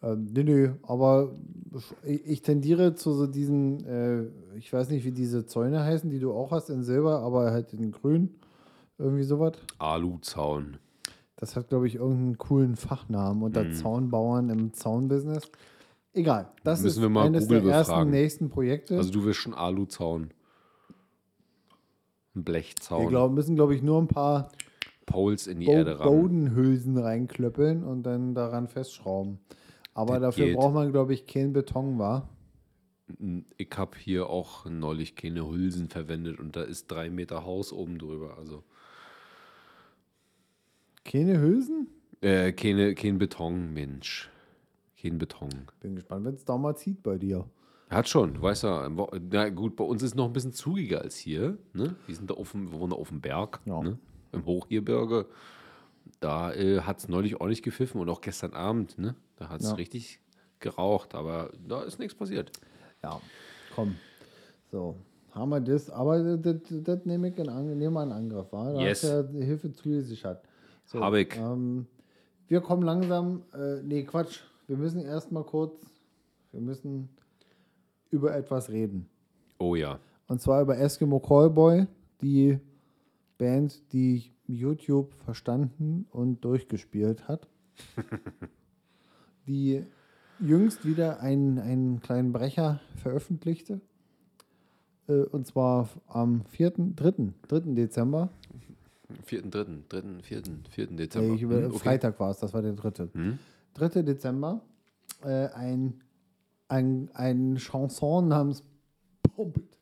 Ähm, 0.01 0.27
nee, 0.33 0.43
nee, 0.43 0.69
aber 0.83 1.31
ich, 2.03 2.25
ich 2.25 2.41
tendiere 2.41 2.93
zu 2.93 3.13
so 3.13 3.25
diesen, 3.25 3.85
äh, 3.85 4.57
ich 4.57 4.71
weiß 4.71 4.89
nicht, 4.89 5.05
wie 5.05 5.11
diese 5.11 5.45
Zäune 5.45 5.83
heißen, 5.83 6.09
die 6.09 6.19
du 6.19 6.33
auch 6.33 6.51
hast 6.51 6.69
in 6.69 6.83
Silber, 6.83 7.19
aber 7.21 7.51
halt 7.51 7.73
in 7.73 7.91
Grün. 7.91 8.35
Irgendwie 8.99 9.23
sowas. 9.23 9.53
Aluzaun. 9.79 10.77
Das 11.35 11.55
hat, 11.55 11.69
glaube 11.69 11.87
ich, 11.87 11.95
irgendeinen 11.95 12.37
coolen 12.37 12.75
Fachnamen 12.75 13.41
unter 13.41 13.71
Zaunbauern 13.71 14.49
im 14.49 14.73
Zaunbusiness. 14.73 15.43
Egal. 16.13 16.49
Das 16.63 16.81
Müssen 16.81 16.97
ist 16.97 17.01
wir 17.01 17.09
mal 17.09 17.25
eines 17.25 17.45
Google 17.47 17.63
der 17.63 17.73
ersten 17.73 17.91
befragen. 17.91 18.11
nächsten 18.11 18.49
Projekte. 18.49 18.97
Also 18.97 19.11
du 19.11 19.25
willst 19.25 19.39
schon 19.39 19.53
Aluzaun. 19.55 20.25
Ein 20.25 20.29
wir 22.35 22.43
Blechzaun. 22.43 23.07
glaub, 23.07 23.31
müssen, 23.31 23.55
glaube 23.55 23.73
ich, 23.73 23.81
nur 23.81 23.99
ein 23.99 24.07
paar 24.07 24.49
Poles 25.05 25.47
in 25.47 25.59
die 25.59 25.65
Bo 25.65 25.73
Erde 25.73 25.99
rammen. 25.99 26.21
Bodenhülsen 26.21 26.97
reinklöppeln 26.97 27.83
und 27.83 28.03
dann 28.03 28.33
daran 28.35 28.67
festschrauben. 28.67 29.39
Aber 29.93 30.13
Das 30.19 30.35
dafür 30.35 30.45
geht. 30.47 30.55
braucht 30.57 30.73
man, 30.73 30.91
glaube 30.91 31.13
ich, 31.13 31.27
keinen 31.27 31.53
Beton, 31.53 31.99
war. 31.99 32.29
Ich 33.57 33.69
habe 33.75 33.97
hier 33.97 34.29
auch 34.29 34.65
neulich 34.65 35.15
keine 35.15 35.47
Hülsen 35.47 35.89
verwendet 35.89 36.39
und 36.39 36.55
da 36.55 36.63
ist 36.63 36.87
drei 36.91 37.09
Meter 37.09 37.45
Haus 37.45 37.71
oben 37.73 37.99
drüber. 37.99 38.37
Also 38.37 38.63
Keine 41.05 41.39
Hülsen? 41.39 41.87
äh, 42.21 42.53
keine, 42.53 42.95
kein 42.95 43.17
Beton, 43.17 43.73
Mensch. 43.73 44.29
Kein 45.01 45.17
Beton. 45.17 45.49
Bin 45.81 45.95
gespannt, 45.95 46.25
wenn 46.25 46.33
es 46.35 46.45
da 46.45 46.57
mal 46.57 46.75
zieht 46.75 47.03
bei 47.03 47.17
dir. 47.17 47.45
Hat 47.89 48.07
schon, 48.07 48.41
weißt 48.41 48.63
du, 48.63 49.19
na 49.29 49.49
gut, 49.49 49.75
bei 49.75 49.83
uns 49.83 50.01
ist 50.01 50.11
es 50.11 50.15
noch 50.15 50.25
ein 50.25 50.33
bisschen 50.33 50.53
zugiger 50.53 51.01
als 51.01 51.17
hier. 51.17 51.57
Ne? 51.73 51.95
Wir 52.07 52.15
sind 52.15 52.29
da 52.29 52.35
auf 52.35 52.53
dem, 52.53 52.71
wir 52.71 52.79
wohnen 52.79 52.93
auf 52.93 53.09
dem 53.09 53.19
Berg, 53.21 53.59
Ja. 53.65 53.81
ne? 53.83 53.99
Im 54.33 54.45
Hochgebirge. 54.45 55.25
Da 56.19 56.53
äh, 56.53 56.81
hat 56.81 56.99
es 56.99 57.07
neulich 57.09 57.39
ordentlich 57.39 57.63
gepfiffen 57.63 57.99
und 58.01 58.09
auch 58.09 58.21
gestern 58.21 58.53
Abend, 58.53 58.97
ne? 58.97 59.15
Da 59.37 59.49
hat 59.49 59.61
es 59.61 59.67
Ja. 59.69 59.75
richtig 59.75 60.19
geraucht, 60.59 61.15
aber 61.15 61.51
da 61.67 61.81
ist 61.83 61.99
nichts 61.99 62.15
passiert. 62.15 62.51
Ja, 63.03 63.19
komm. 63.75 63.95
So, 64.71 64.95
haben 65.31 65.49
wir 65.49 65.59
das. 65.59 65.89
Aber 65.89 66.37
das, 66.37 66.55
das, 66.69 67.05
nehme 67.05 67.29
ich 67.29 67.37
in, 67.37 67.49
Ang- 67.49 67.77
nehme 67.77 68.03
in 68.03 68.11
Angriff, 68.11 68.51
war? 68.51 68.73
Da 68.73 68.79
Yes. 68.81 69.03
hast 69.03 69.33
du 69.33 69.37
ja 69.39 69.45
Hilfe 69.45 69.71
zugesichert. 69.73 70.41
So, 70.85 70.99
Hab 71.01 71.13
ich. 71.15 71.35
Ähm, 71.37 71.85
wir 72.47 72.61
kommen 72.61 72.83
langsam, 72.83 73.43
äh, 73.53 73.81
nee, 73.81 74.03
Quatsch. 74.03 74.39
Wir 74.67 74.77
müssen 74.77 75.01
erst 75.01 75.31
mal 75.31 75.43
kurz, 75.43 75.75
wir 76.51 76.61
müssen 76.61 77.09
über 78.11 78.33
etwas 78.35 78.69
reden. 78.69 79.09
Oh 79.57 79.75
ja. 79.75 79.99
Und 80.27 80.41
zwar 80.41 80.61
über 80.61 80.77
Eskimo 80.77 81.19
Callboy, 81.19 81.87
die 82.21 82.59
Band, 83.43 83.91
die 83.91 84.31
YouTube 84.47 85.13
verstanden 85.25 86.07
und 86.11 86.45
durchgespielt 86.45 87.27
hat. 87.27 87.49
die 89.47 89.83
jüngst 90.39 90.85
wieder 90.85 91.19
einen, 91.19 91.59
einen 91.59 91.99
kleinen 91.99 92.31
Brecher 92.31 92.79
veröffentlichte. 92.95 93.81
Äh, 95.09 95.23
Und 95.23 95.45
zwar 95.45 95.89
am 96.07 96.45
4., 96.45 96.71
3., 96.95 97.33
3. 97.49 97.59
Dezember. 97.73 98.29
4.3., 99.27 99.65
3., 99.89 100.23
4., 100.23 100.41
4. 100.69 100.87
Dezember. 100.87 101.35
Ich 101.35 101.41
über, 101.41 101.57
Hm, 101.57 101.65
okay. 101.65 101.79
Freitag 101.79 102.17
war 102.21 102.31
es, 102.31 102.39
das 102.39 102.53
war 102.53 102.61
der 102.61 102.71
3. 102.71 103.09
Hm? 103.11 103.39
3. 103.73 104.03
Dezember. 104.03 104.61
Äh, 105.21 105.47
ein, 105.49 106.01
ein, 106.69 107.09
ein 107.13 107.57
Chanson 107.57 108.29
namens 108.29 108.63
Pump 109.35 109.57
It, 109.57 109.77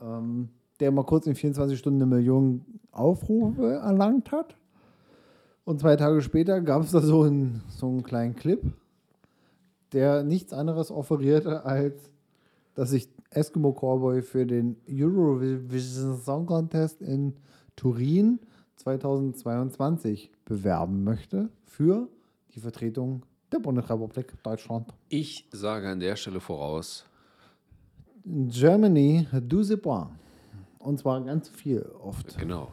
ähm, 0.00 0.48
der 0.82 0.90
mal 0.90 1.04
kurz 1.04 1.28
in 1.28 1.36
24 1.36 1.78
Stunden 1.78 2.02
eine 2.02 2.12
Million 2.12 2.64
Aufrufe 2.90 3.74
erlangt 3.74 4.32
hat. 4.32 4.56
Und 5.64 5.78
zwei 5.78 5.94
Tage 5.94 6.20
später 6.22 6.60
gab 6.60 6.82
es 6.82 6.90
da 6.90 7.00
so 7.00 7.22
einen, 7.22 7.62
so 7.68 7.86
einen 7.86 8.02
kleinen 8.02 8.34
Clip, 8.34 8.60
der 9.92 10.24
nichts 10.24 10.52
anderes 10.52 10.90
offerierte, 10.90 11.64
als 11.64 12.10
dass 12.74 12.90
sich 12.90 13.08
Eskimo 13.30 13.72
Cowboy 13.72 14.22
für 14.22 14.44
den 14.44 14.76
Eurovision 14.90 16.20
Song 16.20 16.46
Contest 16.46 17.00
in 17.00 17.34
Turin 17.76 18.40
2022 18.74 20.32
bewerben 20.44 21.04
möchte 21.04 21.48
für 21.64 22.08
die 22.56 22.60
Vertretung 22.60 23.22
der 23.52 23.60
Bundesrepublik 23.60 24.42
Deutschland. 24.42 24.92
Ich 25.08 25.48
sage 25.52 25.88
an 25.88 26.00
der 26.00 26.16
Stelle 26.16 26.40
voraus, 26.40 27.06
Germany, 28.24 29.28
du 29.46 29.62
sais 29.62 29.80
pas. 29.80 30.08
Und 30.82 30.98
zwar 30.98 31.20
ganz 31.24 31.48
viel 31.48 31.82
oft. 32.02 32.36
genau, 32.38 32.72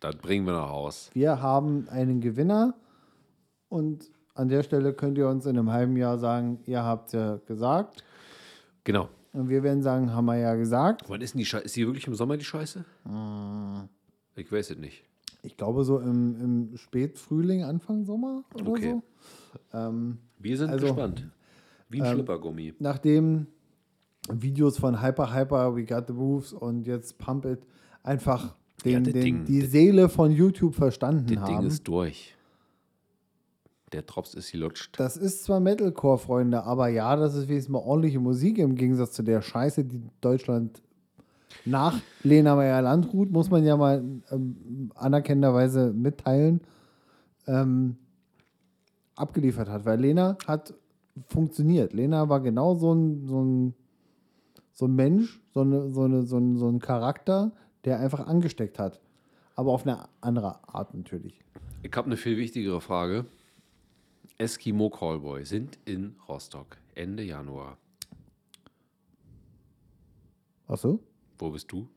das 0.00 0.16
bringen 0.16 0.46
wir 0.46 0.52
nach 0.52 0.68
Haus. 0.68 1.10
Wir 1.12 1.40
haben 1.42 1.88
einen 1.88 2.20
Gewinner 2.20 2.74
und 3.68 4.10
an 4.34 4.48
der 4.48 4.62
Stelle 4.62 4.92
könnt 4.94 5.18
ihr 5.18 5.28
uns 5.28 5.44
in 5.46 5.58
einem 5.58 5.70
halben 5.70 5.96
Jahr 5.96 6.18
sagen, 6.18 6.60
ihr 6.66 6.82
habt 6.82 7.08
es 7.08 7.12
ja 7.14 7.36
gesagt. 7.46 8.04
Genau. 8.84 9.08
Und 9.32 9.48
wir 9.48 9.62
werden 9.62 9.82
sagen, 9.82 10.12
haben 10.12 10.26
wir 10.26 10.36
ja 10.38 10.54
gesagt. 10.54 11.02
Wann 11.08 11.20
ist 11.20 11.34
denn 11.34 11.38
die 11.40 11.44
Scheiße? 11.46 11.64
Ist 11.64 11.76
die 11.76 11.86
wirklich 11.86 12.06
im 12.06 12.14
Sommer 12.14 12.36
die 12.36 12.44
Scheiße? 12.44 12.84
Ich 14.36 14.50
weiß 14.52 14.70
es 14.70 14.78
nicht. 14.78 15.04
Ich 15.42 15.56
glaube 15.56 15.84
so 15.84 15.98
im, 15.98 16.36
im 16.70 16.76
Spätfrühling, 16.76 17.64
Anfang 17.64 18.04
Sommer 18.04 18.44
oder 18.54 18.68
Okay. 18.70 19.00
so. 19.72 19.76
Ähm, 19.78 20.18
Wir 20.38 20.56
sind 20.56 20.70
Also, 20.70 20.86
gespannt. 20.86 21.28
Wie 21.88 22.00
ein 22.00 22.14
Schlippergummi. 22.14 22.74
nachdem 22.78 23.46
Videos 24.30 24.78
von 24.78 25.02
Hyper 25.02 25.32
Hyper, 25.34 25.74
We 25.74 25.84
Got 25.84 26.06
the 26.06 26.12
Moves 26.12 26.52
und 26.52 26.86
jetzt 26.86 27.18
Pump 27.18 27.44
It 27.44 27.60
einfach 28.02 28.54
Ja, 28.84 28.92
den, 29.00 29.04
das 29.04 29.12
den, 29.14 29.22
Ding- 29.22 29.44
die 29.44 29.62
Seele 29.62 30.08
von 30.08 30.30
YouTube 30.30 30.74
verstanden 30.74 31.34
Das 31.34 31.44
Ding 31.44 31.56
haben. 31.56 31.66
ist 31.66 31.86
durch. 31.88 32.36
Der 33.92 34.02
Drops 34.02 34.32
ist 34.34 34.52
gelutscht. 34.52 34.98
Das 34.98 35.16
ist 35.18 35.44
zwar 35.44 35.60
Metalcore, 35.60 36.16
Freunde, 36.18 36.64
aber 36.64 36.88
ja, 36.88 37.14
das 37.16 37.34
ist 37.34 37.48
wenigstens 37.48 37.72
mal 37.72 37.80
ordentliche 37.80 38.20
Musik 38.20 38.56
im 38.58 38.74
Gegensatz 38.74 39.12
zu 39.12 39.22
der 39.22 39.42
Scheiße, 39.42 39.84
die 39.84 40.00
Deutschland 40.22 40.80
nach 41.66 42.00
Lena 42.22 42.56
Meyer-Landrut, 42.56 43.30
muss 43.30 43.50
man 43.50 43.64
ja 43.64 43.76
mal 43.76 44.02
ähm, 44.30 44.90
anerkennenderweise 44.94 45.92
mitteilen, 45.92 46.62
ähm, 47.46 47.96
abgeliefert 49.14 49.68
hat. 49.68 49.84
Weil 49.84 50.00
Lena 50.00 50.38
hat 50.46 50.72
funktioniert. 51.28 51.92
Lena 51.92 52.28
war 52.30 52.40
genau 52.40 52.74
so 52.74 52.94
ein, 52.94 53.26
so 53.26 53.42
ein, 53.44 53.74
so 54.82 54.88
ein 54.88 54.96
Mensch, 54.96 55.40
so, 55.54 55.60
eine, 55.60 55.90
so, 55.90 56.02
eine, 56.02 56.22
so, 56.24 56.38
ein, 56.38 56.56
so 56.56 56.68
ein 56.68 56.80
Charakter, 56.80 57.52
der 57.84 58.00
einfach 58.00 58.26
angesteckt 58.26 58.80
hat. 58.80 59.00
Aber 59.54 59.70
auf 59.70 59.86
eine 59.86 60.08
andere 60.20 60.58
Art 60.68 60.92
natürlich. 60.92 61.38
Ich 61.84 61.92
habe 61.94 62.06
eine 62.06 62.16
viel 62.16 62.36
wichtigere 62.36 62.80
Frage. 62.80 63.26
Eskimo 64.38 64.90
Callboy 64.90 65.44
sind 65.44 65.78
in 65.84 66.16
Rostock 66.28 66.78
Ende 66.96 67.22
Januar. 67.22 67.78
Achso? 70.66 70.98
Wo 71.38 71.50
bist 71.50 71.70
du? 71.70 71.88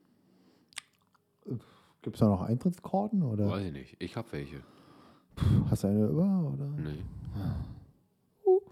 Gibt 2.04 2.18
es 2.18 2.20
da 2.20 2.28
noch 2.28 2.44
Eintrittskarten? 2.44 3.24
Oder 3.24 3.50
Weiß 3.50 3.66
ich 3.66 3.74
nicht. 3.74 3.96
Ich 3.98 4.16
habe 4.16 4.32
welche. 4.32 4.62
hast 5.72 5.84
du 5.86 5.88
eine 5.88 6.06
über? 6.06 6.54
Oder? 6.54 6.68
Nee. 6.84 7.04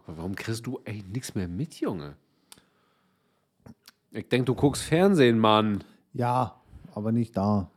Aber 0.05 0.17
Warum 0.17 0.35
kriegst 0.35 0.67
du 0.67 0.77
eigentlich 0.85 1.07
nichts 1.07 1.33
mehr 1.33 1.47
mit, 1.47 1.79
Junge? 1.79 2.15
Ich 4.13 4.29
denke, 4.29 4.45
du 4.45 4.55
guckst 4.55 4.83
Fernsehen, 4.83 5.39
Mann. 5.39 5.83
Ja, 6.13 6.61
aber 6.93 7.11
nicht 7.11 7.35
da. 7.35 7.69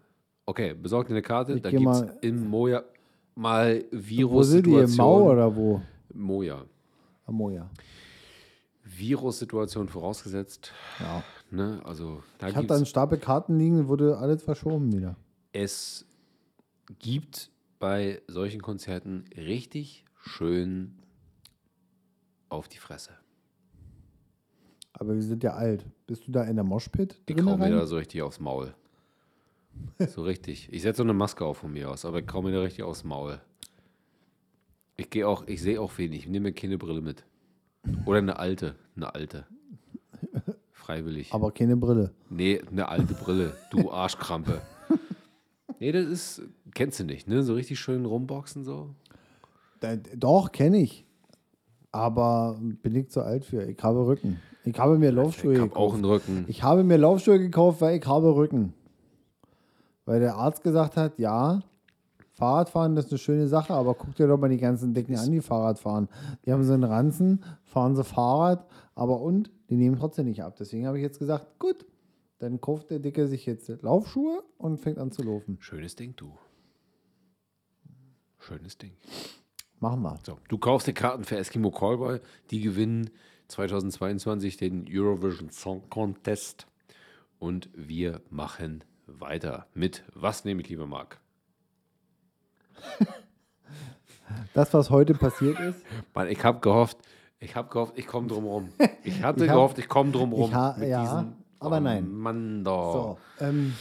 Okay, 0.45 0.75
besorg 0.75 1.07
dir 1.09 1.15
eine 1.15 1.23
Karte. 1.23 1.55
Ich 1.55 1.63
da 1.63 1.71
geh 1.71 1.79
gibt 1.79 1.91
es 1.91 2.01
mal- 2.03 2.19
in 2.21 2.47
Moja 2.49 2.85
mal 3.35 3.85
Wo 3.91 4.43
sind 4.43 4.67
die? 4.67 4.71
Im 4.71 4.95
Mau 4.97 5.21
Virussituation. 5.21 5.23
oder 5.31 5.57
wo? 5.57 5.83
Moja. 6.15 6.65
Am 7.27 7.35
Moja. 7.35 7.69
Virussituation 8.85 9.89
vorausgesetzt. 9.89 10.73
Ja. 11.01 11.23
Ne? 11.51 11.81
Also 11.85 12.23
da 12.39 12.49
Ich 12.49 12.55
habe 12.55 12.63
gibt's, 12.65 12.69
da 12.69 12.77
einen 12.77 12.87
Stapel 12.87 13.19
Karten 13.19 13.59
liegen, 13.59 13.89
wurde 13.89 14.19
alles 14.19 14.43
verschoben 14.43 14.93
wieder. 14.93 15.17
es 15.53 16.05
gibt 17.01 17.51
bei 17.79 18.23
solchen 18.29 18.63
Konzerten 18.63 19.25
richtig 19.37 20.05
schön 20.23 20.95
auf 22.49 22.69
die 22.69 22.79
Fresse. 22.79 23.11
Aber 24.99 25.15
wir 25.15 25.23
sind 25.23 25.45
ja 25.45 25.53
alt. 25.53 25.85
Bist 26.07 26.27
du 26.27 26.33
da 26.33 26.45
in 26.45 26.57
der 26.57 26.65
Moshpit 26.65 27.21
Ich 27.27 27.37
kau 27.37 27.57
mir 27.57 27.71
da 27.71 27.87
so 27.87 27.97
richtig 27.97 28.23
aufs 28.23 28.41
Maul. 28.41 28.75
So 30.09 30.23
richtig. 30.23 30.73
Ich 30.73 30.81
setze 30.81 30.99
so 30.99 31.03
eine 31.03 31.13
Maske 31.13 31.45
auf 31.45 31.59
von 31.59 31.71
mir 31.71 31.91
aus, 31.91 32.07
aber 32.07 32.21
ich 32.21 32.27
kau 32.27 32.41
mir 32.41 32.51
da 32.51 32.63
richtig 32.63 32.83
aufs 32.83 33.05
Maul. 33.05 33.39
Ich 34.97 35.11
gehe 35.11 35.29
auch, 35.29 35.47
ich 35.47 35.61
sehe 35.61 35.79
auch 35.79 35.99
wenig. 35.99 36.21
Ich 36.21 36.29
nehme 36.29 36.49
mir 36.49 36.55
keine 36.55 36.79
Brille 36.79 37.03
mit. 37.03 37.25
Oder 38.07 38.19
eine 38.19 38.39
alte. 38.39 38.77
Eine 38.97 39.15
alte. 39.15 39.45
Freiwillig. 40.73 41.35
Aber 41.35 41.53
keine 41.53 41.77
Brille. 41.77 42.11
Nee, 42.31 42.63
eine 42.71 42.89
alte 42.89 43.13
Brille. 43.13 43.55
Du 43.71 43.91
Arschkrampe. 43.93 44.63
Nee, 45.79 45.93
das 45.93 46.07
ist, 46.07 46.43
kennst 46.73 47.01
du 47.01 47.05
nicht, 47.05 47.29
ne? 47.29 47.43
So 47.43 47.53
richtig 47.53 47.79
schön 47.79 48.07
rumboxen 48.07 48.65
so. 48.65 48.95
Da, 49.81 49.97
doch, 49.97 50.53
kenne 50.53 50.79
ich. 50.79 51.05
Aber 51.93 52.59
bin 52.83 52.95
ich 52.95 53.11
zu 53.11 53.23
alt 53.23 53.45
für. 53.45 53.63
Ich 53.65 53.83
habe 53.83 54.07
Rücken. 54.07 54.41
Ich 54.67 54.79
habe 54.79 54.99
mir 54.99 55.13
Laufschuhe 55.13 55.55
Ich 55.55 55.61
hab 55.61 55.77
auch 55.77 55.95
gekauft. 55.95 55.95
einen 55.95 56.05
Rücken. 56.05 56.45
Ich 56.49 56.63
habe 56.63 56.83
mir 56.85 56.97
Laufschuhe 56.99 57.39
gekauft, 57.39 57.81
weil 57.81 57.97
ich 57.99 58.07
habe 58.07 58.35
Rücken. 58.35 58.75
Weil 60.05 60.21
der 60.21 60.35
Arzt 60.37 60.63
gesagt 60.63 60.97
hat, 60.97 61.19
ja, 61.19 61.63
Fahrradfahren 62.33 62.97
ist 62.97 63.11
eine 63.11 63.19
schöne 63.19 63.47
Sache, 63.49 63.73
aber 63.75 63.95
guck 63.95 64.15
dir 64.17 64.27
doch 64.27 64.39
mal 64.39 64.49
die 64.51 64.59
ganzen 64.59 64.93
Dicken 64.93 65.17
an, 65.17 65.31
die 65.31 65.41
Fahrrad 65.41 65.79
fahren. 65.79 66.09
Die 66.45 66.53
haben 66.53 66.65
so 66.65 66.73
einen 66.75 66.85
Ranzen, 66.85 67.43
fahren 67.65 67.95
sie 67.97 68.05
Fahrrad, 68.05 68.67
aber 68.95 69.21
und, 69.21 69.51
die 69.71 69.77
nehmen 69.77 69.97
trotzdem 69.97 70.27
nicht 70.27 70.43
ab. 70.43 70.57
Deswegen 70.59 70.87
habe 70.87 70.99
ich 70.99 71.03
jetzt 71.03 71.19
gesagt, 71.19 71.59
gut, 71.59 71.87
dann 72.39 72.61
kauft 72.61 72.91
der 72.91 72.99
Dicke 72.99 73.27
sich 73.29 73.47
jetzt 73.47 73.69
Laufschuhe 73.83 74.43
und 74.59 74.79
fängt 74.79 74.99
an 74.99 75.13
zu 75.13 75.23
laufen. 75.23 75.57
Schönes 75.61 75.97
Ding, 75.97 76.15
du. 76.17 76.33
Schönes 78.39 78.77
Ding. 78.79 78.93
Machen 79.81 80.03
wir. 80.03 80.19
So, 80.25 80.39
du 80.49 80.59
kaufst 80.59 80.87
die 80.87 80.93
Karten 80.93 81.25
für 81.25 81.37
Eskimo 81.37 81.71
Callboy. 81.71 82.21
Die 82.51 82.61
gewinnen 82.61 83.11
2022 83.49 84.57
den 84.57 84.87
Eurovision 84.89 85.51
Song 85.51 85.83
Contest. 85.91 86.67
Und 87.39 87.69
wir 87.75 88.21
machen 88.31 88.83
weiter 89.07 89.67
mit 89.75 90.03
was 90.15 90.45
nehme 90.45 90.63
ich, 90.63 90.69
lieber 90.69 90.87
Marc? 90.87 91.19
Das, 94.55 94.75
was 94.75 94.91
heute 94.91 95.15
passiert 95.15 95.59
ist, 95.61 95.81
Mann, 96.15 96.29
ich 96.29 96.43
habe 96.45 96.59
gehofft, 96.61 96.99
ich 97.39 97.55
habe 97.55 97.69
gehofft, 97.69 97.93
ich 97.97 98.07
komme 98.07 98.27
drum 98.27 98.45
rum. 98.45 98.69
Ich 99.05 99.23
hatte 99.23 99.45
Ich 99.45 99.51
hab- 99.51 99.57
gehofft, 99.57 99.79
ich 99.79 99.89
komme 99.89 100.11
drum 100.11 100.33
rum. 100.33 100.53
ha- 100.53 100.77
ja, 100.83 101.03
diesen- 101.03 101.33
aber 101.61 101.77
oh, 101.77 101.81
nein. 101.81 102.11
Mann, 102.13 102.65
doch. 102.65 103.19
So, 103.39 103.45
ähm, 103.45 103.73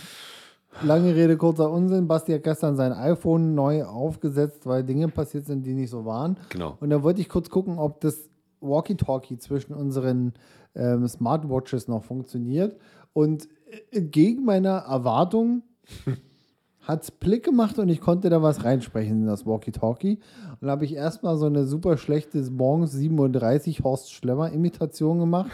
lange 0.83 1.15
Rede, 1.15 1.35
kurzer 1.37 1.71
Unsinn. 1.71 2.07
Basti 2.07 2.31
hat 2.33 2.43
gestern 2.43 2.75
sein 2.75 2.93
iPhone 2.93 3.55
neu 3.55 3.83
aufgesetzt, 3.85 4.65
weil 4.67 4.83
Dinge 4.83 5.07
passiert 5.07 5.45
sind, 5.47 5.63
die 5.63 5.73
nicht 5.73 5.89
so 5.89 6.05
waren. 6.05 6.37
Genau. 6.49 6.77
Und 6.79 6.89
da 6.91 7.01
wollte 7.01 7.21
ich 7.21 7.27
kurz 7.29 7.49
gucken, 7.49 7.79
ob 7.79 7.99
das 8.01 8.29
Walkie-Talkie 8.67 9.37
zwischen 9.37 9.73
unseren 9.73 10.33
ähm, 10.75 11.07
Smartwatches 11.07 11.87
noch 11.87 12.03
funktioniert. 12.03 12.77
Und 13.13 13.47
äh, 13.91 14.01
gegen 14.01 14.45
meiner 14.45 14.77
Erwartung 14.79 15.63
hat 16.81 17.03
es 17.03 17.11
Blick 17.11 17.43
gemacht 17.43 17.79
und 17.79 17.89
ich 17.89 18.01
konnte 18.01 18.29
da 18.29 18.41
was 18.41 18.63
reinsprechen 18.63 19.21
in 19.21 19.25
das 19.25 19.45
Walkie-Talkie. 19.45 20.19
Und 20.59 20.67
da 20.67 20.71
habe 20.71 20.85
ich 20.85 20.93
erstmal 20.93 21.37
so 21.37 21.45
eine 21.45 21.65
super 21.65 21.97
schlechte 21.97 22.39
Morgens 22.51 22.91
37 22.91 23.83
Horst 23.83 24.13
Schlemmer-Imitation 24.13 25.19
gemacht. 25.19 25.51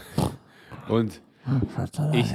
Und 0.88 1.22
ich, 2.12 2.34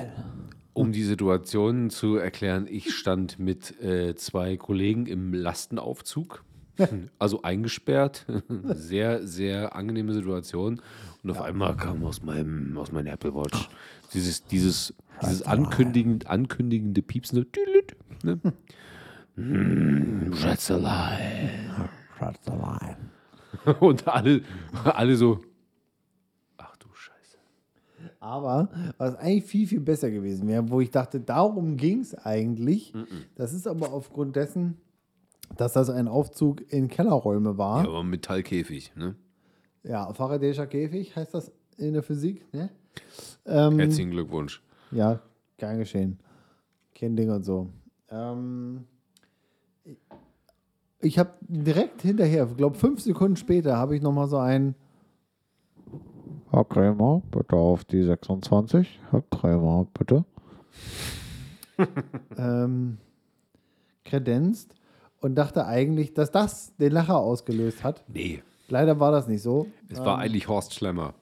um 0.74 0.92
die 0.92 1.04
Situation 1.04 1.90
zu 1.90 2.16
erklären, 2.16 2.68
ich 2.70 2.94
stand 2.94 3.40
mit 3.40 3.80
äh, 3.82 4.16
zwei 4.16 4.58
Kollegen 4.58 5.06
im 5.06 5.34
Lastenaufzug, 5.34 6.44
also 7.20 7.42
eingesperrt. 7.42 8.26
Sehr, 8.70 9.26
sehr 9.26 9.76
angenehme 9.76 10.14
Situation. 10.14 10.82
Und 11.24 11.32
auf 11.32 11.42
einmal 11.42 11.76
kam 11.76 12.04
aus 12.04 12.22
meinem, 12.24 12.78
aus 12.78 12.92
meinem 12.92 13.08
Apple 13.08 13.34
Watch 13.34 13.70
dieses, 14.14 14.46
dieses, 14.46 14.94
dieses 15.22 15.44
ankündigend, 15.44 16.28
ankündigende 16.28 17.02
Piepsen. 17.02 17.46
tüdelüt, 17.52 17.96
Ne? 18.24 18.40
Mm, 19.36 20.34
Schätzelein. 20.34 21.72
Und 23.80 24.08
alle, 24.08 24.42
alle 24.84 25.16
so, 25.16 25.40
ach 26.58 26.76
du 26.78 26.88
Scheiße. 26.92 27.38
Aber 28.20 28.70
was 28.98 29.16
eigentlich 29.16 29.44
viel, 29.44 29.68
viel 29.68 29.80
besser 29.80 30.10
gewesen 30.10 30.48
wäre, 30.48 30.70
wo 30.70 30.82
ich 30.82 30.90
dachte, 30.90 31.20
darum 31.20 31.78
ging 31.78 32.00
es 32.00 32.16
eigentlich. 32.16 32.94
Das 33.36 33.54
ist 33.54 33.68
aber 33.68 33.92
aufgrund 33.92 34.36
dessen, 34.36 34.78
dass 35.56 35.74
das 35.74 35.90
ein 35.90 36.08
Aufzug 36.08 36.62
in 36.72 36.88
Kellerräume 36.88 37.52
Ja, 37.52 37.58
war. 37.58 37.86
aber 37.88 38.04
Metallkäfig, 38.04 38.96
ne? 38.96 39.16
Ja, 39.84 40.10
Faraday'scher 40.12 40.68
Käfig 40.68 41.16
heißt 41.16 41.34
das 41.34 41.52
in 41.78 41.94
der 41.94 42.04
Physik. 42.04 42.46
Ne? 42.54 42.70
Ähm, 43.46 43.80
Herzlichen 43.80 44.12
Glückwunsch. 44.12 44.62
ja, 44.92 45.22
gern 45.58 45.78
geschehen. 45.78 46.20
Kein 46.94 47.16
Ding 47.16 47.30
und 47.30 47.44
so. 47.44 47.70
Ähm, 48.10 48.86
ich 51.00 51.18
habe 51.20 51.32
direkt 51.42 52.02
hinterher, 52.02 52.48
ich 52.50 52.58
glaube 52.58 52.76
fünf 52.76 53.00
Sekunden 53.02 53.38
später, 53.38 53.78
habe 53.78 53.96
ich 53.96 54.02
nochmal 54.02 54.28
so 54.28 54.38
ein 54.38 54.76
Herr 56.50 56.66
Krämer, 56.66 57.22
bitte 57.32 57.56
auf 57.56 57.86
die 57.86 58.04
26. 58.04 59.00
Herr 59.12 59.22
Krämer, 59.30 59.86
bitte. 59.94 60.26
ähm, 62.38 62.98
kredenzt 64.04 64.74
und 65.22 65.36
dachte 65.36 65.66
eigentlich, 65.66 66.14
dass 66.14 66.32
das 66.32 66.76
den 66.78 66.92
Lacher 66.92 67.18
ausgelöst 67.18 67.84
hat. 67.84 68.04
Nee. 68.08 68.44
Leider 68.70 69.00
war 69.00 69.12
das 69.12 69.28
nicht 69.28 69.42
so. 69.42 69.68
Es 69.90 70.00
war 70.00 70.18
eigentlich 70.18 70.48
Horst 70.48 70.74
Schlemmer. 70.74 71.14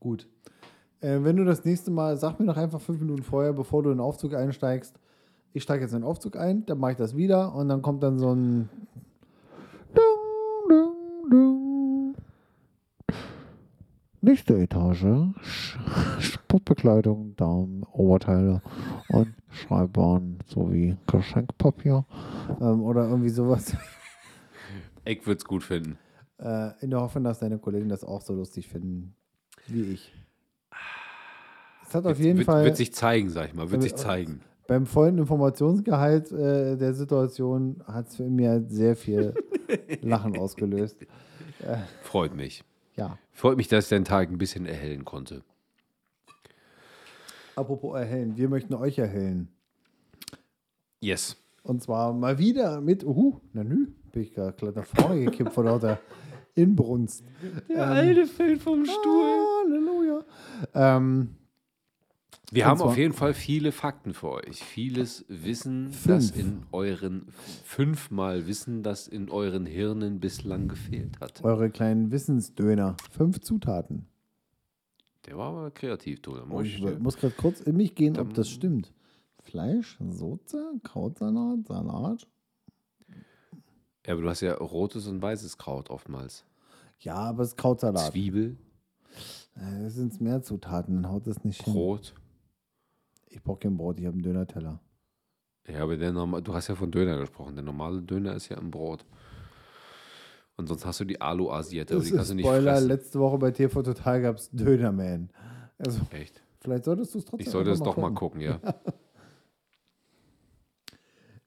Gut. 0.00 0.28
Äh, 1.00 1.18
wenn 1.22 1.36
du 1.36 1.44
das 1.44 1.64
nächste 1.64 1.90
Mal, 1.90 2.16
sag 2.18 2.38
mir 2.38 2.46
doch 2.46 2.56
einfach 2.56 2.80
fünf 2.80 3.00
Minuten 3.00 3.22
vorher, 3.22 3.52
bevor 3.52 3.82
du 3.82 3.90
in 3.90 3.96
den 3.96 4.04
Aufzug 4.04 4.34
einsteigst, 4.34 4.94
ich 5.52 5.62
steige 5.62 5.82
jetzt 5.82 5.92
in 5.92 6.00
den 6.00 6.06
Aufzug 6.06 6.36
ein, 6.36 6.64
dann 6.66 6.78
mache 6.78 6.92
ich 6.92 6.98
das 6.98 7.16
wieder 7.16 7.54
und 7.54 7.68
dann 7.68 7.82
kommt 7.82 8.02
dann 8.02 8.18
so 8.18 8.34
ein 8.34 8.68
Nächste 14.22 14.58
Etage, 14.58 15.04
Sch- 15.42 16.20
Sportbekleidung, 16.20 17.34
Daumen, 17.36 17.84
Oberteile 17.84 18.60
und 19.08 19.32
Schreibbahn 19.48 20.38
sowie 20.46 20.96
Geschenkpapier 21.10 22.04
ähm, 22.60 22.82
oder 22.82 23.08
irgendwie 23.08 23.30
sowas. 23.30 23.74
Eck 25.04 25.26
wird's 25.26 25.44
gut 25.46 25.62
finden. 25.62 25.98
Äh, 26.38 26.72
in 26.82 26.90
der 26.90 27.00
Hoffnung, 27.00 27.24
dass 27.24 27.38
deine 27.38 27.58
Kollegen 27.58 27.88
das 27.88 28.04
auch 28.04 28.20
so 28.20 28.34
lustig 28.34 28.68
finden 28.68 29.14
wie 29.66 29.82
ich. 29.92 30.12
Es 31.88 31.94
hat 31.94 32.04
auf 32.06 32.18
jeden 32.20 32.38
wird, 32.38 32.46
Fall 32.46 32.64
Wird 32.64 32.76
sich 32.76 32.92
zeigen, 32.92 33.30
sag 33.30 33.48
ich 33.48 33.54
mal. 33.54 33.70
Wird 33.70 33.74
Aber- 33.74 33.82
sich 33.82 33.94
zeigen. 33.96 34.42
beim 34.66 34.84
vollen 34.84 35.16
Informationsgehalt 35.18 36.30
äh, 36.30 36.76
der 36.76 36.92
Situation 36.92 37.82
hat 37.86 38.08
es 38.08 38.16
für 38.16 38.28
mir 38.28 38.62
sehr 38.68 38.96
viel 38.96 39.32
Lachen 40.02 40.36
ausgelöst. 40.36 40.98
Freut 42.02 42.34
mich. 42.36 42.64
Ja. 43.00 43.18
Freut 43.32 43.56
mich, 43.56 43.66
dass 43.68 43.84
ich 43.84 43.88
den 43.88 44.04
Tag 44.04 44.30
ein 44.30 44.36
bisschen 44.36 44.66
erhellen 44.66 45.06
konnte. 45.06 45.42
Apropos 47.56 47.98
erhellen, 47.98 48.36
wir 48.36 48.50
möchten 48.50 48.74
euch 48.74 48.98
erhellen. 48.98 49.48
Yes. 51.00 51.36
Und 51.62 51.82
zwar 51.82 52.12
mal 52.12 52.38
wieder 52.38 52.82
mit, 52.82 53.02
uh, 53.02 53.40
na 53.54 53.64
nü, 53.64 53.86
bin 54.12 54.22
ich 54.22 54.34
gerade 54.34 54.72
nach 54.74 54.84
vorne 54.84 55.24
gekippt 55.24 55.54
vor 55.54 55.64
lauter 55.64 55.98
Inbrunst. 56.54 57.24
Der 57.70 57.86
alte 57.86 58.26
fällt 58.26 58.60
vom 58.60 58.84
Halleluja. 58.84 60.22
Ähm, 60.74 61.36
Wir 62.52 62.66
haben 62.66 62.80
auf 62.80 62.96
jeden 62.96 63.14
Fall 63.14 63.32
viele 63.34 63.70
Fakten 63.72 64.12
für 64.14 64.30
euch. 64.30 64.62
Vieles 64.64 65.24
Wissen, 65.28 65.92
Fünf. 65.92 66.06
das 66.06 66.30
in 66.32 66.62
euren, 66.72 67.28
fünfmal 67.64 68.46
Wissen, 68.46 68.82
das 68.82 69.06
in 69.08 69.30
euren 69.30 69.66
Hirnen 69.66 70.18
bislang 70.20 70.68
gefehlt 70.68 71.20
hat. 71.20 71.44
eure 71.44 71.70
kleinen 71.70 72.10
Wissensdöner. 72.10 72.96
Fünf 73.12 73.40
Zutaten. 73.40 74.06
Der 75.26 75.36
war 75.38 75.50
aber 75.50 75.70
kreativ. 75.70 76.22
Da 76.22 76.30
muss 76.32 76.42
Oh, 76.50 76.60
Ich 76.62 76.82
ich, 76.82 76.98
muss 76.98 77.16
gerade 77.18 77.34
kurz 77.36 77.60
in 77.60 77.76
mich 77.76 77.94
gehen, 77.94 78.18
ob 78.18 78.34
das 78.34 78.48
stimmt. 78.50 78.92
Fleisch, 79.42 79.96
Soße, 80.00 80.80
Krautsalat, 80.82 81.66
Salat. 81.66 82.26
ja, 84.06 84.12
aber 84.12 84.22
du 84.22 84.28
hast 84.28 84.40
ja 84.40 84.54
rotes 84.54 85.06
und 85.06 85.22
weißes 85.22 85.56
Kraut 85.58 85.88
oftmals. 85.90 86.44
Ja, 86.98 87.14
aber 87.16 87.42
es 87.42 87.50
ist 87.50 87.56
Krautsalat. 87.56 88.12
Zwiebel, 88.12 88.56
Äh, 89.56 89.82
Das 89.84 89.94
sind 89.94 90.20
mehr 90.20 90.42
Zutaten, 90.42 91.02
dann 91.02 91.10
haut 91.12 91.26
das 91.26 91.42
nicht 91.44 91.62
hin. 91.62 91.72
Brot. 91.74 92.14
Ich 93.30 93.42
brauche 93.42 93.60
kein 93.60 93.76
Brot, 93.76 93.98
ich 93.98 94.06
habe 94.06 94.14
einen 94.14 94.22
Döner-Teller. 94.22 94.80
Ja, 95.68 95.82
aber 95.84 95.96
der 95.96 96.12
normal, 96.12 96.42
du 96.42 96.52
hast 96.52 96.68
ja 96.68 96.74
von 96.74 96.90
Döner 96.90 97.16
gesprochen. 97.18 97.54
Der 97.54 97.64
normale 97.64 98.02
Döner 98.02 98.34
ist 98.34 98.48
ja 98.48 98.58
im 98.58 98.70
Brot. 98.70 99.04
Und 100.56 100.66
sonst 100.66 100.84
hast 100.84 101.00
du 101.00 101.04
die 101.04 101.20
Alu-Asiette, 101.20 101.94
aber 101.94 102.00
Das 102.00 102.08
die 102.08 102.16
kannst 102.16 102.24
ist 102.24 102.30
du 102.32 102.34
nicht 102.36 102.46
Spoiler, 102.46 102.72
fressen. 102.72 102.88
letzte 102.88 103.20
Woche 103.20 103.38
bei 103.38 103.50
TV 103.52 103.82
Total 103.82 104.20
gab 104.20 104.36
es 104.36 104.50
Dönerman. 104.50 105.30
Also, 105.78 106.00
Echt? 106.10 106.42
vielleicht 106.60 106.84
solltest 106.84 107.14
du 107.14 107.18
es 107.18 107.24
trotzdem 107.24 107.46
Ich 107.46 107.50
sollte 107.50 107.70
es 107.70 107.80
doch 107.80 107.96
mal 107.96 108.12
gucken, 108.12 108.40
ja. 108.40 108.60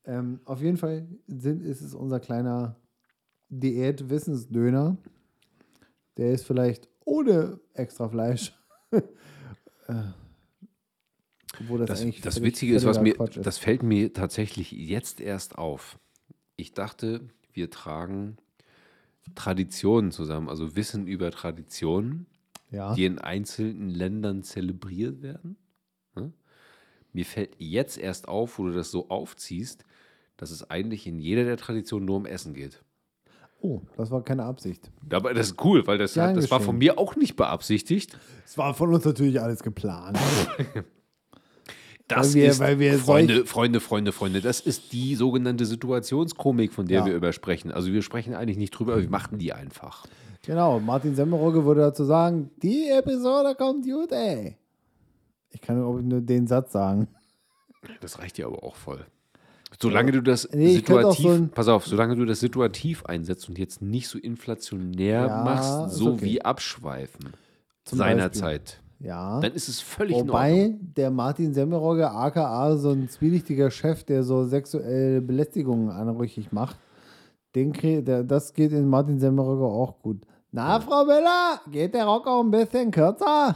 Ähm, 0.05 0.41
auf 0.43 0.61
jeden 0.61 0.75
Fall 0.75 1.07
sind, 1.27 1.61
ist 1.63 1.79
es 1.81 1.93
unser 1.95 2.19
kleiner 2.19 2.75
Diät-Wissensdöner. 3.47 4.97
Der 6.17 6.31
ist 6.33 6.45
vielleicht 6.45 6.89
ohne 7.05 7.61
extra 7.73 8.09
Fleisch. 8.09 8.53
Obwohl 11.61 11.79
das, 11.79 11.87
Das, 11.87 12.01
eigentlich 12.01 12.21
das 12.21 12.41
Witzige 12.41 12.75
ist, 12.75 12.85
was 12.85 12.99
mir, 12.99 13.19
ist. 13.19 13.45
das 13.45 13.57
fällt 13.57 13.83
mir 13.83 14.13
tatsächlich 14.13 14.71
jetzt 14.71 15.21
erst 15.21 15.57
auf. 15.57 15.99
Ich 16.55 16.73
dachte, 16.73 17.21
wir 17.51 17.69
tragen 17.69 18.37
Traditionen 19.35 20.11
zusammen, 20.11 20.49
also 20.49 20.75
Wissen 20.75 21.07
über 21.07 21.31
Traditionen, 21.31 22.25
ja. 22.71 22.93
die 22.93 23.05
in 23.05 23.19
einzelnen 23.19 23.89
Ländern 23.89 24.43
zelebriert 24.43 25.21
werden. 25.21 25.57
Ne? 26.15 26.33
Mir 27.13 27.25
fällt 27.25 27.55
jetzt 27.59 27.97
erst 27.97 28.27
auf, 28.27 28.57
wo 28.57 28.65
du 28.65 28.73
das 28.73 28.91
so 28.91 29.09
aufziehst, 29.09 29.85
dass 30.37 30.51
es 30.51 30.69
eigentlich 30.69 31.07
in 31.07 31.19
jeder 31.19 31.45
der 31.45 31.57
Traditionen 31.57 32.05
nur 32.05 32.17
um 32.17 32.25
Essen 32.25 32.53
geht. 32.53 32.83
Oh, 33.61 33.81
das 33.95 34.11
war 34.11 34.21
keine 34.23 34.43
Absicht. 34.43 34.91
Aber 35.09 35.33
das 35.33 35.51
ist 35.51 35.63
cool, 35.63 35.87
weil 35.87 35.97
das, 35.97 36.17
hat, 36.17 36.35
das 36.35 36.51
war 36.51 36.59
von 36.59 36.77
mir 36.77 36.97
auch 36.97 37.15
nicht 37.15 37.37
beabsichtigt. 37.37 38.17
Es 38.45 38.57
war 38.57 38.73
von 38.73 38.93
uns 38.93 39.05
natürlich 39.05 39.39
alles 39.39 39.63
geplant. 39.63 40.19
Das 42.07 42.29
Weil 42.29 42.33
wir- 42.41 42.49
ist, 42.49 42.59
weil 42.59 42.79
wir 42.79 42.99
Freunde, 42.99 43.45
Freunde, 43.45 43.79
Freunde, 43.79 44.11
Freunde, 44.11 44.41
das 44.41 44.59
ist 44.59 44.91
die 44.91 45.15
sogenannte 45.15 45.65
Situationskomik, 45.65 46.73
von 46.73 46.85
der 46.85 46.99
Ja. 46.99 47.05
wir 47.05 47.13
übersprechen. 47.15 47.71
Also 47.71 47.91
wir 47.93 48.01
sprechen 48.01 48.33
eigentlich 48.35 48.57
nicht 48.57 48.71
drüber, 48.71 49.01
wir 49.01 49.09
machen 49.09 49.37
die 49.39 49.53
einfach. 49.53 50.05
Genau, 50.45 50.79
Martin 50.81 51.15
Semmerogge 51.15 51.63
würde 51.63 51.81
dazu 51.81 52.03
sagen, 52.03 52.51
die 52.61 52.89
Episode 52.89 53.55
kommt 53.55 53.85
gut, 53.85 54.11
ey. 54.11 54.57
Ich 55.51 55.61
kann 55.61 55.79
nur 55.79 56.19
den 56.21 56.47
Satz 56.47 56.73
sagen. 56.73 57.07
Das 58.01 58.19
reicht 58.19 58.37
dir 58.37 58.47
aber 58.47 58.63
auch 58.63 58.75
voll. 58.75 59.05
Solange 59.81 60.11
du 60.11 60.21
das 60.21 60.49
Nee, 60.51 60.75
situativ, 60.75 61.25
so 61.25 61.47
pass 61.53 61.67
auf, 61.67 61.85
solange 61.87 62.15
du 62.15 62.25
das 62.25 62.39
situativ 62.39 63.05
einsetzt 63.05 63.49
und 63.49 63.57
jetzt 63.57 63.81
nicht 63.81 64.07
so 64.07 64.17
inflationär 64.19 65.25
Ja, 65.27 65.43
machst, 65.43 65.95
so 65.97 66.13
okay. 66.13 66.21
wie 66.25 66.41
abschweifen 66.41 67.33
Zum 67.83 67.97
seinerzeit, 67.97 68.79
Ja. 69.03 69.41
dann 69.41 69.51
ist 69.53 69.67
es 69.67 69.81
völlig. 69.81 70.15
Wobei 70.15 70.75
der 70.79 71.11
Martin 71.11 71.53
Semmerogge, 71.53 72.09
aka 72.09 72.77
so 72.77 72.91
ein 72.91 73.09
zwielichtiger 73.09 73.69
Chef, 73.69 74.05
der 74.05 74.23
so 74.23 74.45
sexuelle 74.45 75.21
Belästigungen 75.21 75.89
anrüchig 75.89 76.53
macht, 76.53 76.77
den 77.53 77.73
der, 78.05 78.23
das 78.23 78.53
geht 78.53 78.71
in 78.71 78.87
Martin 78.87 79.19
Semmerogge 79.19 79.65
auch 79.65 79.99
gut. 80.01 80.21
Na, 80.51 80.79
Frau 80.79 81.03
Müller, 81.03 81.59
geht 81.69 81.93
der 81.93 82.05
Rock 82.05 82.27
auch 82.27 82.41
ein 82.41 82.51
bisschen 82.51 82.91
kürzer? 82.91 83.55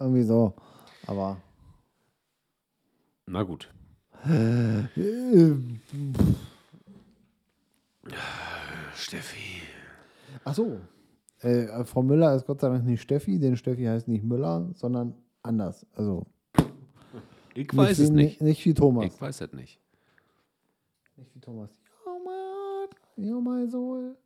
Irgendwie 0.00 0.22
so. 0.24 0.54
Aber 1.06 1.36
Na 3.26 3.42
gut. 3.44 3.68
äh, 4.24 4.82
Steffi. 8.94 9.62
Ach 10.44 10.54
so. 10.54 10.78
Äh, 11.42 11.84
Frau 11.84 12.02
Müller 12.02 12.34
ist 12.34 12.46
Gott 12.46 12.60
sei 12.60 12.68
Dank 12.68 12.84
nicht 12.84 13.02
Steffi, 13.02 13.38
denn 13.38 13.56
Steffi 13.56 13.84
heißt 13.84 14.06
nicht 14.08 14.24
Müller, 14.24 14.70
sondern 14.74 15.14
anders. 15.42 15.84
Also 15.94 16.26
Ich 17.54 17.76
weiß 17.76 17.98
wie, 17.98 18.02
es 18.04 18.10
nicht. 18.10 18.40
Nicht 18.40 18.64
wie 18.64 18.74
Thomas. 18.74 19.06
Ich 19.06 19.20
weiß 19.20 19.40
es 19.40 19.52
nicht. 19.52 19.80
Nicht 21.16 21.34
wie 21.34 21.40
Thomas. 21.40 21.70
Oh 22.06 22.18
my 22.24 22.30
heart, 22.30 22.94
you're 23.16 23.40
my 23.42 23.68
soul. 23.68 24.16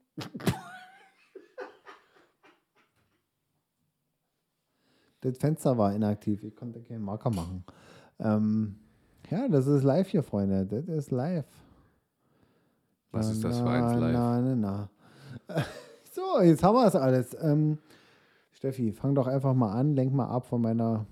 das 5.22 5.38
Fenster 5.38 5.78
war 5.78 5.94
inaktiv. 5.94 6.42
Ich 6.44 6.54
konnte 6.54 6.82
keinen 6.82 7.02
Marker 7.02 7.30
machen. 7.30 7.64
Ähm, 8.18 8.76
ja, 9.30 9.48
das 9.48 9.66
ist 9.66 9.82
live 9.82 10.08
hier, 10.08 10.22
Freunde. 10.22 10.66
Das 10.66 10.86
ist 10.86 11.10
live. 11.10 11.46
Was 13.10 13.30
ist 13.30 13.42
das 13.42 13.58
für 13.58 13.64
Na, 13.64 13.72
eins 13.72 14.00
live? 14.00 14.12
Na, 14.12 14.40
na, 14.40 14.54
na. 15.48 15.64
So, 16.16 16.40
jetzt 16.40 16.62
haben 16.62 16.76
wir 16.76 16.86
es 16.86 16.96
alles. 16.96 17.36
Ähm, 17.42 17.76
Steffi, 18.52 18.90
fang 18.92 19.14
doch 19.14 19.26
einfach 19.26 19.52
mal 19.52 19.72
an, 19.72 19.94
lenk 19.94 20.14
mal 20.14 20.28
ab 20.28 20.46
von 20.46 20.62
meiner, 20.62 21.04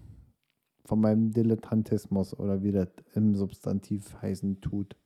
von 0.86 0.98
meinem 0.98 1.30
Dilettantismus 1.30 2.32
oder 2.38 2.62
wie 2.62 2.72
das 2.72 2.88
im 3.14 3.34
Substantiv 3.34 4.16
heißen 4.22 4.62
tut. 4.62 4.96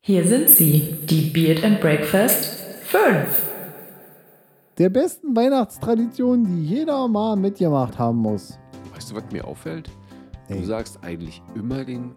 Hier 0.00 0.26
sind 0.26 0.48
sie, 0.48 0.96
die 1.04 1.28
Beard 1.28 1.62
and 1.62 1.82
Breakfast 1.82 2.62
5. 2.84 3.46
Der 4.78 4.88
besten 4.88 5.36
Weihnachtstradition, 5.36 6.46
die 6.46 6.64
jeder 6.64 7.06
mal 7.06 7.36
mitgemacht 7.36 7.98
haben 7.98 8.16
muss. 8.16 8.58
Weißt 8.94 9.10
du, 9.10 9.16
was 9.16 9.30
mir 9.30 9.46
auffällt? 9.46 9.90
Du 10.48 10.64
sagst 10.64 10.98
eigentlich 11.04 11.42
immer 11.54 11.84
den 11.84 12.14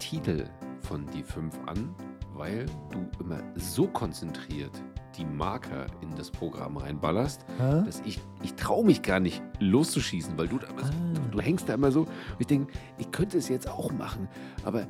Titel 0.00 0.46
von 0.80 1.06
die 1.14 1.22
fünf 1.22 1.56
an, 1.66 1.94
weil 2.34 2.66
du 2.90 3.08
immer 3.20 3.40
so 3.54 3.86
konzentriert 3.86 4.72
die 5.16 5.24
Marker 5.24 5.86
in 6.00 6.14
das 6.16 6.30
Programm 6.30 6.76
reinballerst, 6.76 7.44
Hä? 7.58 7.82
dass 7.84 8.00
ich, 8.04 8.20
ich 8.42 8.54
traue 8.54 8.84
mich 8.84 9.02
gar 9.02 9.20
nicht 9.20 9.42
loszuschießen, 9.58 10.36
weil 10.38 10.48
du 10.48 10.58
da 10.58 10.68
immer 10.68 10.84
so, 10.84 10.92
Ah. 10.92 11.14
du, 11.14 11.20
du 11.36 11.40
hängst 11.40 11.68
da 11.68 11.74
immer 11.74 11.90
so. 11.92 12.00
Und 12.02 12.10
ich 12.38 12.46
denke, 12.46 12.72
ich 12.98 13.10
könnte 13.10 13.38
es 13.38 13.48
jetzt 13.48 13.68
auch 13.68 13.92
machen, 13.92 14.28
aber 14.64 14.86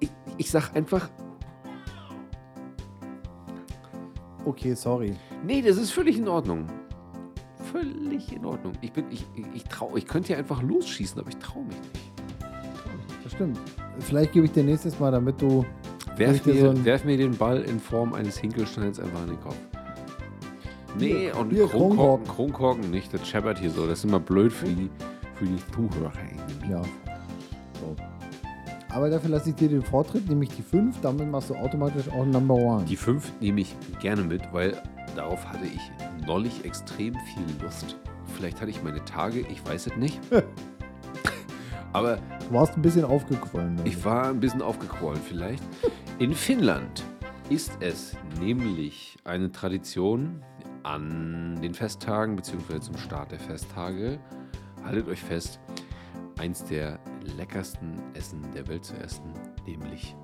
ich, 0.00 0.10
ich 0.36 0.50
sag 0.50 0.74
einfach, 0.76 1.08
Okay, 4.44 4.74
sorry. 4.74 5.16
nee, 5.44 5.62
das 5.62 5.76
ist 5.78 5.90
völlig 5.92 6.18
in 6.18 6.28
Ordnung. 6.28 6.66
Völlig 7.72 8.30
in 8.32 8.44
Ordnung. 8.44 8.74
Ich 8.82 8.92
bin, 8.92 9.06
ich, 9.10 9.26
ich, 9.34 9.46
ich 9.54 9.64
trau, 9.64 9.96
ich 9.96 10.06
könnte 10.06 10.32
ja 10.32 10.38
einfach 10.38 10.62
losschießen, 10.62 11.18
aber 11.18 11.30
ich 11.30 11.36
traue 11.38 11.64
mich 11.64 11.76
nicht. 11.78 11.90
Das 13.22 13.32
stimmt. 13.32 13.58
Vielleicht 14.00 14.32
gebe 14.32 14.44
ich 14.44 14.52
dir 14.52 14.62
nächstes 14.62 14.98
Mal, 15.00 15.10
damit 15.12 15.40
du. 15.40 15.64
Werf 16.16 16.46
mir, 16.46 16.60
so 16.60 16.70
ein- 16.70 16.84
werf 16.84 17.04
mir 17.04 17.16
den 17.16 17.36
Ball 17.36 17.62
in 17.62 17.80
Form 17.80 18.14
eines 18.14 18.38
Hinkelsteins 18.38 19.00
einfach 19.00 19.22
in 19.22 19.30
den 19.30 19.40
Kopf. 19.40 19.56
Nee, 20.98 21.32
und 21.32 21.48
Bier, 21.48 21.66
Kronkorken, 21.66 22.26
Kronkorken. 22.28 22.90
Nicht, 22.90 23.12
das 23.12 23.26
scheppert 23.26 23.58
hier 23.58 23.70
so. 23.70 23.86
Das 23.86 23.98
ist 23.98 24.04
immer 24.04 24.20
blöd 24.20 24.52
für 24.52 24.66
die, 24.66 24.88
für 25.34 25.44
die 25.44 25.58
Zuhörer. 25.72 26.12
Ja. 26.70 26.80
So. 27.80 27.96
Aber 28.90 29.10
dafür 29.10 29.30
lasse 29.30 29.50
ich 29.50 29.56
dir 29.56 29.68
den 29.68 29.82
Vortritt, 29.82 30.28
nämlich 30.28 30.50
die 30.50 30.62
5. 30.62 31.00
Damit 31.00 31.28
machst 31.28 31.50
du 31.50 31.56
automatisch 31.56 32.08
auch 32.10 32.24
Number 32.24 32.54
One. 32.54 32.84
Die 32.84 32.94
fünf 32.96 33.32
nehme 33.40 33.60
ich 33.62 33.74
gerne 34.00 34.22
mit, 34.22 34.42
weil 34.52 34.80
darauf 35.16 35.44
hatte 35.48 35.64
ich 35.66 35.80
neulich 36.28 36.64
extrem 36.64 37.14
viel 37.14 37.44
Lust. 37.60 37.96
Vielleicht 38.36 38.60
hatte 38.60 38.70
ich 38.70 38.80
meine 38.84 39.04
Tage, 39.04 39.40
ich 39.40 39.66
weiß 39.66 39.88
es 39.88 39.96
nicht. 39.96 40.20
Aber 41.92 42.18
Du 42.48 42.54
warst 42.54 42.76
ein 42.76 42.82
bisschen 42.82 43.04
aufgequollen. 43.04 43.76
ne? 43.76 43.82
ich 43.86 44.04
war 44.04 44.28
ein 44.28 44.38
bisschen 44.38 44.60
aufgequollen 44.60 45.20
vielleicht. 45.20 45.62
In 46.18 46.34
Finnland 46.34 47.02
ist 47.48 47.72
es 47.80 48.16
nämlich 48.38 49.16
eine 49.24 49.50
Tradition 49.50 50.42
an 50.82 51.58
den 51.62 51.72
Festtagen 51.72 52.36
bzw. 52.36 52.80
zum 52.80 52.98
Start 52.98 53.32
der 53.32 53.40
Festtage. 53.40 54.20
Haltet 54.84 55.08
euch 55.08 55.20
fest, 55.22 55.58
eins 56.38 56.62
der 56.64 56.98
leckersten 57.38 57.94
Essen 58.12 58.42
der 58.54 58.68
Welt 58.68 58.84
zu 58.84 58.94
essen, 58.98 59.24
nämlich 59.66 60.14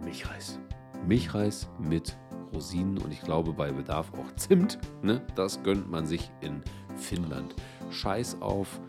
Milchreis. 0.00 0.60
Milchreis 1.08 1.68
mit 1.80 2.16
Rosinen 2.54 2.98
und 2.98 3.12
ich 3.12 3.20
glaube 3.20 3.52
bei 3.52 3.72
Bedarf 3.72 4.12
auch 4.14 4.32
Zimt. 4.36 4.78
Ne? 5.02 5.20
Das 5.34 5.60
gönnt 5.64 5.90
man 5.90 6.06
sich 6.06 6.30
in 6.40 6.62
Finnland. 6.96 7.56
Scheiß 7.90 8.36
auf 8.40 8.80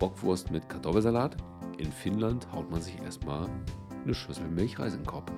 Bockwurst 0.00 0.50
mit 0.50 0.68
Kartoffelsalat. 0.68 1.36
In 1.78 1.90
Finnland 1.90 2.46
haut 2.52 2.70
man 2.70 2.80
sich 2.80 3.00
erstmal 3.02 3.48
eine 4.04 4.14
Schüssel 4.14 4.48
Milchreis 4.48 4.94
in 4.94 5.00
den 5.00 5.06
Kopf. 5.06 5.30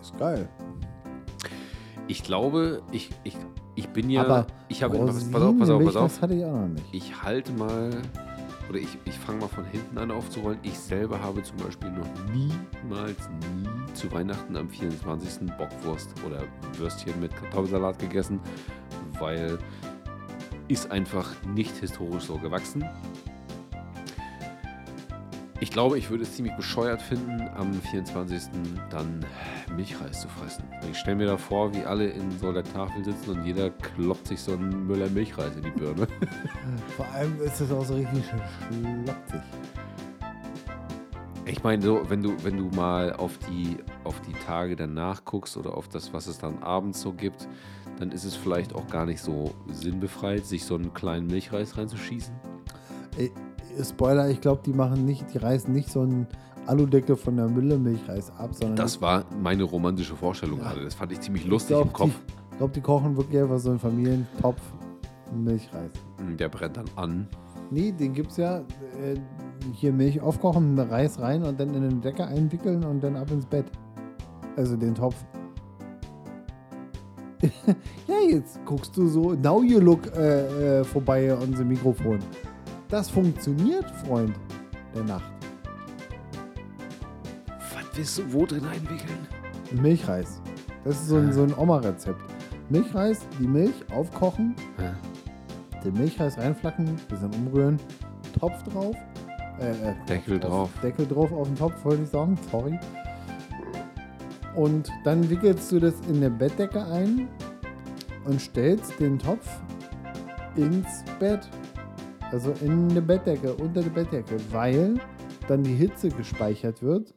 Ist 0.00 0.16
geil. 0.18 0.48
Ich 2.06 2.22
glaube, 2.22 2.82
ich, 2.90 3.10
ich, 3.24 3.36
ich 3.74 3.88
bin 3.88 4.08
ja. 4.08 4.22
Aber 4.22 4.46
ich 4.68 4.82
habe. 4.82 4.98
Pass 4.98 5.16
auf, 5.16 5.58
pass 5.58 5.70
auf, 5.70 5.84
pass 5.84 5.96
auf. 5.96 6.12
Das 6.12 6.22
hatte 6.22 6.34
ich 6.34 6.44
auch 6.44 6.52
noch 6.52 6.68
nicht. 6.68 6.86
Ich 6.92 7.22
halte 7.22 7.52
mal. 7.52 7.90
Oder 8.68 8.78
ich, 8.78 8.98
ich 9.04 9.14
fange 9.14 9.40
mal 9.40 9.48
von 9.48 9.64
hinten 9.64 9.96
an 9.96 10.10
aufzurollen. 10.10 10.58
Ich 10.62 10.78
selber 10.78 11.22
habe 11.22 11.42
zum 11.42 11.56
Beispiel 11.56 11.90
noch 11.90 12.06
niemals, 12.34 13.28
nie 13.54 13.94
zu 13.94 14.12
Weihnachten 14.12 14.56
am 14.56 14.68
24. 14.68 15.50
Bockwurst 15.56 16.12
oder 16.26 16.42
Würstchen 16.76 17.18
mit 17.18 17.34
Kartoffelsalat 17.34 17.98
gegessen, 17.98 18.40
weil 19.18 19.58
ist 20.68 20.90
einfach 20.90 21.30
nicht 21.46 21.74
historisch 21.76 22.24
so 22.24 22.36
gewachsen. 22.36 22.84
Ich 25.60 25.72
glaube, 25.72 25.98
ich 25.98 26.08
würde 26.08 26.22
es 26.22 26.36
ziemlich 26.36 26.54
bescheuert 26.54 27.02
finden, 27.02 27.42
am 27.56 27.72
24. 27.72 28.42
dann 28.90 29.26
Milchreis 29.74 30.20
zu 30.20 30.28
fressen. 30.28 30.62
Ich 30.88 30.98
stelle 30.98 31.16
mir 31.16 31.26
da 31.26 31.36
vor, 31.36 31.74
wie 31.74 31.82
alle 31.82 32.06
in 32.06 32.30
so 32.38 32.50
einer 32.50 32.62
Tafel 32.62 33.04
sitzen 33.04 33.30
und 33.30 33.44
jeder 33.44 33.70
kloppt 33.70 34.28
sich 34.28 34.40
so 34.40 34.52
einen 34.52 34.86
Müller 34.86 35.08
Milchreis 35.10 35.56
in 35.56 35.62
die 35.62 35.70
Birne. 35.70 36.06
Vor 36.96 37.06
allem 37.06 37.40
ist 37.40 37.60
das 37.60 37.72
auch 37.72 37.84
so 37.84 37.94
richtig 37.94 38.24
schön 38.24 39.02
schlappzig. 39.04 39.40
Ich 41.44 41.64
meine, 41.64 41.82
so, 41.82 42.02
wenn 42.08 42.22
du, 42.22 42.36
wenn 42.44 42.56
du 42.56 42.68
mal 42.76 43.14
auf 43.14 43.36
die, 43.50 43.78
auf 44.04 44.20
die 44.20 44.34
Tage 44.34 44.76
danach 44.76 45.24
guckst 45.24 45.56
oder 45.56 45.76
auf 45.76 45.88
das, 45.88 46.12
was 46.12 46.28
es 46.28 46.38
dann 46.38 46.62
abends 46.62 47.00
so 47.00 47.12
gibt, 47.12 47.48
dann 47.98 48.12
ist 48.12 48.24
es 48.24 48.36
vielleicht 48.36 48.76
auch 48.76 48.86
gar 48.86 49.06
nicht 49.06 49.20
so 49.20 49.54
sinnbefreit, 49.66 50.46
sich 50.46 50.64
so 50.64 50.76
einen 50.76 50.94
kleinen 50.94 51.26
Milchreis 51.26 51.76
reinzuschießen. 51.76 52.34
Spoiler, 53.82 54.28
ich 54.28 54.40
glaube, 54.40 54.62
die 54.64 54.72
machen 54.72 55.04
nicht, 55.04 55.32
die 55.32 55.38
reißen 55.38 55.72
nicht 55.72 55.90
so 55.90 56.00
einen 56.00 56.26
Aludeckel 56.66 57.16
von 57.16 57.36
der 57.36 57.48
Müllermilchreis 57.48 58.30
ab, 58.36 58.50
sondern 58.54 58.76
Das 58.76 59.00
war 59.00 59.24
meine 59.40 59.62
romantische 59.62 60.14
Vorstellung 60.16 60.58
gerade. 60.58 60.84
Das 60.84 60.94
fand 60.94 61.12
ich 61.12 61.20
ziemlich 61.20 61.44
ich 61.44 61.50
lustig 61.50 61.70
glaube, 61.76 61.88
im 61.88 61.92
Kopf. 61.92 62.10
die, 62.26 62.32
ich 62.52 62.56
glaub, 62.58 62.72
die 62.72 62.80
kochen 62.80 63.16
wirklich 63.16 63.40
einfach 63.42 63.58
so 63.58 63.70
einen 63.70 63.78
Familientopf 63.78 64.60
Milchreis. 65.34 65.90
Hm, 66.18 66.36
Der 66.36 66.48
brennt 66.48 66.76
dann 66.76 66.86
an. 66.96 67.28
Nee, 67.70 67.92
den 67.92 68.14
gibt's 68.14 68.36
ja 68.38 68.58
äh, 68.60 69.16
hier 69.72 69.92
Milch 69.92 70.20
aufkochen, 70.20 70.78
Reis 70.78 71.18
rein 71.20 71.42
und 71.42 71.60
dann 71.60 71.74
in 71.74 71.82
den 71.82 72.00
Deckel 72.00 72.24
einwickeln 72.26 72.82
und 72.84 73.02
dann 73.02 73.16
ab 73.16 73.30
ins 73.30 73.44
Bett. 73.46 73.66
Also 74.56 74.76
den 74.76 74.94
Topf. 74.94 75.16
ja, 78.08 78.14
jetzt 78.28 78.58
guckst 78.64 78.96
du 78.96 79.06
so, 79.06 79.34
now 79.34 79.62
you 79.62 79.78
look 79.78 80.06
äh, 80.16 80.80
äh, 80.80 80.84
vorbei 80.84 81.32
an 81.32 81.38
unser 81.50 81.64
Mikrofon. 81.64 82.18
Das 82.88 83.10
funktioniert, 83.10 83.90
Freund 84.06 84.34
der 84.94 85.04
Nacht. 85.04 85.30
Was 87.58 87.84
willst 87.96 88.18
du 88.18 88.32
wo 88.32 88.46
drin 88.46 88.64
einwickeln? 88.64 89.26
Milchreis. 89.72 90.40
Das 90.84 90.96
ist 90.96 91.08
so 91.08 91.16
ein, 91.16 91.32
so 91.32 91.42
ein 91.42 91.54
Oma-Rezept. 91.56 92.20
Milchreis, 92.70 93.20
die 93.38 93.46
Milch 93.46 93.74
aufkochen, 93.92 94.54
Ja. 94.78 94.94
den 95.82 95.94
Milchreis 95.94 96.38
reinflacken, 96.38 96.96
bisschen 97.08 97.32
umrühren, 97.34 97.78
Topf 98.38 98.62
drauf. 98.64 98.96
Äh, 99.60 99.70
äh, 99.90 99.94
Deckel 100.08 100.38
drauf. 100.38 100.70
Deckel 100.82 101.06
drauf 101.06 101.32
auf 101.32 101.48
den 101.48 101.56
Topf, 101.56 101.84
wollte 101.84 102.04
ich 102.04 102.08
sagen. 102.10 102.38
Sorry. 102.50 102.78
Und 104.54 104.90
dann 105.04 105.28
wickelst 105.28 105.70
du 105.72 105.80
das 105.80 105.94
in 106.08 106.16
eine 106.16 106.30
Bettdecke 106.30 106.84
ein 106.84 107.28
und 108.24 108.40
stellst 108.40 108.98
den 109.00 109.18
Topf 109.18 109.46
ins 110.56 111.04
Bett. 111.18 111.48
Also 112.30 112.52
in 112.60 112.90
eine 112.90 113.00
Bettdecke, 113.00 113.54
unter 113.54 113.82
der 113.82 113.90
Bettdecke, 113.90 114.36
weil 114.50 115.00
dann 115.48 115.62
die 115.62 115.74
Hitze 115.74 116.08
gespeichert 116.10 116.82
wird 116.82 117.14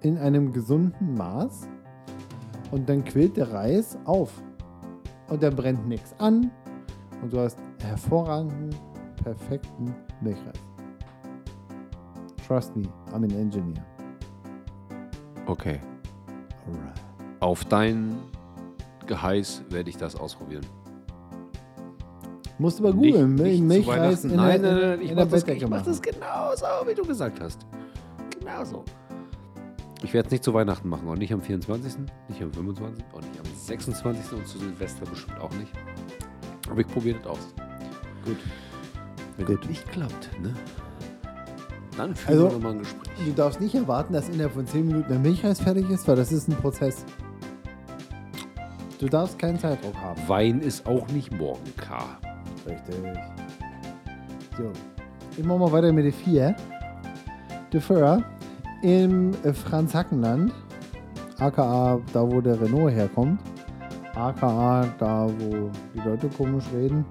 in 0.00 0.18
einem 0.18 0.52
gesunden 0.52 1.14
Maß 1.14 1.68
und 2.70 2.88
dann 2.88 3.04
quillt 3.04 3.36
der 3.36 3.50
Reis 3.52 3.96
auf. 4.04 4.30
Und 5.28 5.42
dann 5.42 5.56
brennt 5.56 5.88
nichts 5.88 6.14
an 6.18 6.50
und 7.22 7.32
du 7.32 7.40
hast 7.40 7.58
hervorragenden, 7.80 8.70
perfekten 9.22 9.94
Milchreis. 10.20 10.60
Trust 12.46 12.76
me, 12.76 12.86
I'm 13.10 13.24
an 13.24 13.30
engineer. 13.30 13.82
Okay. 15.46 15.80
Alright. 16.66 17.00
Auf 17.40 17.64
dein 17.64 18.18
Geheiß 19.06 19.64
werde 19.70 19.88
ich 19.88 19.96
das 19.96 20.14
ausprobieren. 20.14 20.66
Musst 22.58 22.78
du 22.78 22.84
mal 22.84 22.92
googeln, 22.92 23.36
zu 23.36 23.62
Milchreis 23.62 24.24
in 24.24 24.36
Nein, 24.36 24.62
der, 24.62 24.72
nein, 24.72 24.80
nein, 24.90 25.00
ich 25.02 25.10
in 25.10 25.16
mach 25.16 25.26
das, 25.26 25.42
ich 25.46 25.68
mach 25.68 25.82
das 25.82 26.00
genauso, 26.00 26.64
wie 26.86 26.94
du 26.94 27.02
gesagt 27.04 27.40
hast. 27.40 27.66
Genauso. 28.38 28.84
Ich 30.02 30.12
werde 30.12 30.26
es 30.26 30.32
nicht 30.32 30.44
zu 30.44 30.52
Weihnachten 30.54 30.88
machen, 30.88 31.08
auch 31.08 31.16
nicht 31.16 31.32
am 31.32 31.40
24., 31.40 31.94
nicht 32.28 32.42
am 32.42 32.52
25., 32.52 33.04
auch 33.12 33.20
nicht 33.20 33.38
am 33.40 33.46
26. 33.56 34.32
und 34.38 34.46
zu 34.46 34.58
Silvester 34.58 35.04
bestimmt 35.06 35.40
auch 35.40 35.50
nicht. 35.54 35.72
Aber 36.70 36.80
ich 36.80 36.86
probiere 36.86 37.18
das 37.18 37.26
aus. 37.26 37.54
Gut. 38.24 38.36
Wenn 39.36 39.46
Gut. 39.46 39.60
das 39.62 39.68
nicht 39.68 39.88
klappt, 39.90 40.30
ne? 40.42 40.54
Dann 41.96 42.14
führen 42.14 42.32
Also- 42.38 42.48
wir 42.48 42.52
nochmal 42.54 42.72
ein 42.72 42.78
Gespräch. 42.80 43.14
Du 43.26 43.32
darfst 43.32 43.60
nicht 43.60 43.74
erwarten, 43.74 44.12
dass 44.12 44.28
innerhalb 44.28 44.52
von 44.52 44.66
10 44.66 44.86
Minuten 44.86 45.08
der 45.08 45.18
Milchreis 45.18 45.60
fertig 45.60 45.88
ist, 45.90 46.06
weil 46.06 46.16
das 46.16 46.30
ist 46.32 46.48
ein 46.48 46.56
Prozess. 46.56 47.04
Du 49.00 49.06
darfst 49.08 49.38
keinen 49.38 49.58
Zeitdruck 49.58 49.96
haben. 49.96 50.20
Wein 50.28 50.60
ist 50.60 50.86
auch 50.86 51.08
nicht 51.08 51.32
morgen 51.36 51.74
klar. 51.76 52.18
Richtig. 52.66 52.94
So. 54.56 54.70
Ich 55.36 55.44
mach 55.44 55.58
mal 55.58 55.72
weiter 55.72 55.92
mit 55.92 56.04
der 56.04 56.12
4. 56.12 56.56
Der 57.72 57.80
4. 57.80 58.24
Im 58.82 59.32
äh, 59.42 59.52
Franz-Hackenland, 59.52 60.52
aka 61.38 62.00
da, 62.12 62.22
wo 62.22 62.40
der 62.40 62.60
Renault 62.60 62.92
herkommt, 62.92 63.40
aka 64.14 64.86
da, 64.98 65.26
wo 65.26 65.70
die 65.94 66.00
Leute 66.06 66.28
komisch 66.28 66.64
reden, 66.72 67.04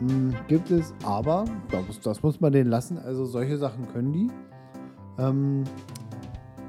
mh, 0.00 0.34
gibt 0.48 0.70
es 0.70 0.94
aber, 1.04 1.46
das, 1.70 2.00
das 2.00 2.22
muss 2.22 2.40
man 2.40 2.52
denen 2.52 2.70
lassen, 2.70 2.98
also 2.98 3.24
solche 3.24 3.56
Sachen 3.56 3.88
können 3.92 4.12
die, 4.12 4.30
ähm, 5.18 5.64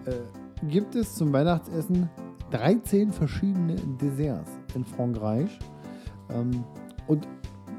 äh, 0.06 0.68
gibt 0.68 0.96
es 0.96 1.14
zum 1.16 1.34
Weihnachtsessen 1.34 2.10
13 2.52 3.12
verschiedene 3.12 3.76
Desserts 4.02 4.52
in 4.74 4.86
Frankreich. 4.86 5.60
Ähm, 6.30 6.64
und 7.08 7.28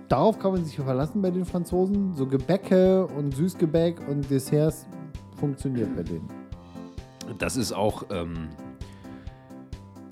darauf 0.09 0.39
kann 0.39 0.53
man 0.53 0.65
sich 0.65 0.77
verlassen 0.77 1.23
bei 1.23 1.31
den 1.31 1.45
Franzosen. 1.45 2.15
So 2.15 2.27
Gebäcke 2.27 3.07
und 3.07 3.35
Süßgebäck 3.35 4.07
und 4.09 4.29
Desserts 4.31 4.87
funktioniert 5.37 5.95
bei 5.95 6.03
denen. 6.03 6.29
Das 7.39 7.57
ist 7.57 7.73
auch 7.73 8.05
ähm, 8.11 8.49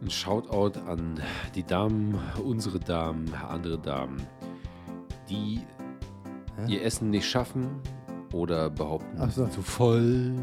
ein 0.02 0.10
Shoutout 0.10 0.78
an 0.86 1.20
die 1.54 1.62
Damen, 1.62 2.18
unsere 2.44 2.78
Damen, 2.78 3.32
andere 3.48 3.78
Damen, 3.78 4.22
die 5.28 5.60
Hä? 6.56 6.72
ihr 6.72 6.82
Essen 6.82 7.10
nicht 7.10 7.26
schaffen 7.26 7.80
oder 8.32 8.68
behaupten, 8.68 9.16
sie 9.16 9.30
so. 9.30 9.42
sind 9.42 9.52
zu 9.52 9.62
voll. 9.62 10.34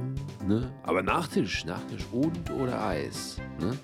Ne? 0.47 0.72
Aber 0.84 1.04
Nachtisch, 1.04 1.66
Nachtisch 1.66 2.08
und 2.12 2.49
oder 2.52 2.84
Eis. 2.84 3.38
Ne? 3.60 3.78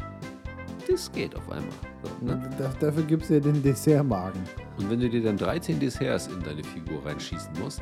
Das 0.88 1.11
geht 1.11 1.35
auf 1.35 1.49
einmal. 1.51 1.73
So, 2.03 2.25
ne? 2.25 2.49
Da, 2.57 2.71
dafür 2.79 3.03
gibt 3.03 3.23
es 3.23 3.29
ja 3.29 3.39
den 3.39 3.61
Dessertmagen. 3.61 4.41
Und 4.77 4.89
wenn 4.89 4.99
du 4.99 5.09
dir 5.09 5.21
dann 5.21 5.38
13 5.38 5.79
Desserts 5.79 6.27
in 6.27 6.41
deine 6.41 6.63
Figur 6.63 7.05
reinschießen 7.05 7.51
musst, 7.61 7.81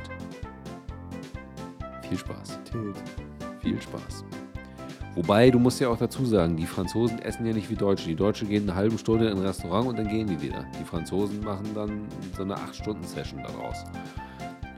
viel 2.08 2.18
Spaß. 2.18 2.58
Tilt. 2.64 2.96
Viel 3.60 3.80
Spaß. 3.80 4.24
Wobei, 5.14 5.50
du 5.50 5.58
musst 5.58 5.80
ja 5.80 5.88
auch 5.88 5.96
dazu 5.96 6.26
sagen, 6.26 6.56
die 6.56 6.66
Franzosen 6.66 7.20
essen 7.20 7.46
ja 7.46 7.52
nicht 7.52 7.70
wie 7.70 7.74
Deutsche. 7.74 8.08
Die 8.08 8.16
Deutschen 8.16 8.48
gehen 8.48 8.64
eine 8.64 8.74
halbe 8.74 8.98
Stunde 8.98 9.28
in 9.28 9.38
ein 9.38 9.46
Restaurant 9.46 9.88
und 9.88 9.98
dann 9.98 10.08
gehen 10.08 10.26
die 10.26 10.40
wieder. 10.42 10.64
Die 10.78 10.84
Franzosen 10.84 11.42
machen 11.42 11.70
dann 11.74 12.06
so 12.36 12.42
eine 12.42 12.54
8-Stunden-Session 12.54 13.42
daraus. 13.42 13.76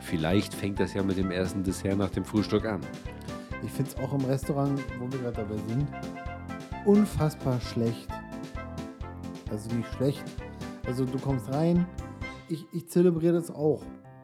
Vielleicht 0.01 0.55
fängt 0.55 0.79
das 0.81 0.95
ja 0.95 1.03
mit 1.03 1.19
dem 1.19 1.31
ersten 1.31 1.65
Dessert 1.65 1.99
nach 1.99 2.11
dem 2.11 2.25
Frühstück 2.25 2.67
an. 2.67 2.81
Ich 3.65 3.73
finde 3.73 3.91
es 3.91 3.99
auch 3.99 4.13
im 4.13 4.25
Restaurant, 4.27 4.81
wo 5.01 5.11
wir 5.11 5.19
gerade 5.19 5.39
dabei 5.39 5.57
sind, 5.67 5.89
unfassbar 6.89 7.61
schlecht. 7.61 8.09
Also 9.51 9.75
nicht 9.75 9.93
schlecht. 9.95 10.25
Also 10.87 11.05
du 11.05 11.19
kommst 11.19 11.53
rein, 11.53 11.87
ich, 12.49 12.67
ich 12.73 12.89
zelebriere 12.89 13.35
das 13.35 13.51
auch. 13.51 13.83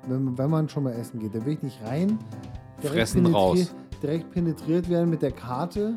Wenn, 0.08 0.36
wenn 0.38 0.50
man 0.50 0.68
schon 0.68 0.84
mal 0.84 0.92
essen 0.92 1.20
geht, 1.20 1.34
da 1.34 1.44
will 1.44 1.54
ich 1.54 1.62
nicht 1.62 1.82
rein. 1.84 2.18
Fressen 2.78 3.26
raus. 3.26 3.74
Direkt 4.02 4.30
penetriert 4.30 4.88
werden 4.88 5.10
mit 5.10 5.22
der 5.22 5.32
Karte, 5.32 5.96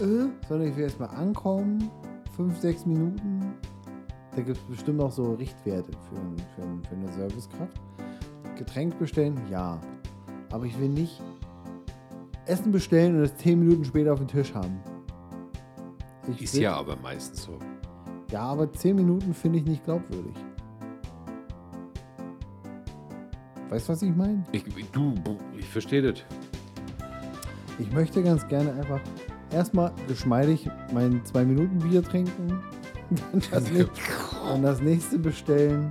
äh, 0.00 0.26
sondern 0.48 0.68
ich 0.68 0.76
will 0.76 0.84
erstmal 0.84 1.10
ankommen, 1.10 1.90
fünf, 2.36 2.58
sechs 2.60 2.84
Minuten. 2.86 3.54
Da 4.34 4.42
gibt 4.42 4.56
es 4.56 4.64
bestimmt 4.64 5.00
auch 5.00 5.12
so 5.12 5.34
Richtwerte 5.34 5.92
für, 5.92 6.16
für, 6.56 6.88
für 6.88 6.94
eine 6.94 7.12
Servicekraft. 7.12 7.80
Getränk 8.56 8.98
bestellen, 8.98 9.40
ja. 9.48 9.80
Aber 10.50 10.64
ich 10.64 10.78
will 10.78 10.88
nicht 10.88 11.22
Essen 12.46 12.72
bestellen 12.72 13.16
und 13.16 13.22
es 13.22 13.36
zehn 13.36 13.60
Minuten 13.60 13.84
später 13.84 14.12
auf 14.12 14.18
dem 14.18 14.28
Tisch 14.28 14.52
haben. 14.54 14.80
Ich 16.28 16.42
Ist 16.42 16.54
ja 16.56 16.74
aber 16.74 16.96
meistens 16.96 17.42
so. 17.44 17.58
Ja, 18.30 18.40
aber 18.42 18.72
zehn 18.72 18.96
Minuten 18.96 19.34
finde 19.34 19.58
ich 19.58 19.64
nicht 19.64 19.84
glaubwürdig. 19.84 20.34
Weißt 23.68 23.88
du, 23.88 23.92
was 23.92 24.02
ich 24.02 24.14
meine? 24.14 24.44
Ich, 24.52 24.64
du, 24.92 25.14
ich 25.58 25.66
verstehe 25.68 26.02
das. 26.12 26.22
Ich 27.78 27.90
möchte 27.92 28.22
ganz 28.22 28.46
gerne 28.48 28.72
einfach 28.74 29.00
erstmal 29.50 29.92
geschmeidig 30.06 30.68
mein 30.92 31.22
2-Minuten-Bier 31.24 32.02
trinken. 32.02 32.60
Dann 33.10 33.42
das, 33.50 33.64
dann 34.44 34.62
das 34.62 34.80
nächste 34.80 35.18
bestellen. 35.18 35.90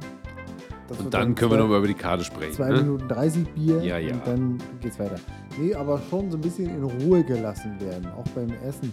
Das 0.88 1.00
Und 1.00 1.14
dann 1.14 1.36
können 1.36 1.52
wir 1.52 1.58
nochmal 1.60 1.78
über 1.80 1.88
die 1.88 1.94
Karte 1.94 2.24
sprechen. 2.24 2.54
2 2.54 2.70
Ne? 2.70 2.82
Minuten 2.82 3.08
30 3.08 3.50
Bier 3.54 3.82
Ja, 3.84 3.98
ja. 3.98 4.14
und 4.14 4.28
dann 4.28 4.58
geht's 4.82 5.00
weiter. 5.00 5.16
Nee, 5.58 5.74
aber 5.76 6.02
schon 6.10 6.32
so 6.32 6.38
ein 6.38 6.42
bisschen 6.42 6.70
in 6.70 6.84
Ruhe 6.84 7.24
gelassen 7.24 7.80
werden, 7.80 8.08
auch 8.18 8.28
beim 8.36 8.52
Essen. 8.68 8.92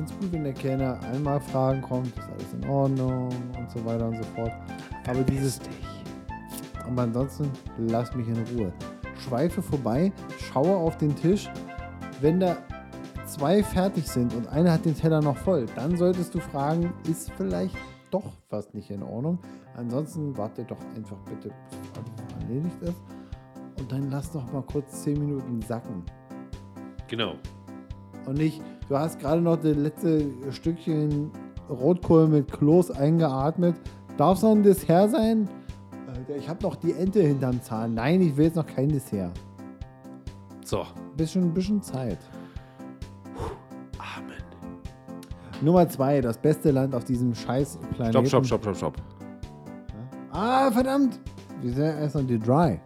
Finde 0.00 0.14
es 0.14 0.18
gut, 0.18 0.32
wenn 0.32 0.44
der 0.44 0.54
Kellner 0.54 0.98
einmal 1.12 1.38
fragen 1.42 1.82
kommt, 1.82 2.16
ist 2.16 2.26
alles 2.30 2.54
in 2.54 2.66
Ordnung 2.70 3.28
und 3.58 3.70
so 3.70 3.84
weiter 3.84 4.08
und 4.08 4.16
so 4.16 4.22
fort. 4.34 4.52
Aber 5.06 5.22
dieses, 5.24 5.60
aber 6.86 7.02
ansonsten 7.02 7.50
lass 7.76 8.14
mich 8.14 8.26
in 8.26 8.42
Ruhe. 8.56 8.72
Schweife 9.18 9.60
vorbei, 9.60 10.10
schaue 10.38 10.74
auf 10.74 10.96
den 10.96 11.14
Tisch. 11.14 11.50
Wenn 12.22 12.40
da 12.40 12.56
zwei 13.26 13.62
fertig 13.62 14.08
sind 14.08 14.32
und 14.32 14.48
einer 14.48 14.72
hat 14.72 14.86
den 14.86 14.96
Teller 14.96 15.20
noch 15.20 15.36
voll, 15.36 15.66
dann 15.76 15.94
solltest 15.98 16.34
du 16.34 16.38
fragen, 16.38 16.94
ist 17.06 17.30
vielleicht 17.32 17.76
doch 18.10 18.32
was 18.48 18.72
nicht 18.72 18.90
in 18.90 19.02
Ordnung. 19.02 19.38
Ansonsten 19.76 20.34
warte 20.34 20.64
doch 20.64 20.80
einfach 20.96 21.18
bitte, 21.28 21.50
bis 22.16 22.42
erledigt 22.42 22.82
ist. 22.84 23.02
Und 23.78 23.92
dann 23.92 24.10
lass 24.10 24.32
noch 24.32 24.50
mal 24.50 24.62
kurz 24.62 25.02
10 25.02 25.18
Minuten 25.18 25.60
sacken. 25.60 26.04
Genau. 27.06 27.34
Und 28.24 28.38
nicht, 28.38 28.62
du 28.90 28.98
hast 28.98 29.20
gerade 29.20 29.40
noch 29.40 29.56
das 29.56 29.76
letzte 29.76 30.26
Stückchen 30.50 31.30
Rotkohl 31.70 32.26
mit 32.26 32.50
Kloß 32.50 32.90
eingeatmet. 32.90 33.76
Darf 34.16 34.36
es 34.38 34.42
noch 34.42 34.50
ein 34.50 34.62
Dessert 34.62 35.12
sein? 35.12 35.48
Alter, 36.08 36.36
ich 36.36 36.48
habe 36.48 36.62
noch 36.62 36.74
die 36.74 36.92
Ente 36.92 37.22
hinterm 37.22 37.62
Zahn. 37.62 37.94
Nein, 37.94 38.20
ich 38.20 38.36
will 38.36 38.46
jetzt 38.46 38.56
noch 38.56 38.66
kein 38.66 38.88
Dessert. 38.88 39.32
So. 40.64 40.84
Bisschen, 41.16 41.54
bisschen 41.54 41.80
Zeit. 41.80 42.18
Amen. 43.98 44.42
Nummer 45.62 45.88
zwei, 45.88 46.20
das 46.20 46.36
beste 46.36 46.72
Land 46.72 46.94
auf 46.94 47.04
diesem 47.04 47.32
scheiß 47.32 47.78
Planeten. 47.94 48.26
Stopp, 48.26 48.44
stopp, 48.44 48.46
stopp, 48.46 48.62
stopp, 48.62 48.76
stopp. 48.76 48.96
Ah, 50.32 50.70
verdammt! 50.70 51.20
Wir 51.60 51.72
sind 51.72 51.84
erst 51.84 52.14
noch 52.16 52.26
die 52.26 52.38
Dry. 52.38 52.80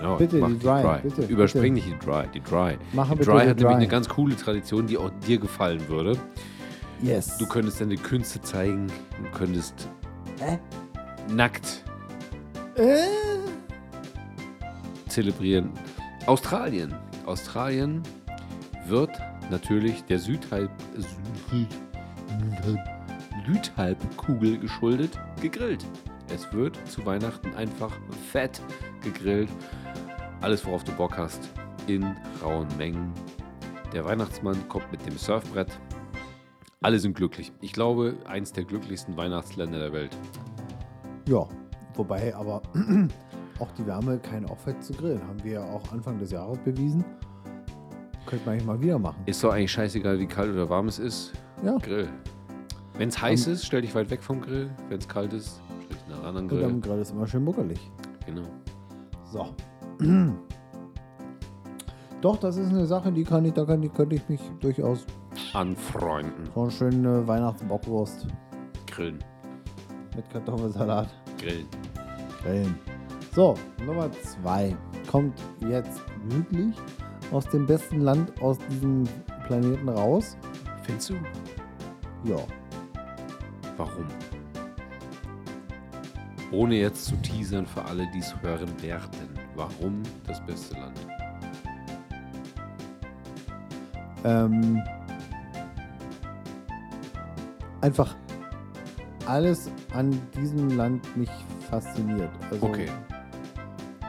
Genau, 0.00 0.16
Bitte, 0.16 0.36
mach 0.38 0.48
die 0.48 0.58
Dry, 0.60 0.98
bitte, 1.02 1.22
Überspring 1.26 1.74
bitte. 1.74 1.86
nicht 1.88 2.02
die 2.02 2.06
Dry. 2.06 2.24
Die 2.34 2.40
Dry. 2.40 2.78
Mache 2.94 3.10
die 3.12 3.18
bitte 3.18 3.30
Dry 3.30 3.42
die 3.44 3.48
hat 3.50 3.56
nämlich 3.58 3.62
Dry. 3.64 3.74
eine 3.74 3.88
ganz 3.88 4.08
coole 4.08 4.34
Tradition, 4.36 4.86
die 4.86 4.96
auch 4.96 5.10
dir 5.26 5.38
gefallen 5.38 5.86
würde. 5.88 6.16
Yes. 7.02 7.36
Du 7.38 7.46
könntest 7.46 7.80
deine 7.82 7.96
Künste 7.96 8.40
zeigen. 8.40 8.86
Du 9.22 9.38
könntest 9.38 9.88
Hä? 10.38 10.58
nackt 11.30 11.84
Äh? 12.76 12.96
zelebrieren. 15.08 15.70
Australien. 16.26 16.94
Australien 17.26 18.02
wird 18.86 19.10
natürlich 19.50 20.02
der 20.04 20.18
Südhalb, 20.18 20.70
Süd, 21.50 21.68
Südhalbkugel 23.46 24.58
geschuldet 24.58 25.18
gegrillt. 25.40 25.84
Es 26.32 26.52
wird 26.52 26.78
zu 26.88 27.04
Weihnachten 27.04 27.54
einfach 27.54 27.92
fett 28.30 28.60
gegrillt. 29.02 29.48
Alles, 30.40 30.64
worauf 30.64 30.84
du 30.84 30.92
Bock 30.92 31.18
hast, 31.18 31.50
in 31.86 32.04
rauen 32.42 32.66
Mengen. 32.78 33.12
Der 33.92 34.04
Weihnachtsmann 34.04 34.56
kommt 34.68 34.90
mit 34.90 35.04
dem 35.06 35.16
Surfbrett. 35.18 35.78
Alle 36.80 36.98
sind 36.98 37.14
glücklich. 37.14 37.52
Ich 37.60 37.72
glaube, 37.72 38.14
eins 38.26 38.52
der 38.52 38.64
glücklichsten 38.64 39.16
Weihnachtsländer 39.16 39.78
der 39.78 39.92
Welt. 39.92 40.16
Ja, 41.28 41.46
wobei 41.94 42.34
aber 42.34 42.62
auch 43.58 43.70
die 43.72 43.86
Wärme 43.86 44.18
kein 44.18 44.46
Aufwand 44.46 44.82
zu 44.82 44.94
grillen. 44.94 45.22
Haben 45.26 45.44
wir 45.44 45.52
ja 45.52 45.64
auch 45.64 45.92
Anfang 45.92 46.18
des 46.18 46.30
Jahres 46.30 46.58
bewiesen. 46.60 47.04
Könnte 48.24 48.46
man 48.46 48.54
eigentlich 48.54 48.66
mal 48.66 48.80
wieder 48.80 48.98
machen. 48.98 49.22
Ist 49.26 49.44
doch 49.44 49.52
eigentlich 49.52 49.72
scheißegal, 49.72 50.18
wie 50.18 50.26
kalt 50.26 50.52
oder 50.52 50.68
warm 50.70 50.88
es 50.88 50.98
ist. 50.98 51.32
Ja. 51.62 51.76
Grill. 51.78 52.08
Wenn 52.96 53.08
es 53.10 53.20
heiß 53.20 53.46
ist, 53.48 53.66
stell 53.66 53.82
dich 53.82 53.94
weit 53.94 54.08
weg 54.10 54.22
vom 54.22 54.40
Grill. 54.40 54.70
Wenn 54.88 54.98
es 54.98 55.08
kalt 55.08 55.32
ist, 55.34 55.60
stell 55.84 55.96
dich 55.98 56.06
nach 56.08 56.22
anderen 56.24 56.44
Und 56.44 56.48
Grill. 56.48 56.64
am 56.64 56.80
Grill 56.80 56.98
ist 57.00 57.10
immer 57.10 57.26
schön 57.26 57.44
muckelig. 57.44 57.78
Genau. 58.24 58.48
So. 59.24 59.54
Doch, 62.20 62.36
das 62.36 62.56
ist 62.56 62.68
eine 62.70 62.86
Sache, 62.86 63.10
die 63.12 63.24
kann 63.24 63.44
ich, 63.44 63.52
da 63.54 63.64
kann, 63.64 63.80
die 63.80 63.88
könnte 63.88 64.16
ich 64.16 64.28
mich 64.28 64.40
durchaus 64.60 65.06
Anfreunden. 65.52 66.48
so 66.54 66.62
eine 66.62 66.70
schöne 66.70 67.26
Weihnachtsbockwurst 67.26 68.26
Grillen. 68.90 69.18
mit 70.14 70.28
Kartoffelsalat 70.30 71.08
Grillen. 71.38 71.66
grillen. 72.42 72.78
So, 73.34 73.54
Nummer 73.86 74.10
zwei 74.12 74.76
kommt 75.10 75.40
jetzt 75.60 76.02
wirklich 76.24 76.74
aus 77.32 77.46
dem 77.46 77.66
besten 77.66 78.00
Land 78.00 78.40
aus 78.42 78.58
diesem 78.70 79.04
Planeten 79.46 79.88
raus. 79.88 80.36
Findest 80.82 81.10
du? 81.10 81.14
Ja. 82.24 82.38
Warum? 83.76 84.04
Ohne 86.52 86.74
jetzt 86.74 87.04
zu 87.06 87.16
teasern 87.22 87.66
für 87.66 87.84
alle, 87.84 88.06
die 88.12 88.18
es 88.18 88.34
hören 88.42 88.70
werden. 88.82 89.29
Warum 89.54 90.02
das 90.26 90.44
beste 90.46 90.74
Land? 90.74 90.98
Ähm, 94.24 94.82
einfach 97.80 98.16
alles 99.26 99.70
an 99.92 100.10
diesem 100.36 100.76
Land 100.76 101.16
mich 101.16 101.30
fasziniert. 101.70 102.30
Also, 102.50 102.66
Okay. 102.66 102.88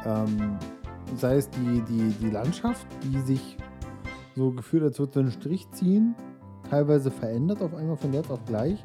Ähm, 0.05 0.57
sei 1.15 1.35
es 1.35 1.49
die, 1.49 1.81
die, 1.81 2.09
die 2.19 2.29
Landschaft, 2.29 2.87
die 3.03 3.19
sich 3.19 3.57
so 4.35 4.51
gefühlt, 4.51 4.83
als 4.83 4.97
würde 4.99 5.13
so 5.13 5.19
einen 5.19 5.31
Strich 5.31 5.69
ziehen, 5.71 6.15
teilweise 6.69 7.11
verändert 7.11 7.61
auf 7.61 7.75
einmal 7.75 7.97
von 7.97 8.13
jetzt 8.13 8.31
auf 8.31 8.43
gleich. 8.45 8.83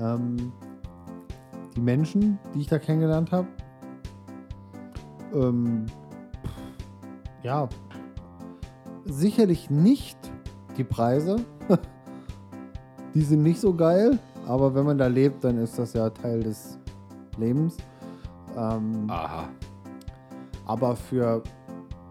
Ähm, 0.00 0.52
die 1.76 1.80
Menschen, 1.80 2.38
die 2.54 2.60
ich 2.60 2.66
da 2.68 2.78
kennengelernt 2.78 3.32
habe. 3.32 3.48
Ähm, 5.34 5.86
ja, 7.42 7.68
sicherlich 9.04 9.70
nicht 9.70 10.18
die 10.76 10.84
Preise. 10.84 11.36
die 13.14 13.22
sind 13.22 13.42
nicht 13.42 13.60
so 13.60 13.74
geil, 13.74 14.18
aber 14.46 14.74
wenn 14.74 14.84
man 14.84 14.98
da 14.98 15.06
lebt, 15.06 15.44
dann 15.44 15.58
ist 15.58 15.78
das 15.78 15.92
ja 15.92 16.10
Teil 16.10 16.42
des 16.42 16.78
Lebens. 17.38 17.76
Ähm, 18.56 19.06
Aha. 19.08 19.48
aber 20.66 20.94
für 20.94 21.42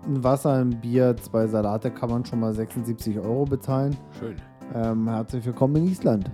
ein 0.06 0.24
Wasser, 0.24 0.54
ein 0.54 0.82
Bier, 0.82 1.16
zwei 1.18 1.46
Salate 1.48 1.92
kann 1.92 2.10
man 2.10 2.26
schon 2.26 2.40
mal 2.40 2.54
76 2.54 3.20
Euro 3.20 3.46
bezahlen. 3.46 3.96
Schön. 4.20 4.36
Ähm, 4.74 5.08
herzlich 5.08 5.46
willkommen 5.46 5.76
in 5.76 5.88
Island. 5.88 6.32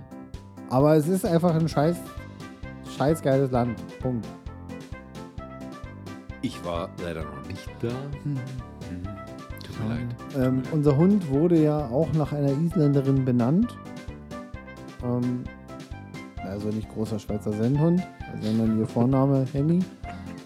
Aber 0.70 0.96
es 0.96 1.08
ist 1.08 1.26
einfach 1.26 1.54
ein 1.54 1.68
scheiß, 1.68 1.96
scheiß 2.96 3.22
geiles 3.22 3.50
Land. 3.50 3.76
Punkt. 4.00 4.26
Ich 6.42 6.64
war 6.64 6.88
leider 7.02 7.24
noch 7.24 7.46
nicht 7.48 7.68
da. 7.80 7.88
Mhm. 8.24 8.38
Tut 9.64 9.80
mir 9.80 9.94
leid. 9.94 10.06
Ähm, 10.36 10.62
unser 10.72 10.96
Hund 10.96 11.28
wurde 11.30 11.60
ja 11.60 11.86
auch 11.88 12.12
nach 12.12 12.32
einer 12.32 12.50
Isländerin 12.50 13.24
benannt. 13.24 13.76
Ähm, 15.02 15.44
also 16.44 16.68
nicht 16.68 16.88
großer 16.88 17.18
Schweizer 17.18 17.52
Sennhund, 17.52 18.06
sondern 18.40 18.78
ihr 18.78 18.86
Vorname 18.86 19.46
Henny. 19.52 19.80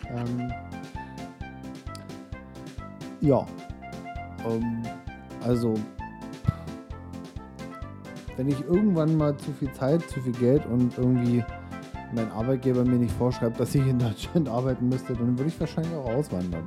Ähm, 0.09 0.53
ja. 3.21 3.47
Ähm, 4.49 4.83
also 5.45 5.75
wenn 8.37 8.49
ich 8.49 8.61
irgendwann 8.65 9.17
mal 9.17 9.37
zu 9.37 9.53
viel 9.53 9.71
Zeit, 9.73 10.09
zu 10.09 10.21
viel 10.21 10.33
Geld 10.33 10.65
und 10.67 10.97
irgendwie 10.97 11.45
mein 12.13 12.31
Arbeitgeber 12.31 12.85
mir 12.85 12.97
nicht 12.97 13.15
vorschreibt, 13.15 13.59
dass 13.59 13.75
ich 13.75 13.87
in 13.87 13.99
Deutschland 13.99 14.49
arbeiten 14.49 14.89
müsste, 14.89 15.15
dann 15.15 15.39
würde 15.39 15.49
ich 15.49 15.59
wahrscheinlich 15.59 15.95
auch 15.95 16.09
auswandern. 16.09 16.65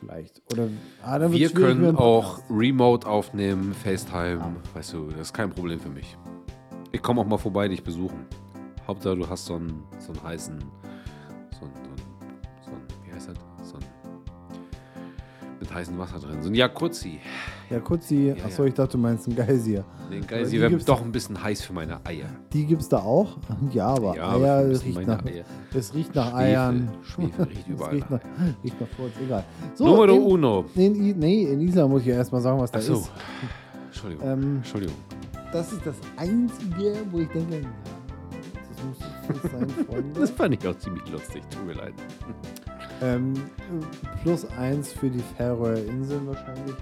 Vielleicht. 0.00 0.42
Oder 0.52 0.68
ah, 1.02 1.18
dann 1.18 1.32
Wir 1.32 1.50
können 1.50 1.96
auch. 1.96 2.40
Remote 2.50 3.06
aufnehmen, 3.06 3.74
FaceTime. 3.74 4.56
Weißt 4.74 4.94
du, 4.94 5.10
das 5.10 5.20
ist 5.20 5.32
kein 5.34 5.50
Problem 5.50 5.78
für 5.78 5.90
mich. 5.90 6.16
Ich 6.92 7.02
komme 7.02 7.20
auch 7.20 7.26
mal 7.26 7.38
vorbei, 7.38 7.68
dich 7.68 7.84
besuchen. 7.84 8.26
Hauptsache, 8.86 9.16
du 9.16 9.28
hast 9.28 9.46
so 9.46 9.56
einen, 9.56 9.84
so 9.98 10.12
einen 10.12 10.22
heißen, 10.22 10.58
mit 15.70 15.74
heißem 15.78 15.98
Wasser 15.98 16.18
drin. 16.18 16.42
So 16.42 16.48
ein 16.50 16.54
Jacuzzi. 16.54 17.20
Ja. 17.70 17.78
Achso, 17.78 18.62
ja. 18.62 18.68
ich 18.68 18.74
dachte, 18.74 18.92
du 18.92 18.98
meinst 18.98 19.26
einen 19.26 19.36
Geysir. 19.36 19.84
Den 20.10 20.24
sie 20.46 20.60
wäre 20.60 20.76
doch 20.76 21.02
ein 21.02 21.12
bisschen 21.12 21.42
heiß 21.42 21.62
für 21.62 21.72
meine 21.72 22.04
Eier. 22.04 22.26
Die 22.52 22.66
gibt's 22.66 22.88
da 22.88 22.98
auch? 22.98 23.38
Ja, 23.72 23.86
aber 23.88 24.16
Ja, 24.16 24.32
Eier, 24.34 24.60
es 24.70 24.84
riecht, 24.84 25.06
nach, 25.06 25.24
Eier. 25.24 25.44
es 25.74 25.94
riecht 25.94 26.14
nach 26.14 26.30
Schwefel, 26.30 26.40
Eiern. 26.40 26.88
Schwefel 27.02 27.44
riecht 27.44 27.60
Es 27.68 27.68
überall 27.68 27.94
riecht 27.94 28.10
nach 28.10 28.20
riecht 28.64 28.80
nach 28.80 28.88
Furz, 28.88 29.12
egal. 29.24 29.44
So, 29.74 29.84
Numero 29.86 30.14
in, 30.14 30.22
uno. 30.22 30.64
in, 30.74 31.18
nee, 31.18 31.42
in 31.44 31.60
Island 31.60 31.90
muss 31.90 32.02
ich 32.02 32.08
ja 32.08 32.14
erstmal 32.16 32.40
sagen, 32.40 32.60
was 32.60 32.70
da 32.70 32.78
Achso. 32.78 32.94
ist. 32.94 33.12
Entschuldigung. 33.86 34.26
Ähm, 34.28 34.56
Entschuldigung. 34.56 34.96
Das 35.52 35.72
ist 35.72 35.84
das 35.86 35.96
Einzige, 36.16 36.94
wo 37.10 37.18
ich 37.20 37.28
denke, 37.28 37.64
das 38.68 39.42
muss 39.42 39.52
sein, 39.52 39.68
Freunde. 39.86 40.20
Das 40.20 40.30
fand 40.30 40.54
ich 40.54 40.66
auch 40.66 40.78
ziemlich 40.78 41.08
lustig. 41.10 41.42
Tut 41.50 41.66
mir 41.66 41.74
leid. 41.74 41.94
Ähm, 43.02 43.34
plus 44.22 44.46
eins 44.58 44.92
für 44.92 45.08
die 45.10 45.22
Färöerinseln 45.36 46.26
wahrscheinlich. 46.26 46.74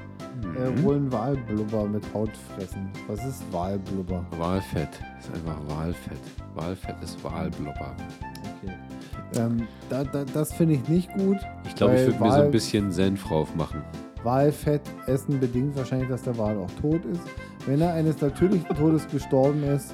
Äh, 0.56 0.70
Mhm. 0.70 0.82
wohl 0.84 0.96
ein 0.96 1.10
Walblubber 1.12 1.84
mit 1.86 2.04
Haut 2.14 2.30
fressen. 2.54 2.88
Was 3.08 3.24
ist 3.24 3.42
Walblubber? 3.52 4.24
Walfett. 4.38 4.88
Ist 5.18 5.32
einfach 5.34 5.58
Walfett. 5.68 6.18
Walfett 6.54 6.94
ist 7.02 7.22
Walblubber. 7.24 7.96
Okay. 8.62 8.72
Ähm, 9.36 9.66
da, 9.90 10.04
da, 10.04 10.24
das 10.24 10.52
finde 10.52 10.74
ich 10.74 10.88
nicht 10.88 11.12
gut. 11.14 11.38
Ich 11.66 11.74
glaube, 11.74 11.96
ich 11.96 12.06
würde 12.06 12.22
mir 12.22 12.32
so 12.32 12.40
ein 12.42 12.50
bisschen 12.52 12.92
Senf 12.92 13.24
drauf 13.26 13.52
machen. 13.56 13.82
Walfett 14.22 14.82
essen 15.06 15.40
bedingt 15.40 15.76
wahrscheinlich, 15.76 16.08
dass 16.08 16.22
der 16.22 16.38
Wal 16.38 16.56
auch 16.58 16.70
tot 16.80 17.04
ist. 17.06 17.20
Wenn 17.66 17.80
er 17.80 17.94
eines 17.94 18.20
natürlichen 18.20 18.76
Todes 18.76 19.08
gestorben 19.08 19.62
ist, 19.64 19.92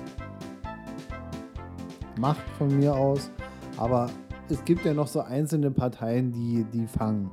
macht 2.19 2.43
von 2.59 2.77
mir 2.79 2.95
aus. 2.95 3.31
Aber 3.77 4.09
es 4.49 4.65
gibt 4.65 4.85
ja 4.85 4.95
noch 4.95 5.07
so 5.07 5.21
einzelne 5.21 5.71
Parteien, 5.71 6.33
die 6.33 6.65
die 6.73 6.87
fangen. 6.87 7.31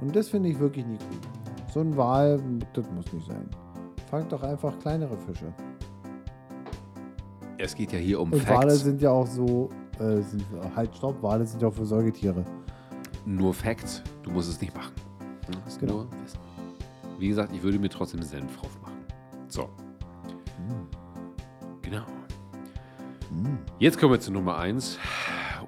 Und 0.00 0.14
das 0.16 0.28
finde 0.28 0.48
ich 0.48 0.58
wirklich 0.58 0.86
nicht 0.86 1.02
gut. 1.08 1.20
So 1.72 1.80
ein 1.80 1.96
Wal, 1.96 2.40
das 2.72 2.90
muss 2.90 3.12
nicht 3.12 3.26
sein. 3.26 3.48
Fangt 4.10 4.32
doch 4.32 4.42
einfach 4.42 4.78
kleinere 4.80 5.16
Fische. 5.18 5.52
Es 7.58 7.74
geht 7.74 7.92
ja 7.92 7.98
hier 7.98 8.20
um 8.20 8.32
Und 8.32 8.48
Wale 8.48 8.70
Facts. 8.70 8.84
sind 8.84 9.02
ja 9.02 9.10
auch 9.10 9.26
so, 9.26 9.68
äh, 9.98 10.20
sind, 10.22 10.44
halt 10.74 10.94
stopp, 10.96 11.22
Wale 11.22 11.44
sind 11.46 11.60
ja 11.62 11.68
auch 11.68 11.74
für 11.74 11.84
Säugetiere. 11.86 12.44
Nur 13.26 13.52
Facts. 13.52 14.02
Du 14.22 14.30
musst 14.30 14.48
es 14.48 14.60
nicht 14.60 14.74
machen. 14.74 14.94
Das 15.64 15.78
Genau. 15.78 15.94
nur 16.04 16.06
Wissen. 16.24 16.38
Wie 17.18 17.28
gesagt, 17.28 17.52
ich 17.54 17.62
würde 17.62 17.78
mir 17.78 17.90
trotzdem 17.90 18.22
Senf 18.22 18.56
drauf 18.56 18.78
machen. 18.80 18.96
So. 19.48 19.68
Genau. 21.82 22.02
Jetzt 23.78 23.98
kommen 23.98 24.12
wir 24.12 24.20
zu 24.20 24.32
Nummer 24.32 24.56
1. 24.58 24.98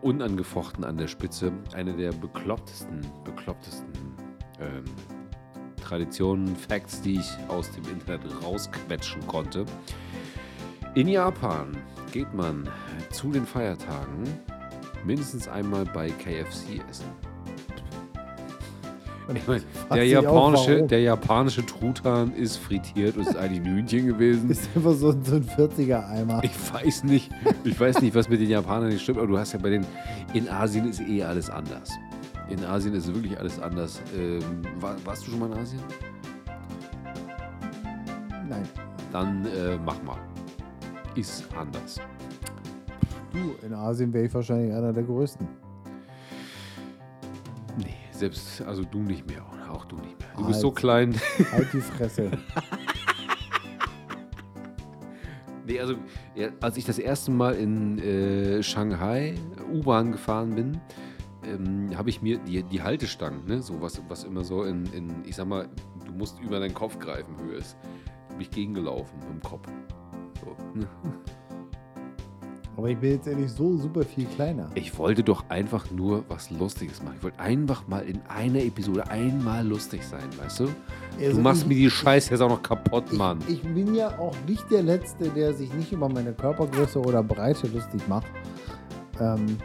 Unangefochten 0.02 0.84
an 0.84 0.96
der 0.96 1.08
Spitze. 1.08 1.52
Eine 1.74 1.94
der 1.94 2.12
beklopptesten, 2.12 3.06
beklopptesten 3.24 3.92
ähm, 4.60 4.84
Traditionen, 5.80 6.56
Facts, 6.56 7.00
die 7.02 7.14
ich 7.14 7.30
aus 7.48 7.70
dem 7.70 7.84
Internet 7.84 8.42
rausquetschen 8.42 9.26
konnte. 9.26 9.64
In 10.94 11.08
Japan 11.08 11.76
geht 12.12 12.32
man 12.34 12.68
zu 13.10 13.30
den 13.30 13.46
Feiertagen 13.46 14.24
mindestens 15.04 15.48
einmal 15.48 15.84
bei 15.84 16.10
KFC 16.10 16.80
essen. 16.88 17.31
Ich 19.34 19.46
mein, 19.46 19.62
der, 19.92 20.02
auch, 20.02 20.22
japanische, 20.24 20.74
warum. 20.74 20.88
der 20.88 21.00
japanische 21.00 21.64
Truthahn 21.64 22.32
ist 22.34 22.56
frittiert 22.56 23.16
und 23.16 23.26
ist 23.28 23.36
eigentlich 23.36 23.60
ein 23.60 23.66
Hühnchen 23.76 24.06
gewesen. 24.06 24.50
Ist 24.50 24.68
einfach 24.74 24.92
so, 24.94 25.10
ein- 25.10 25.22
so 25.24 25.36
ein 25.36 25.44
40er-Eimer. 25.44 26.42
Ich 26.42 26.52
weiß 26.74 27.04
nicht, 27.04 27.30
ich 27.64 27.78
weiß 27.78 28.00
nicht, 28.02 28.14
was 28.14 28.28
mit 28.28 28.40
den 28.40 28.48
Japanern 28.50 28.88
nicht 28.88 29.02
stimmt, 29.02 29.18
aber 29.18 29.28
du 29.28 29.38
hast 29.38 29.52
ja 29.52 29.58
bei 29.58 29.70
den, 29.70 29.86
in 30.34 30.48
Asien 30.48 30.88
ist 30.88 31.00
eh 31.00 31.22
alles 31.22 31.48
anders. 31.50 31.90
In 32.50 32.64
Asien 32.64 32.94
ist 32.94 33.06
wirklich 33.14 33.38
alles 33.38 33.58
anders. 33.60 34.00
Ähm, 34.16 34.40
war, 34.80 34.96
warst 35.04 35.26
du 35.26 35.30
schon 35.30 35.40
mal 35.40 35.46
in 35.52 35.58
Asien? 35.58 35.80
Nein. 38.48 38.68
Dann 39.12 39.44
äh, 39.46 39.78
mach 39.84 40.02
mal. 40.02 40.18
Ist 41.14 41.44
anders. 41.56 41.96
Du, 43.32 43.54
in 43.66 43.72
Asien 43.72 44.12
wäre 44.12 44.24
ich 44.26 44.34
wahrscheinlich 44.34 44.74
einer 44.74 44.92
der 44.92 45.02
größten. 45.04 45.46
Selbst, 48.22 48.62
also 48.62 48.84
du 48.84 49.00
nicht 49.00 49.28
mehr. 49.28 49.44
Auch 49.68 49.84
du 49.84 49.96
nicht 49.96 50.16
mehr. 50.20 50.28
Du 50.36 50.42
Halt. 50.42 50.46
bist 50.46 50.60
so 50.60 50.70
klein. 50.70 51.12
Halt 51.52 51.72
die 51.72 51.80
Fresse. 51.80 52.30
Nee, 55.64 55.78
also 55.78 55.94
ja, 56.34 56.48
als 56.60 56.76
ich 56.76 56.84
das 56.84 56.98
erste 56.98 57.30
Mal 57.30 57.54
in 57.54 57.98
äh, 58.00 58.64
Shanghai 58.64 59.36
U-Bahn 59.72 60.10
gefahren 60.10 60.56
bin, 60.56 60.80
ähm, 61.44 61.96
habe 61.96 62.10
ich 62.10 62.20
mir 62.20 62.38
die, 62.38 62.64
die 62.64 62.82
Haltestangen, 62.82 63.44
ne, 63.46 63.62
so 63.62 63.80
was, 63.80 64.02
was 64.08 64.24
immer 64.24 64.42
so 64.42 64.64
in, 64.64 64.86
in, 64.86 65.24
ich 65.24 65.36
sag 65.36 65.46
mal, 65.46 65.68
du 66.04 66.12
musst 66.12 66.40
über 66.40 66.58
deinen 66.58 66.74
Kopf 66.74 66.98
greifen, 66.98 67.36
Höhe 67.40 67.58
ist, 67.58 67.76
habe 68.28 68.42
ich 68.42 68.50
gegengelaufen 68.50 69.20
mit 69.20 69.28
dem 69.28 69.40
Kopf. 69.40 69.68
So. 70.44 70.56
Aber 72.76 72.88
ich 72.88 72.96
bin 72.96 73.10
jetzt 73.12 73.26
ja 73.26 73.34
nicht 73.34 73.50
so 73.50 73.76
super 73.76 74.02
viel 74.02 74.24
kleiner. 74.24 74.66
Ich 74.74 74.96
wollte 74.98 75.22
doch 75.22 75.44
einfach 75.50 75.90
nur 75.90 76.24
was 76.28 76.50
Lustiges 76.50 77.02
machen. 77.02 77.16
Ich 77.18 77.22
wollte 77.22 77.38
einfach 77.38 77.86
mal 77.86 78.00
in 78.00 78.20
einer 78.28 78.60
Episode 78.60 79.08
einmal 79.10 79.66
lustig 79.66 80.02
sein, 80.06 80.24
weißt 80.42 80.60
du? 80.60 80.68
Also 81.20 81.36
du 81.36 81.42
machst 81.42 81.62
ich- 81.62 81.68
mir 81.68 81.74
die 81.74 81.90
Scheiße 81.90 82.30
jetzt 82.30 82.40
auch 82.40 82.48
noch 82.48 82.62
kaputt, 82.62 83.12
Mann. 83.12 83.38
Ich, 83.46 83.62
bin 83.62 83.94
ja 83.94 84.18
auch 84.18 84.34
nicht 84.48 84.64
der 84.70 84.82
Letzte, 84.82 85.28
der 85.28 85.52
sich 85.52 85.72
nicht 85.74 85.92
über 85.92 86.08
meine 86.08 86.32
Körpergröße 86.32 86.98
oder 86.98 87.22
Breite 87.22 87.66
lustig 87.68 88.08
macht. 88.08 88.26
Ähm, 89.20 89.58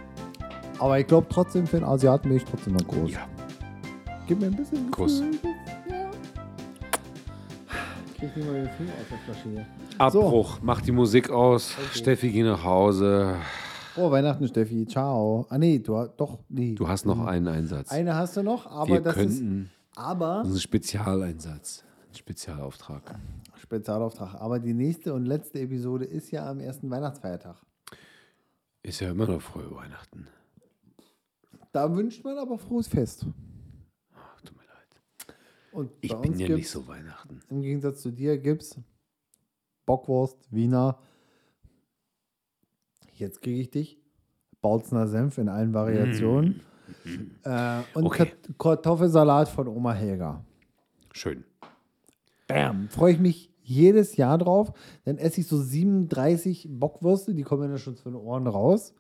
aber 0.80 1.00
ich 1.00 1.08
glaube 1.08 1.28
trotzdem, 1.30 1.66
für 1.66 1.78
einen 1.78 1.86
Asiaten 1.86 2.28
bin 2.28 2.38
ich 2.38 2.46
trotzdem 2.46 2.74
noch 2.74 2.86
groß. 2.88 3.10
ja, 3.12 3.22
Gib 4.28 4.42
mir 4.42 4.48
ein 4.48 4.56
bisschen 4.58 4.92
Kuss. 4.92 5.22
Gefühl. 5.22 5.40
Krieg 8.18 8.36
nicht 8.36 8.48
mal 8.48 8.54
den 8.56 8.70
Finger 8.70 8.92
aus 8.94 9.08
der 9.10 9.18
Flasche 9.20 9.50
hier. 9.50 9.66
Abbruch. 10.00 10.60
Mach 10.62 10.82
die 10.82 10.92
Musik 10.92 11.30
aus. 11.30 11.76
Steffi, 11.94 12.32
geh 12.32 12.44
nach 12.44 12.64
Hause. 12.64 13.36
Oh, 13.96 14.10
Weihnachten, 14.12 14.48
Steffi. 14.48 14.86
Ciao. 14.88 15.46
Ah, 15.50 15.58
nee, 15.58 15.80
du 15.80 15.98
hast 15.98 16.16
doch. 16.18 16.40
Nee. 16.50 16.74
Du 16.76 16.88
hast 16.88 17.06
noch 17.06 17.26
einen 17.26 17.48
Einsatz. 17.48 17.92
Eine 17.92 18.16
hast 18.16 18.36
du 18.38 18.44
noch, 18.44 18.66
aber 18.68 18.88
Wir 18.96 19.02
das 19.02 19.18
ist. 19.18 19.22
könnten. 19.40 19.72
Aber. 19.96 20.40
Das 20.44 20.50
ist 20.50 20.58
ein 20.58 20.62
Spezialeinsatz. 20.62 21.84
Ein 22.12 22.16
Spezialauftrag. 22.16 23.02
Spezialauftrag. 23.62 24.36
Aber 24.36 24.60
die 24.60 24.74
nächste 24.74 25.14
und 25.14 25.26
letzte 25.26 25.60
Episode 25.60 26.06
ist 26.06 26.32
ja 26.32 26.50
am 26.50 26.60
ersten 26.60 26.90
Weihnachtsfeiertag. 26.90 27.56
Ist 28.84 29.00
ja 29.00 29.12
immer 29.12 29.28
noch 29.28 29.42
frohe 29.42 29.70
Weihnachten. 29.76 30.28
Da 31.72 31.94
wünscht 31.96 32.24
man 32.24 32.38
aber 32.38 32.58
frohes 32.58 32.88
Fest. 32.88 33.26
Ach, 34.16 34.42
tut 34.42 34.56
mir 34.56 34.64
leid. 34.64 35.36
Und 35.72 35.92
Ich 36.02 36.16
bin 36.16 36.38
ja 36.40 36.50
nicht 36.50 36.70
so 36.70 36.88
Weihnachten. 36.88 37.42
Im 37.50 37.62
Gegensatz 37.62 38.02
zu 38.02 38.12
dir 38.12 38.38
gibt's 38.38 38.80
Bockwurst, 39.86 40.38
Wiener. 40.52 41.00
Jetzt 43.14 43.42
kriege 43.42 43.62
ich 43.62 43.70
dich. 43.70 44.00
Bautzner 44.62 45.08
Senf 45.08 45.38
in 45.38 45.50
allen 45.50 45.74
Variationen. 45.74 46.62
Äh, 47.44 47.82
und 47.94 48.06
Okay. 48.06 48.32
Kartoffelsalat 48.58 49.50
von 49.50 49.68
Oma 49.68 49.94
Helga. 49.94 50.44
Schön. 51.14 51.44
Bam. 52.48 52.90
Freue 52.90 53.14
ich 53.14 53.20
mich 53.20 53.52
jedes 53.62 54.16
Jahr 54.16 54.38
drauf. 54.38 54.72
Dann 55.04 55.18
esse 55.18 55.42
ich 55.42 55.48
so 55.48 55.58
37 55.62 56.68
Bockwürste, 56.72 57.34
die 57.34 57.44
kommen 57.44 57.70
ja 57.70 57.78
schon 57.78 57.98
zu 57.98 58.10
den 58.10 58.16
Ohren 58.16 58.48
raus. 58.48 58.94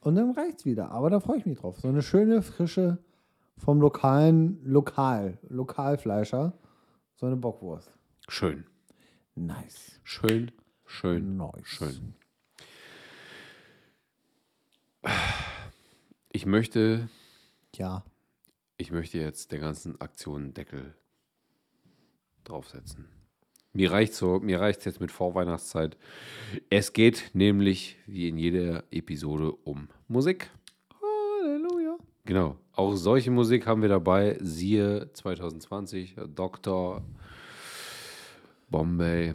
Und 0.00 0.14
dann 0.14 0.30
reicht's 0.30 0.64
wieder. 0.64 0.90
Aber 0.90 1.10
da 1.10 1.18
freue 1.20 1.38
ich 1.38 1.46
mich 1.46 1.58
drauf. 1.58 1.78
So 1.80 1.88
eine 1.88 2.02
schöne, 2.02 2.42
frische 2.42 2.98
vom 3.58 3.80
lokalen 3.80 4.60
Lokal, 4.64 5.38
Lokalfleischer. 5.48 6.52
So 7.16 7.26
eine 7.26 7.36
Bockwurst. 7.36 7.92
Schön. 8.28 8.64
Nice. 9.34 10.00
Schön. 10.04 10.52
Schön. 10.86 11.36
Nice. 11.36 11.66
Schön. 11.66 12.14
Ich 16.32 16.46
möchte, 16.46 17.08
Ja. 17.74 18.04
ich 18.76 18.90
möchte 18.92 19.18
jetzt 19.18 19.52
der 19.52 19.58
ganzen 19.60 20.00
Aktion 20.00 20.54
Deckel 20.54 20.94
draufsetzen. 22.44 23.06
Mir 23.72 23.92
reicht 23.92 24.14
so, 24.14 24.40
mir 24.40 24.60
reicht 24.60 24.84
jetzt 24.86 25.00
mit 25.00 25.12
Vorweihnachtszeit. 25.12 25.96
Es 26.70 26.92
geht 26.92 27.30
nämlich 27.34 27.96
wie 28.06 28.28
in 28.28 28.38
jeder 28.38 28.84
Episode 28.90 29.52
um 29.52 29.88
Musik. 30.08 30.50
Genau. 32.28 32.56
Auch 32.74 32.94
solche 32.94 33.30
Musik 33.30 33.66
haben 33.66 33.80
wir 33.80 33.88
dabei. 33.88 34.36
Siehe 34.42 35.10
2020, 35.14 36.16
Dr. 36.34 37.02
Bombay. 38.68 39.32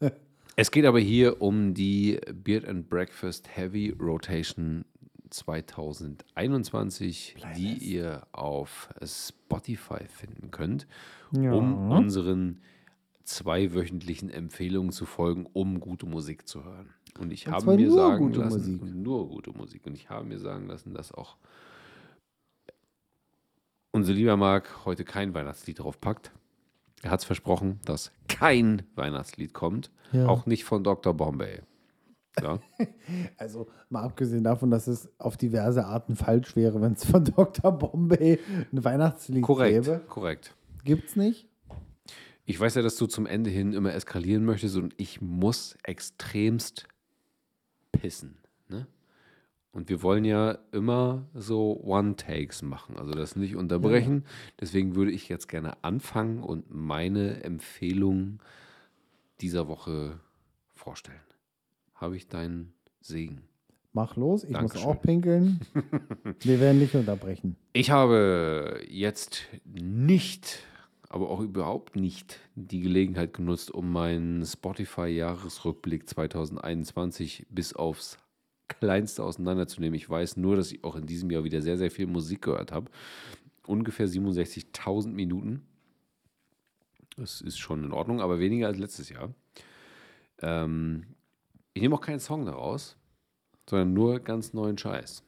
Es 0.56 0.72
geht 0.72 0.84
aber 0.84 0.98
hier 0.98 1.40
um 1.40 1.74
die 1.74 2.18
Beard 2.34 2.66
and 2.68 2.90
Breakfast 2.90 3.56
Heavy 3.56 3.94
Rotation 3.98 4.84
2021, 5.30 7.36
die 7.56 7.78
ihr 7.78 8.26
auf 8.32 8.90
Spotify 9.02 10.04
finden 10.08 10.50
könnt, 10.50 10.86
um 11.32 11.90
unseren 11.90 12.60
zweiwöchentlichen 13.24 14.28
Empfehlungen 14.28 14.90
zu 14.90 15.06
folgen, 15.06 15.46
um 15.54 15.78
gute 15.80 16.04
Musik 16.06 16.46
zu 16.48 16.64
hören. 16.64 16.92
Und 17.18 17.32
ich 17.32 17.46
Und 17.46 17.52
habe 17.54 17.76
mir 17.76 17.90
sagen 17.92 18.32
lassen, 18.32 18.78
Musik. 18.78 18.94
nur 18.94 19.28
gute 19.28 19.52
Musik. 19.52 19.86
Und 19.86 19.94
ich 19.94 20.10
habe 20.10 20.26
mir 20.26 20.40
sagen 20.40 20.66
lassen, 20.66 20.92
dass 20.92 21.12
auch 21.12 21.36
unser 23.92 24.12
lieber 24.12 24.36
Marc 24.36 24.84
heute 24.84 25.04
kein 25.04 25.34
Weihnachtslied 25.34 25.78
drauf 25.78 26.00
packt. 26.00 26.32
Er 27.02 27.10
hat 27.10 27.20
es 27.20 27.26
versprochen, 27.26 27.80
dass 27.84 28.12
kein 28.28 28.82
Weihnachtslied 28.94 29.52
kommt. 29.52 29.90
Ja. 30.12 30.26
Auch 30.26 30.46
nicht 30.46 30.64
von 30.64 30.84
Dr. 30.84 31.14
Bombay. 31.14 31.60
Ja. 32.40 32.58
Also 33.36 33.68
mal 33.90 34.02
abgesehen 34.02 34.44
davon, 34.44 34.70
dass 34.70 34.86
es 34.86 35.10
auf 35.18 35.36
diverse 35.36 35.84
Arten 35.84 36.16
falsch 36.16 36.54
wäre, 36.56 36.80
wenn 36.80 36.92
es 36.92 37.04
von 37.04 37.24
Dr. 37.24 37.72
Bombay 37.72 38.38
ein 38.72 38.84
Weihnachtslied 38.84 39.42
korrekt, 39.42 39.84
gäbe. 39.84 40.00
korrekt. 40.08 40.54
Gibt's 40.84 41.16
nicht? 41.16 41.48
Ich 42.44 42.58
weiß 42.58 42.76
ja, 42.76 42.82
dass 42.82 42.96
du 42.96 43.06
zum 43.06 43.26
Ende 43.26 43.50
hin 43.50 43.72
immer 43.72 43.92
eskalieren 43.92 44.44
möchtest 44.44 44.76
und 44.76 44.94
ich 44.96 45.20
muss 45.20 45.76
extremst 45.82 46.86
pissen. 47.92 48.38
Ne? 48.68 48.86
Und 49.72 49.88
wir 49.88 50.02
wollen 50.02 50.24
ja 50.26 50.58
immer 50.70 51.26
so 51.34 51.80
One-Takes 51.82 52.60
machen, 52.62 52.98
also 52.98 53.14
das 53.14 53.36
nicht 53.36 53.56
unterbrechen. 53.56 54.24
Deswegen 54.60 54.94
würde 54.94 55.12
ich 55.12 55.30
jetzt 55.30 55.48
gerne 55.48 55.82
anfangen 55.82 56.42
und 56.42 56.70
meine 56.70 57.42
Empfehlung 57.42 58.42
dieser 59.40 59.68
Woche 59.68 60.20
vorstellen. 60.74 61.20
Habe 61.94 62.16
ich 62.16 62.28
deinen 62.28 62.74
Segen? 63.00 63.42
Mach 63.94 64.16
los, 64.16 64.44
ich 64.44 64.52
Dankeschön. 64.52 64.86
muss 64.86 64.96
auch 64.96 65.00
pinkeln. 65.00 65.60
Wir 66.40 66.60
werden 66.60 66.78
nicht 66.78 66.94
unterbrechen. 66.94 67.56
Ich 67.72 67.90
habe 67.90 68.80
jetzt 68.88 69.42
nicht, 69.64 70.60
aber 71.08 71.30
auch 71.30 71.40
überhaupt 71.40 71.96
nicht 71.96 72.40
die 72.54 72.80
Gelegenheit 72.80 73.32
genutzt, 73.32 73.70
um 73.70 73.90
meinen 73.90 74.44
Spotify-Jahresrückblick 74.44 76.08
2021 76.08 77.46
bis 77.50 77.74
aufs 77.74 78.18
Kleinste 78.68 79.22
auseinanderzunehmen. 79.22 79.96
Ich 79.96 80.08
weiß 80.08 80.36
nur, 80.36 80.56
dass 80.56 80.72
ich 80.72 80.82
auch 80.84 80.96
in 80.96 81.06
diesem 81.06 81.30
Jahr 81.30 81.44
wieder 81.44 81.62
sehr, 81.62 81.76
sehr 81.76 81.90
viel 81.90 82.06
Musik 82.06 82.42
gehört 82.42 82.72
habe. 82.72 82.90
Ungefähr 83.66 84.08
67.000 84.08 85.08
Minuten. 85.08 85.62
Das 87.16 87.40
ist 87.40 87.58
schon 87.58 87.84
in 87.84 87.92
Ordnung, 87.92 88.20
aber 88.20 88.38
weniger 88.38 88.66
als 88.66 88.78
letztes 88.78 89.08
Jahr. 89.10 89.34
Ähm, 90.40 91.04
ich 91.74 91.82
nehme 91.82 91.94
auch 91.94 92.00
keinen 92.00 92.20
Song 92.20 92.46
daraus, 92.46 92.96
sondern 93.68 93.92
nur 93.92 94.20
ganz 94.20 94.52
neuen 94.52 94.78
Scheiß. 94.78 95.22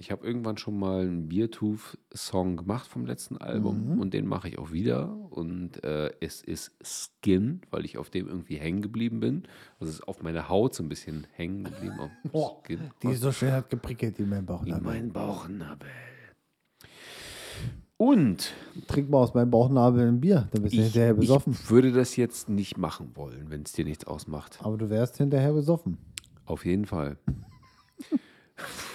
Ich 0.00 0.10
habe 0.10 0.26
irgendwann 0.26 0.56
schon 0.56 0.78
mal 0.78 1.02
einen 1.02 1.28
Beertooth-Song 1.28 2.56
gemacht 2.56 2.86
vom 2.86 3.04
letzten 3.04 3.36
Album 3.36 4.00
und 4.00 4.14
den 4.14 4.26
mache 4.26 4.48
ich 4.48 4.58
auch 4.58 4.72
wieder. 4.72 5.14
Und 5.28 5.84
äh, 5.84 6.10
es 6.20 6.40
ist 6.40 6.72
Skin, 6.82 7.60
weil 7.70 7.84
ich 7.84 7.98
auf 7.98 8.08
dem 8.08 8.26
irgendwie 8.26 8.56
hängen 8.56 8.80
geblieben 8.80 9.20
bin. 9.20 9.42
Also 9.78 9.90
es 9.90 9.98
ist 9.98 10.08
auf 10.08 10.22
meiner 10.22 10.48
Haut 10.48 10.74
so 10.74 10.82
ein 10.82 10.88
bisschen 10.88 11.26
hängen 11.32 11.64
geblieben. 11.64 11.98
Boah. 12.32 12.62
Die 13.02 13.08
ist 13.08 13.20
so 13.20 13.30
schön 13.30 13.52
hat 13.52 13.68
geprickelt 13.68 14.18
in 14.18 14.30
meinem 14.30 14.46
Bauch. 14.46 14.64
In 14.64 14.82
meinen 14.82 15.12
Bauchnabel. 15.12 15.90
Und 17.98 18.54
Trink 18.86 19.10
mal 19.10 19.18
aus 19.18 19.34
meinem 19.34 19.50
Bauchnabel 19.50 20.08
ein 20.08 20.18
Bier, 20.18 20.48
dann 20.52 20.62
bist 20.62 20.74
du 20.74 20.78
ich, 20.78 20.84
hinterher 20.84 21.12
besoffen. 21.12 21.52
ich 21.52 21.68
würde 21.68 21.92
das 21.92 22.16
jetzt 22.16 22.48
nicht 22.48 22.78
machen 22.78 23.10
wollen, 23.16 23.50
wenn 23.50 23.64
es 23.64 23.72
dir 23.72 23.84
nichts 23.84 24.06
ausmacht. 24.06 24.60
Aber 24.62 24.78
du 24.78 24.88
wärst 24.88 25.18
hinterher 25.18 25.52
besoffen. 25.52 25.98
Auf 26.46 26.64
jeden 26.64 26.86
Fall. 26.86 27.18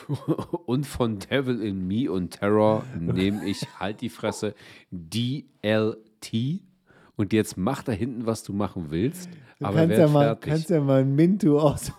und 0.66 0.86
von 0.86 1.20
Devil 1.20 1.62
in 1.62 1.88
Me 1.88 2.12
und 2.12 2.32
Terror 2.32 2.84
nehme 3.00 3.46
ich 3.48 3.66
halt 3.80 4.02
die 4.02 4.10
Fresse 4.10 4.56
DLT. 4.92 6.62
Und 7.18 7.32
jetzt 7.32 7.56
mach 7.56 7.84
da 7.84 7.94
hinten, 7.94 8.26
was 8.26 8.44
du 8.44 8.52
machen 8.52 8.88
willst. 8.90 9.30
Du 9.60 9.66
aber 9.66 9.78
kannst, 9.78 9.98
ja 9.98 10.08
mal, 10.08 10.26
fertig. 10.26 10.50
kannst 10.50 10.70
ja 10.70 10.82
mal 10.82 11.02
ein 11.02 11.16
Mintu 11.16 11.58
aus. 11.58 11.94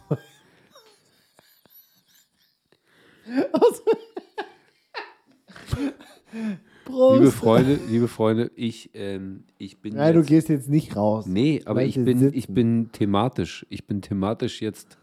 aus 3.52 3.82
Prost. 6.84 7.20
liebe 7.20 7.32
Freunde, 7.32 7.78
liebe 7.88 8.08
Freunde, 8.08 8.50
ich, 8.54 8.90
ähm, 8.94 9.44
ich 9.58 9.78
bin 9.78 9.96
Nein, 9.96 10.14
du 10.14 10.20
jetzt, 10.20 10.28
gehst 10.28 10.48
jetzt 10.48 10.68
nicht 10.68 10.96
raus. 10.96 11.26
Nee, 11.26 11.60
aber 11.64 11.82
ich 11.82 11.96
bin, 11.96 12.18
sitzen. 12.18 12.38
ich 12.38 12.48
bin 12.48 12.90
thematisch. 12.92 13.66
Ich 13.68 13.86
bin 13.86 14.02
thematisch 14.02 14.62
jetzt 14.62 14.96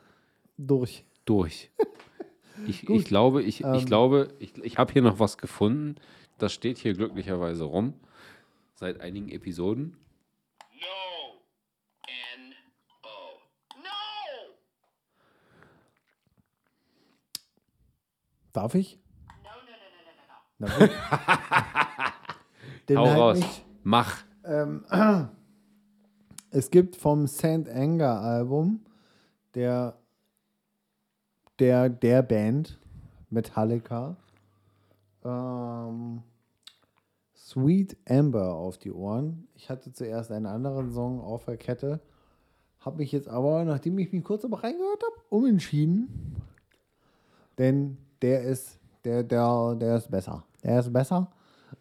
Durch. 0.57 1.03
durch. 1.25 1.71
Ich, 2.68 2.88
ich 2.89 3.05
glaube, 3.05 3.41
ich, 3.43 3.61
ich 3.61 3.66
Ähm. 3.66 3.86
glaube, 3.86 4.34
ich, 4.39 4.57
ich 4.64 4.78
habe 4.78 4.91
hier 4.93 5.01
noch 5.01 5.20
was 5.20 5.38
gefunden. 5.38 5.95
Das 6.38 6.53
steht 6.53 6.78
hier 6.78 6.93
glücklicherweise 6.93 7.64
rum. 7.64 7.93
Seit 8.76 8.99
einigen 9.01 9.30
Episoden. 9.30 9.97
No. 10.74 11.39
N 12.07 12.53
O. 13.03 13.07
No. 13.78 14.53
Darf 18.51 18.76
ich? 18.76 18.99
No, 19.43 19.49
no, 20.59 20.68
no, 20.68 20.70
no, 20.70 20.78
no, 20.80 20.80
no, 20.80 20.88
no. 20.88 20.89
Den 22.89 22.97
Hau 22.97 23.05
halt 23.07 23.20
raus. 23.20 23.38
nicht. 23.39 23.66
Mach. 23.84 24.24
Es 26.55 26.70
gibt 26.70 26.97
vom 26.97 27.26
St. 27.26 27.68
Anger 27.68 28.22
Album 28.22 28.86
der, 29.55 29.97
der, 31.59 31.89
der 31.89 32.21
Band 32.21 32.79
Metallica 33.29 34.15
ähm, 35.23 36.21
Sweet 37.35 37.97
Amber 38.07 38.53
auf 38.53 38.77
die 38.77 38.91
Ohren. 38.91 39.47
Ich 39.55 39.69
hatte 39.69 39.91
zuerst 39.91 40.31
einen 40.31 40.45
anderen 40.45 40.91
Song 40.91 41.19
auf 41.19 41.45
der 41.45 41.57
Kette, 41.57 41.99
habe 42.79 42.97
mich 42.97 43.11
jetzt 43.11 43.27
aber, 43.27 43.63
nachdem 43.65 43.97
ich 43.99 44.11
mich 44.11 44.23
kurz 44.23 44.45
aber 44.45 44.63
reingehört 44.63 45.03
habe, 45.03 45.21
umentschieden. 45.29 46.07
Denn 47.57 47.97
der 48.21 48.43
ist, 48.43 48.79
der, 49.03 49.23
der, 49.23 49.75
der 49.75 49.97
ist 49.97 50.09
besser. 50.09 50.43
Der 50.63 50.79
ist 50.79 50.91
besser. 50.91 51.31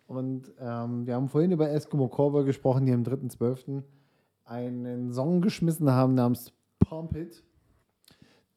Und 0.06 0.52
ähm, 0.60 1.06
wir 1.06 1.14
haben 1.14 1.28
vorhin 1.28 1.52
über 1.52 1.70
Eskimo 1.70 2.08
Cowboy 2.08 2.44
gesprochen, 2.44 2.86
die 2.86 2.92
am 2.92 3.02
3.12. 3.02 3.82
einen 4.44 5.12
Song 5.12 5.40
geschmissen 5.40 5.90
haben 5.90 6.14
namens 6.14 6.52
Pump 6.78 7.16
It, 7.16 7.42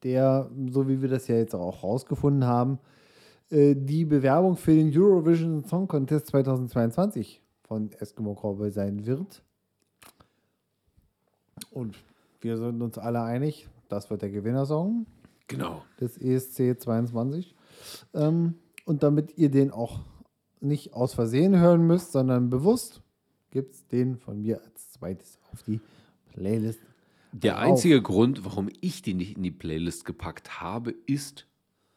der, 0.04 0.50
so 0.70 0.88
wie 0.88 1.02
wir 1.02 1.10
das 1.10 1.28
ja 1.28 1.36
jetzt 1.36 1.56
auch 1.56 1.84
rausgefunden 1.84 2.46
haben, 2.46 2.80
äh, 3.50 3.76
die 3.76 4.06
Bewerbung 4.06 4.56
für 4.58 4.74
den 4.74 4.96
Eurovision 4.96 5.64
Song 5.64 5.88
Contest 5.88 6.28
2022 6.28 7.41
von 7.63 7.92
Eskimo 7.93 8.36
Cowboy 8.36 8.72
sein 8.72 9.05
wird. 9.05 9.43
Und 11.72 11.96
wir 12.42 12.58
sind 12.58 12.82
uns 12.82 12.97
alle 12.97 13.22
einig, 13.22 13.67
das 13.89 14.09
wird 14.09 14.22
der 14.22 14.30
Gewinnersong 14.30 15.05
Genau. 15.47 15.84
des 16.00 16.17
ESC 16.17 16.80
22. 16.80 17.55
Ähm, 18.13 18.55
und 18.86 19.04
damit 19.04 19.38
ihr 19.38 19.50
den 19.50 19.72
auch 19.72 20.00
nicht 20.59 20.93
aus 20.93 21.13
Versehen 21.13 21.59
hören 21.59 21.86
müsst, 21.86 22.12
sondern 22.12 22.50
bewusst, 22.50 23.01
gibt 23.51 23.76
es 23.76 23.88
den 23.88 24.17
von 24.17 24.42
mir 24.42 24.62
als 24.63 24.92
zweites 24.92 25.39
auf 25.51 25.63
die 25.63 25.80
Playlist. 26.34 26.80
Der 27.37 27.57
Auf. 27.57 27.63
einzige 27.63 28.01
Grund, 28.01 28.45
warum 28.45 28.70
ich 28.79 29.01
den 29.01 29.17
nicht 29.17 29.36
in 29.36 29.43
die 29.43 29.51
Playlist 29.51 30.05
gepackt 30.05 30.62
habe, 30.62 30.91
ist, 31.05 31.45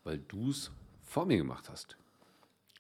weil 0.03 0.19
du 0.19 0.51
es 0.51 0.73
vor 1.05 1.27
mir 1.27 1.37
gemacht 1.37 1.71
hast. 1.71 1.97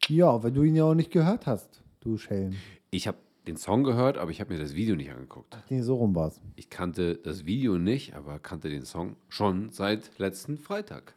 Ja, 0.09 0.43
weil 0.43 0.51
du 0.51 0.65
ihn 0.65 0.75
ja 0.75 0.83
auch 0.83 0.95
nicht 0.95 1.13
gehört 1.13 1.47
hast, 1.47 1.85
du 2.01 2.19
Schelm. 2.19 2.57
Ich 2.91 3.07
habe 3.07 3.19
den 3.47 3.57
Song 3.57 3.85
gehört, 3.85 4.19
aber 4.19 4.33
ich 4.33 4.41
habe 4.41 4.53
mir 4.53 4.59
das 4.59 4.75
Video 4.75 4.97
nicht 4.97 5.13
angeguckt. 5.13 5.57
Nee, 5.71 5.83
so 5.83 5.95
rum 5.95 6.17
war's. 6.17 6.41
Ich 6.57 6.69
kannte 6.69 7.15
das 7.15 7.47
Video 7.47 7.79
nicht, 7.79 8.15
aber 8.15 8.41
kannte 8.41 8.71
den 8.71 8.85
Song 8.85 9.15
schon 9.29 9.71
seit 9.71 10.19
letzten 10.19 10.59
Freitag. 10.59 11.15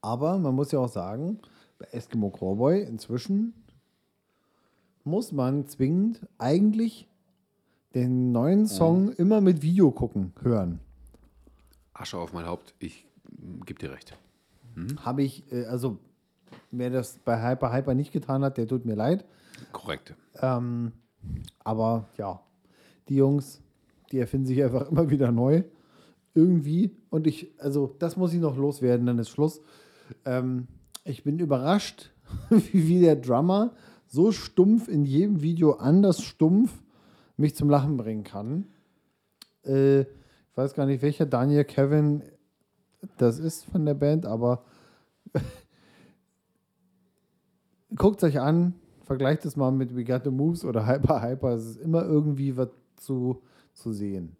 Aber 0.00 0.36
man 0.38 0.56
muss 0.56 0.72
ja 0.72 0.80
auch 0.80 0.88
sagen, 0.88 1.38
bei 1.78 1.86
Eskimo 1.92 2.30
Cowboy 2.30 2.82
inzwischen 2.82 3.54
muss 5.04 5.30
man 5.30 5.68
zwingend 5.68 6.26
eigentlich 6.38 7.07
den 7.94 8.32
neuen 8.32 8.66
Song 8.66 9.12
immer 9.12 9.40
mit 9.40 9.62
Video 9.62 9.90
gucken, 9.90 10.32
hören. 10.42 10.80
Asche 11.94 12.18
auf 12.18 12.32
mein 12.32 12.46
Haupt, 12.46 12.74
ich 12.78 13.06
gebe 13.64 13.78
dir 13.78 13.92
recht. 13.92 14.16
Habe 15.04 15.22
ich, 15.22 15.50
äh, 15.52 15.64
also 15.64 15.98
wer 16.70 16.90
das 16.90 17.18
bei 17.24 17.42
Hyper 17.42 17.72
Hyper 17.72 17.94
nicht 17.94 18.12
getan 18.12 18.44
hat, 18.44 18.56
der 18.58 18.68
tut 18.68 18.84
mir 18.84 18.94
leid. 18.94 19.24
Korrekt. 19.72 20.14
Ähm, 20.40 20.92
aber 21.64 22.08
ja, 22.16 22.40
die 23.08 23.16
Jungs, 23.16 23.60
die 24.12 24.18
erfinden 24.18 24.46
sich 24.46 24.62
einfach 24.62 24.90
immer 24.90 25.10
wieder 25.10 25.32
neu. 25.32 25.64
Irgendwie. 26.34 26.96
Und 27.10 27.26
ich, 27.26 27.52
also 27.58 27.96
das 27.98 28.16
muss 28.16 28.32
ich 28.32 28.40
noch 28.40 28.56
loswerden, 28.56 29.06
dann 29.06 29.18
ist 29.18 29.30
Schluss. 29.30 29.60
Ähm, 30.24 30.68
ich 31.04 31.24
bin 31.24 31.38
überrascht, 31.38 32.10
wie 32.50 33.00
der 33.00 33.16
Drummer 33.16 33.72
so 34.06 34.30
stumpf 34.30 34.88
in 34.88 35.04
jedem 35.04 35.42
Video 35.42 35.72
anders 35.72 36.22
stumpf 36.22 36.72
mich 37.38 37.54
zum 37.56 37.70
Lachen 37.70 37.96
bringen 37.96 38.24
kann. 38.24 38.66
Äh, 39.64 40.00
ich 40.02 40.06
weiß 40.56 40.74
gar 40.74 40.86
nicht, 40.86 41.02
welcher 41.02 41.24
Daniel 41.26 41.64
Kevin 41.64 42.22
das 43.16 43.38
ist 43.38 43.64
von 43.64 43.86
der 43.86 43.94
Band, 43.94 44.26
aber 44.26 44.64
guckt 47.94 48.22
euch 48.24 48.40
an, 48.40 48.74
vergleicht 49.02 49.44
es 49.44 49.56
mal 49.56 49.70
mit 49.70 49.96
We 49.96 50.04
Got 50.04 50.24
the 50.24 50.30
Moves 50.30 50.64
oder 50.64 50.86
Hyper 50.86 51.22
Hyper. 51.22 51.50
Es 51.54 51.64
ist 51.64 51.80
immer 51.80 52.02
irgendwie 52.04 52.56
was 52.56 52.68
zu, 52.96 53.42
zu 53.72 53.92
sehen. 53.92 54.36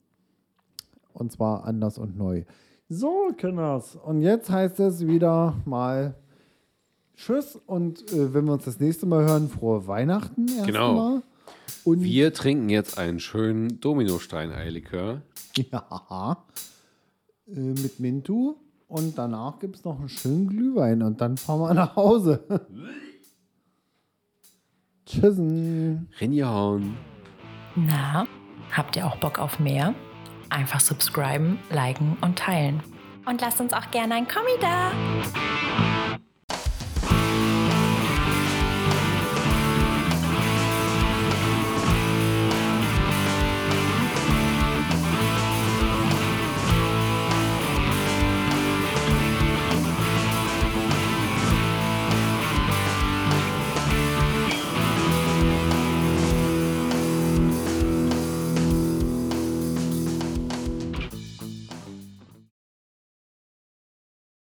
Und 1.12 1.32
zwar 1.32 1.64
anders 1.64 1.98
und 1.98 2.16
neu. 2.16 2.44
So, 2.88 3.30
Kinders. 3.36 3.96
Und 3.96 4.22
jetzt 4.22 4.50
heißt 4.50 4.80
es 4.80 5.06
wieder 5.06 5.56
mal 5.64 6.14
Tschüss 7.16 7.56
und 7.66 8.10
äh, 8.12 8.32
wenn 8.32 8.44
wir 8.44 8.52
uns 8.52 8.64
das 8.64 8.78
nächste 8.78 9.04
Mal 9.06 9.24
hören, 9.24 9.48
frohe 9.48 9.86
Weihnachten 9.86 10.46
erst 10.48 10.66
Genau. 10.66 10.94
mal. 10.94 11.22
Und 11.84 12.02
Wir 12.02 12.32
trinken 12.32 12.68
jetzt 12.68 12.98
einen 12.98 13.20
schönen 13.20 13.80
Dominostein-Eierlikör. 13.80 15.22
ja, 15.56 16.44
äh, 17.46 17.58
mit 17.58 18.00
Mintu 18.00 18.56
und 18.88 19.18
danach 19.18 19.58
gibt 19.58 19.76
es 19.76 19.84
noch 19.84 19.98
einen 19.98 20.08
schönen 20.08 20.48
Glühwein 20.48 21.02
und 21.02 21.20
dann 21.20 21.36
fahren 21.36 21.60
wir 21.60 21.74
nach 21.74 21.96
Hause. 21.96 22.44
Tschüssen. 25.06 26.08
Rinjahauen. 26.20 26.96
Na, 27.76 28.26
habt 28.70 28.96
ihr 28.96 29.06
auch 29.06 29.16
Bock 29.16 29.38
auf 29.38 29.58
mehr? 29.58 29.94
Einfach 30.50 30.80
subscriben, 30.80 31.58
liken 31.70 32.16
und 32.20 32.38
teilen. 32.38 32.82
Und 33.26 33.40
lasst 33.40 33.60
uns 33.60 33.72
auch 33.72 33.90
gerne 33.90 34.14
ein 34.14 34.28
Kommi 34.28 34.52
da. 34.60 35.87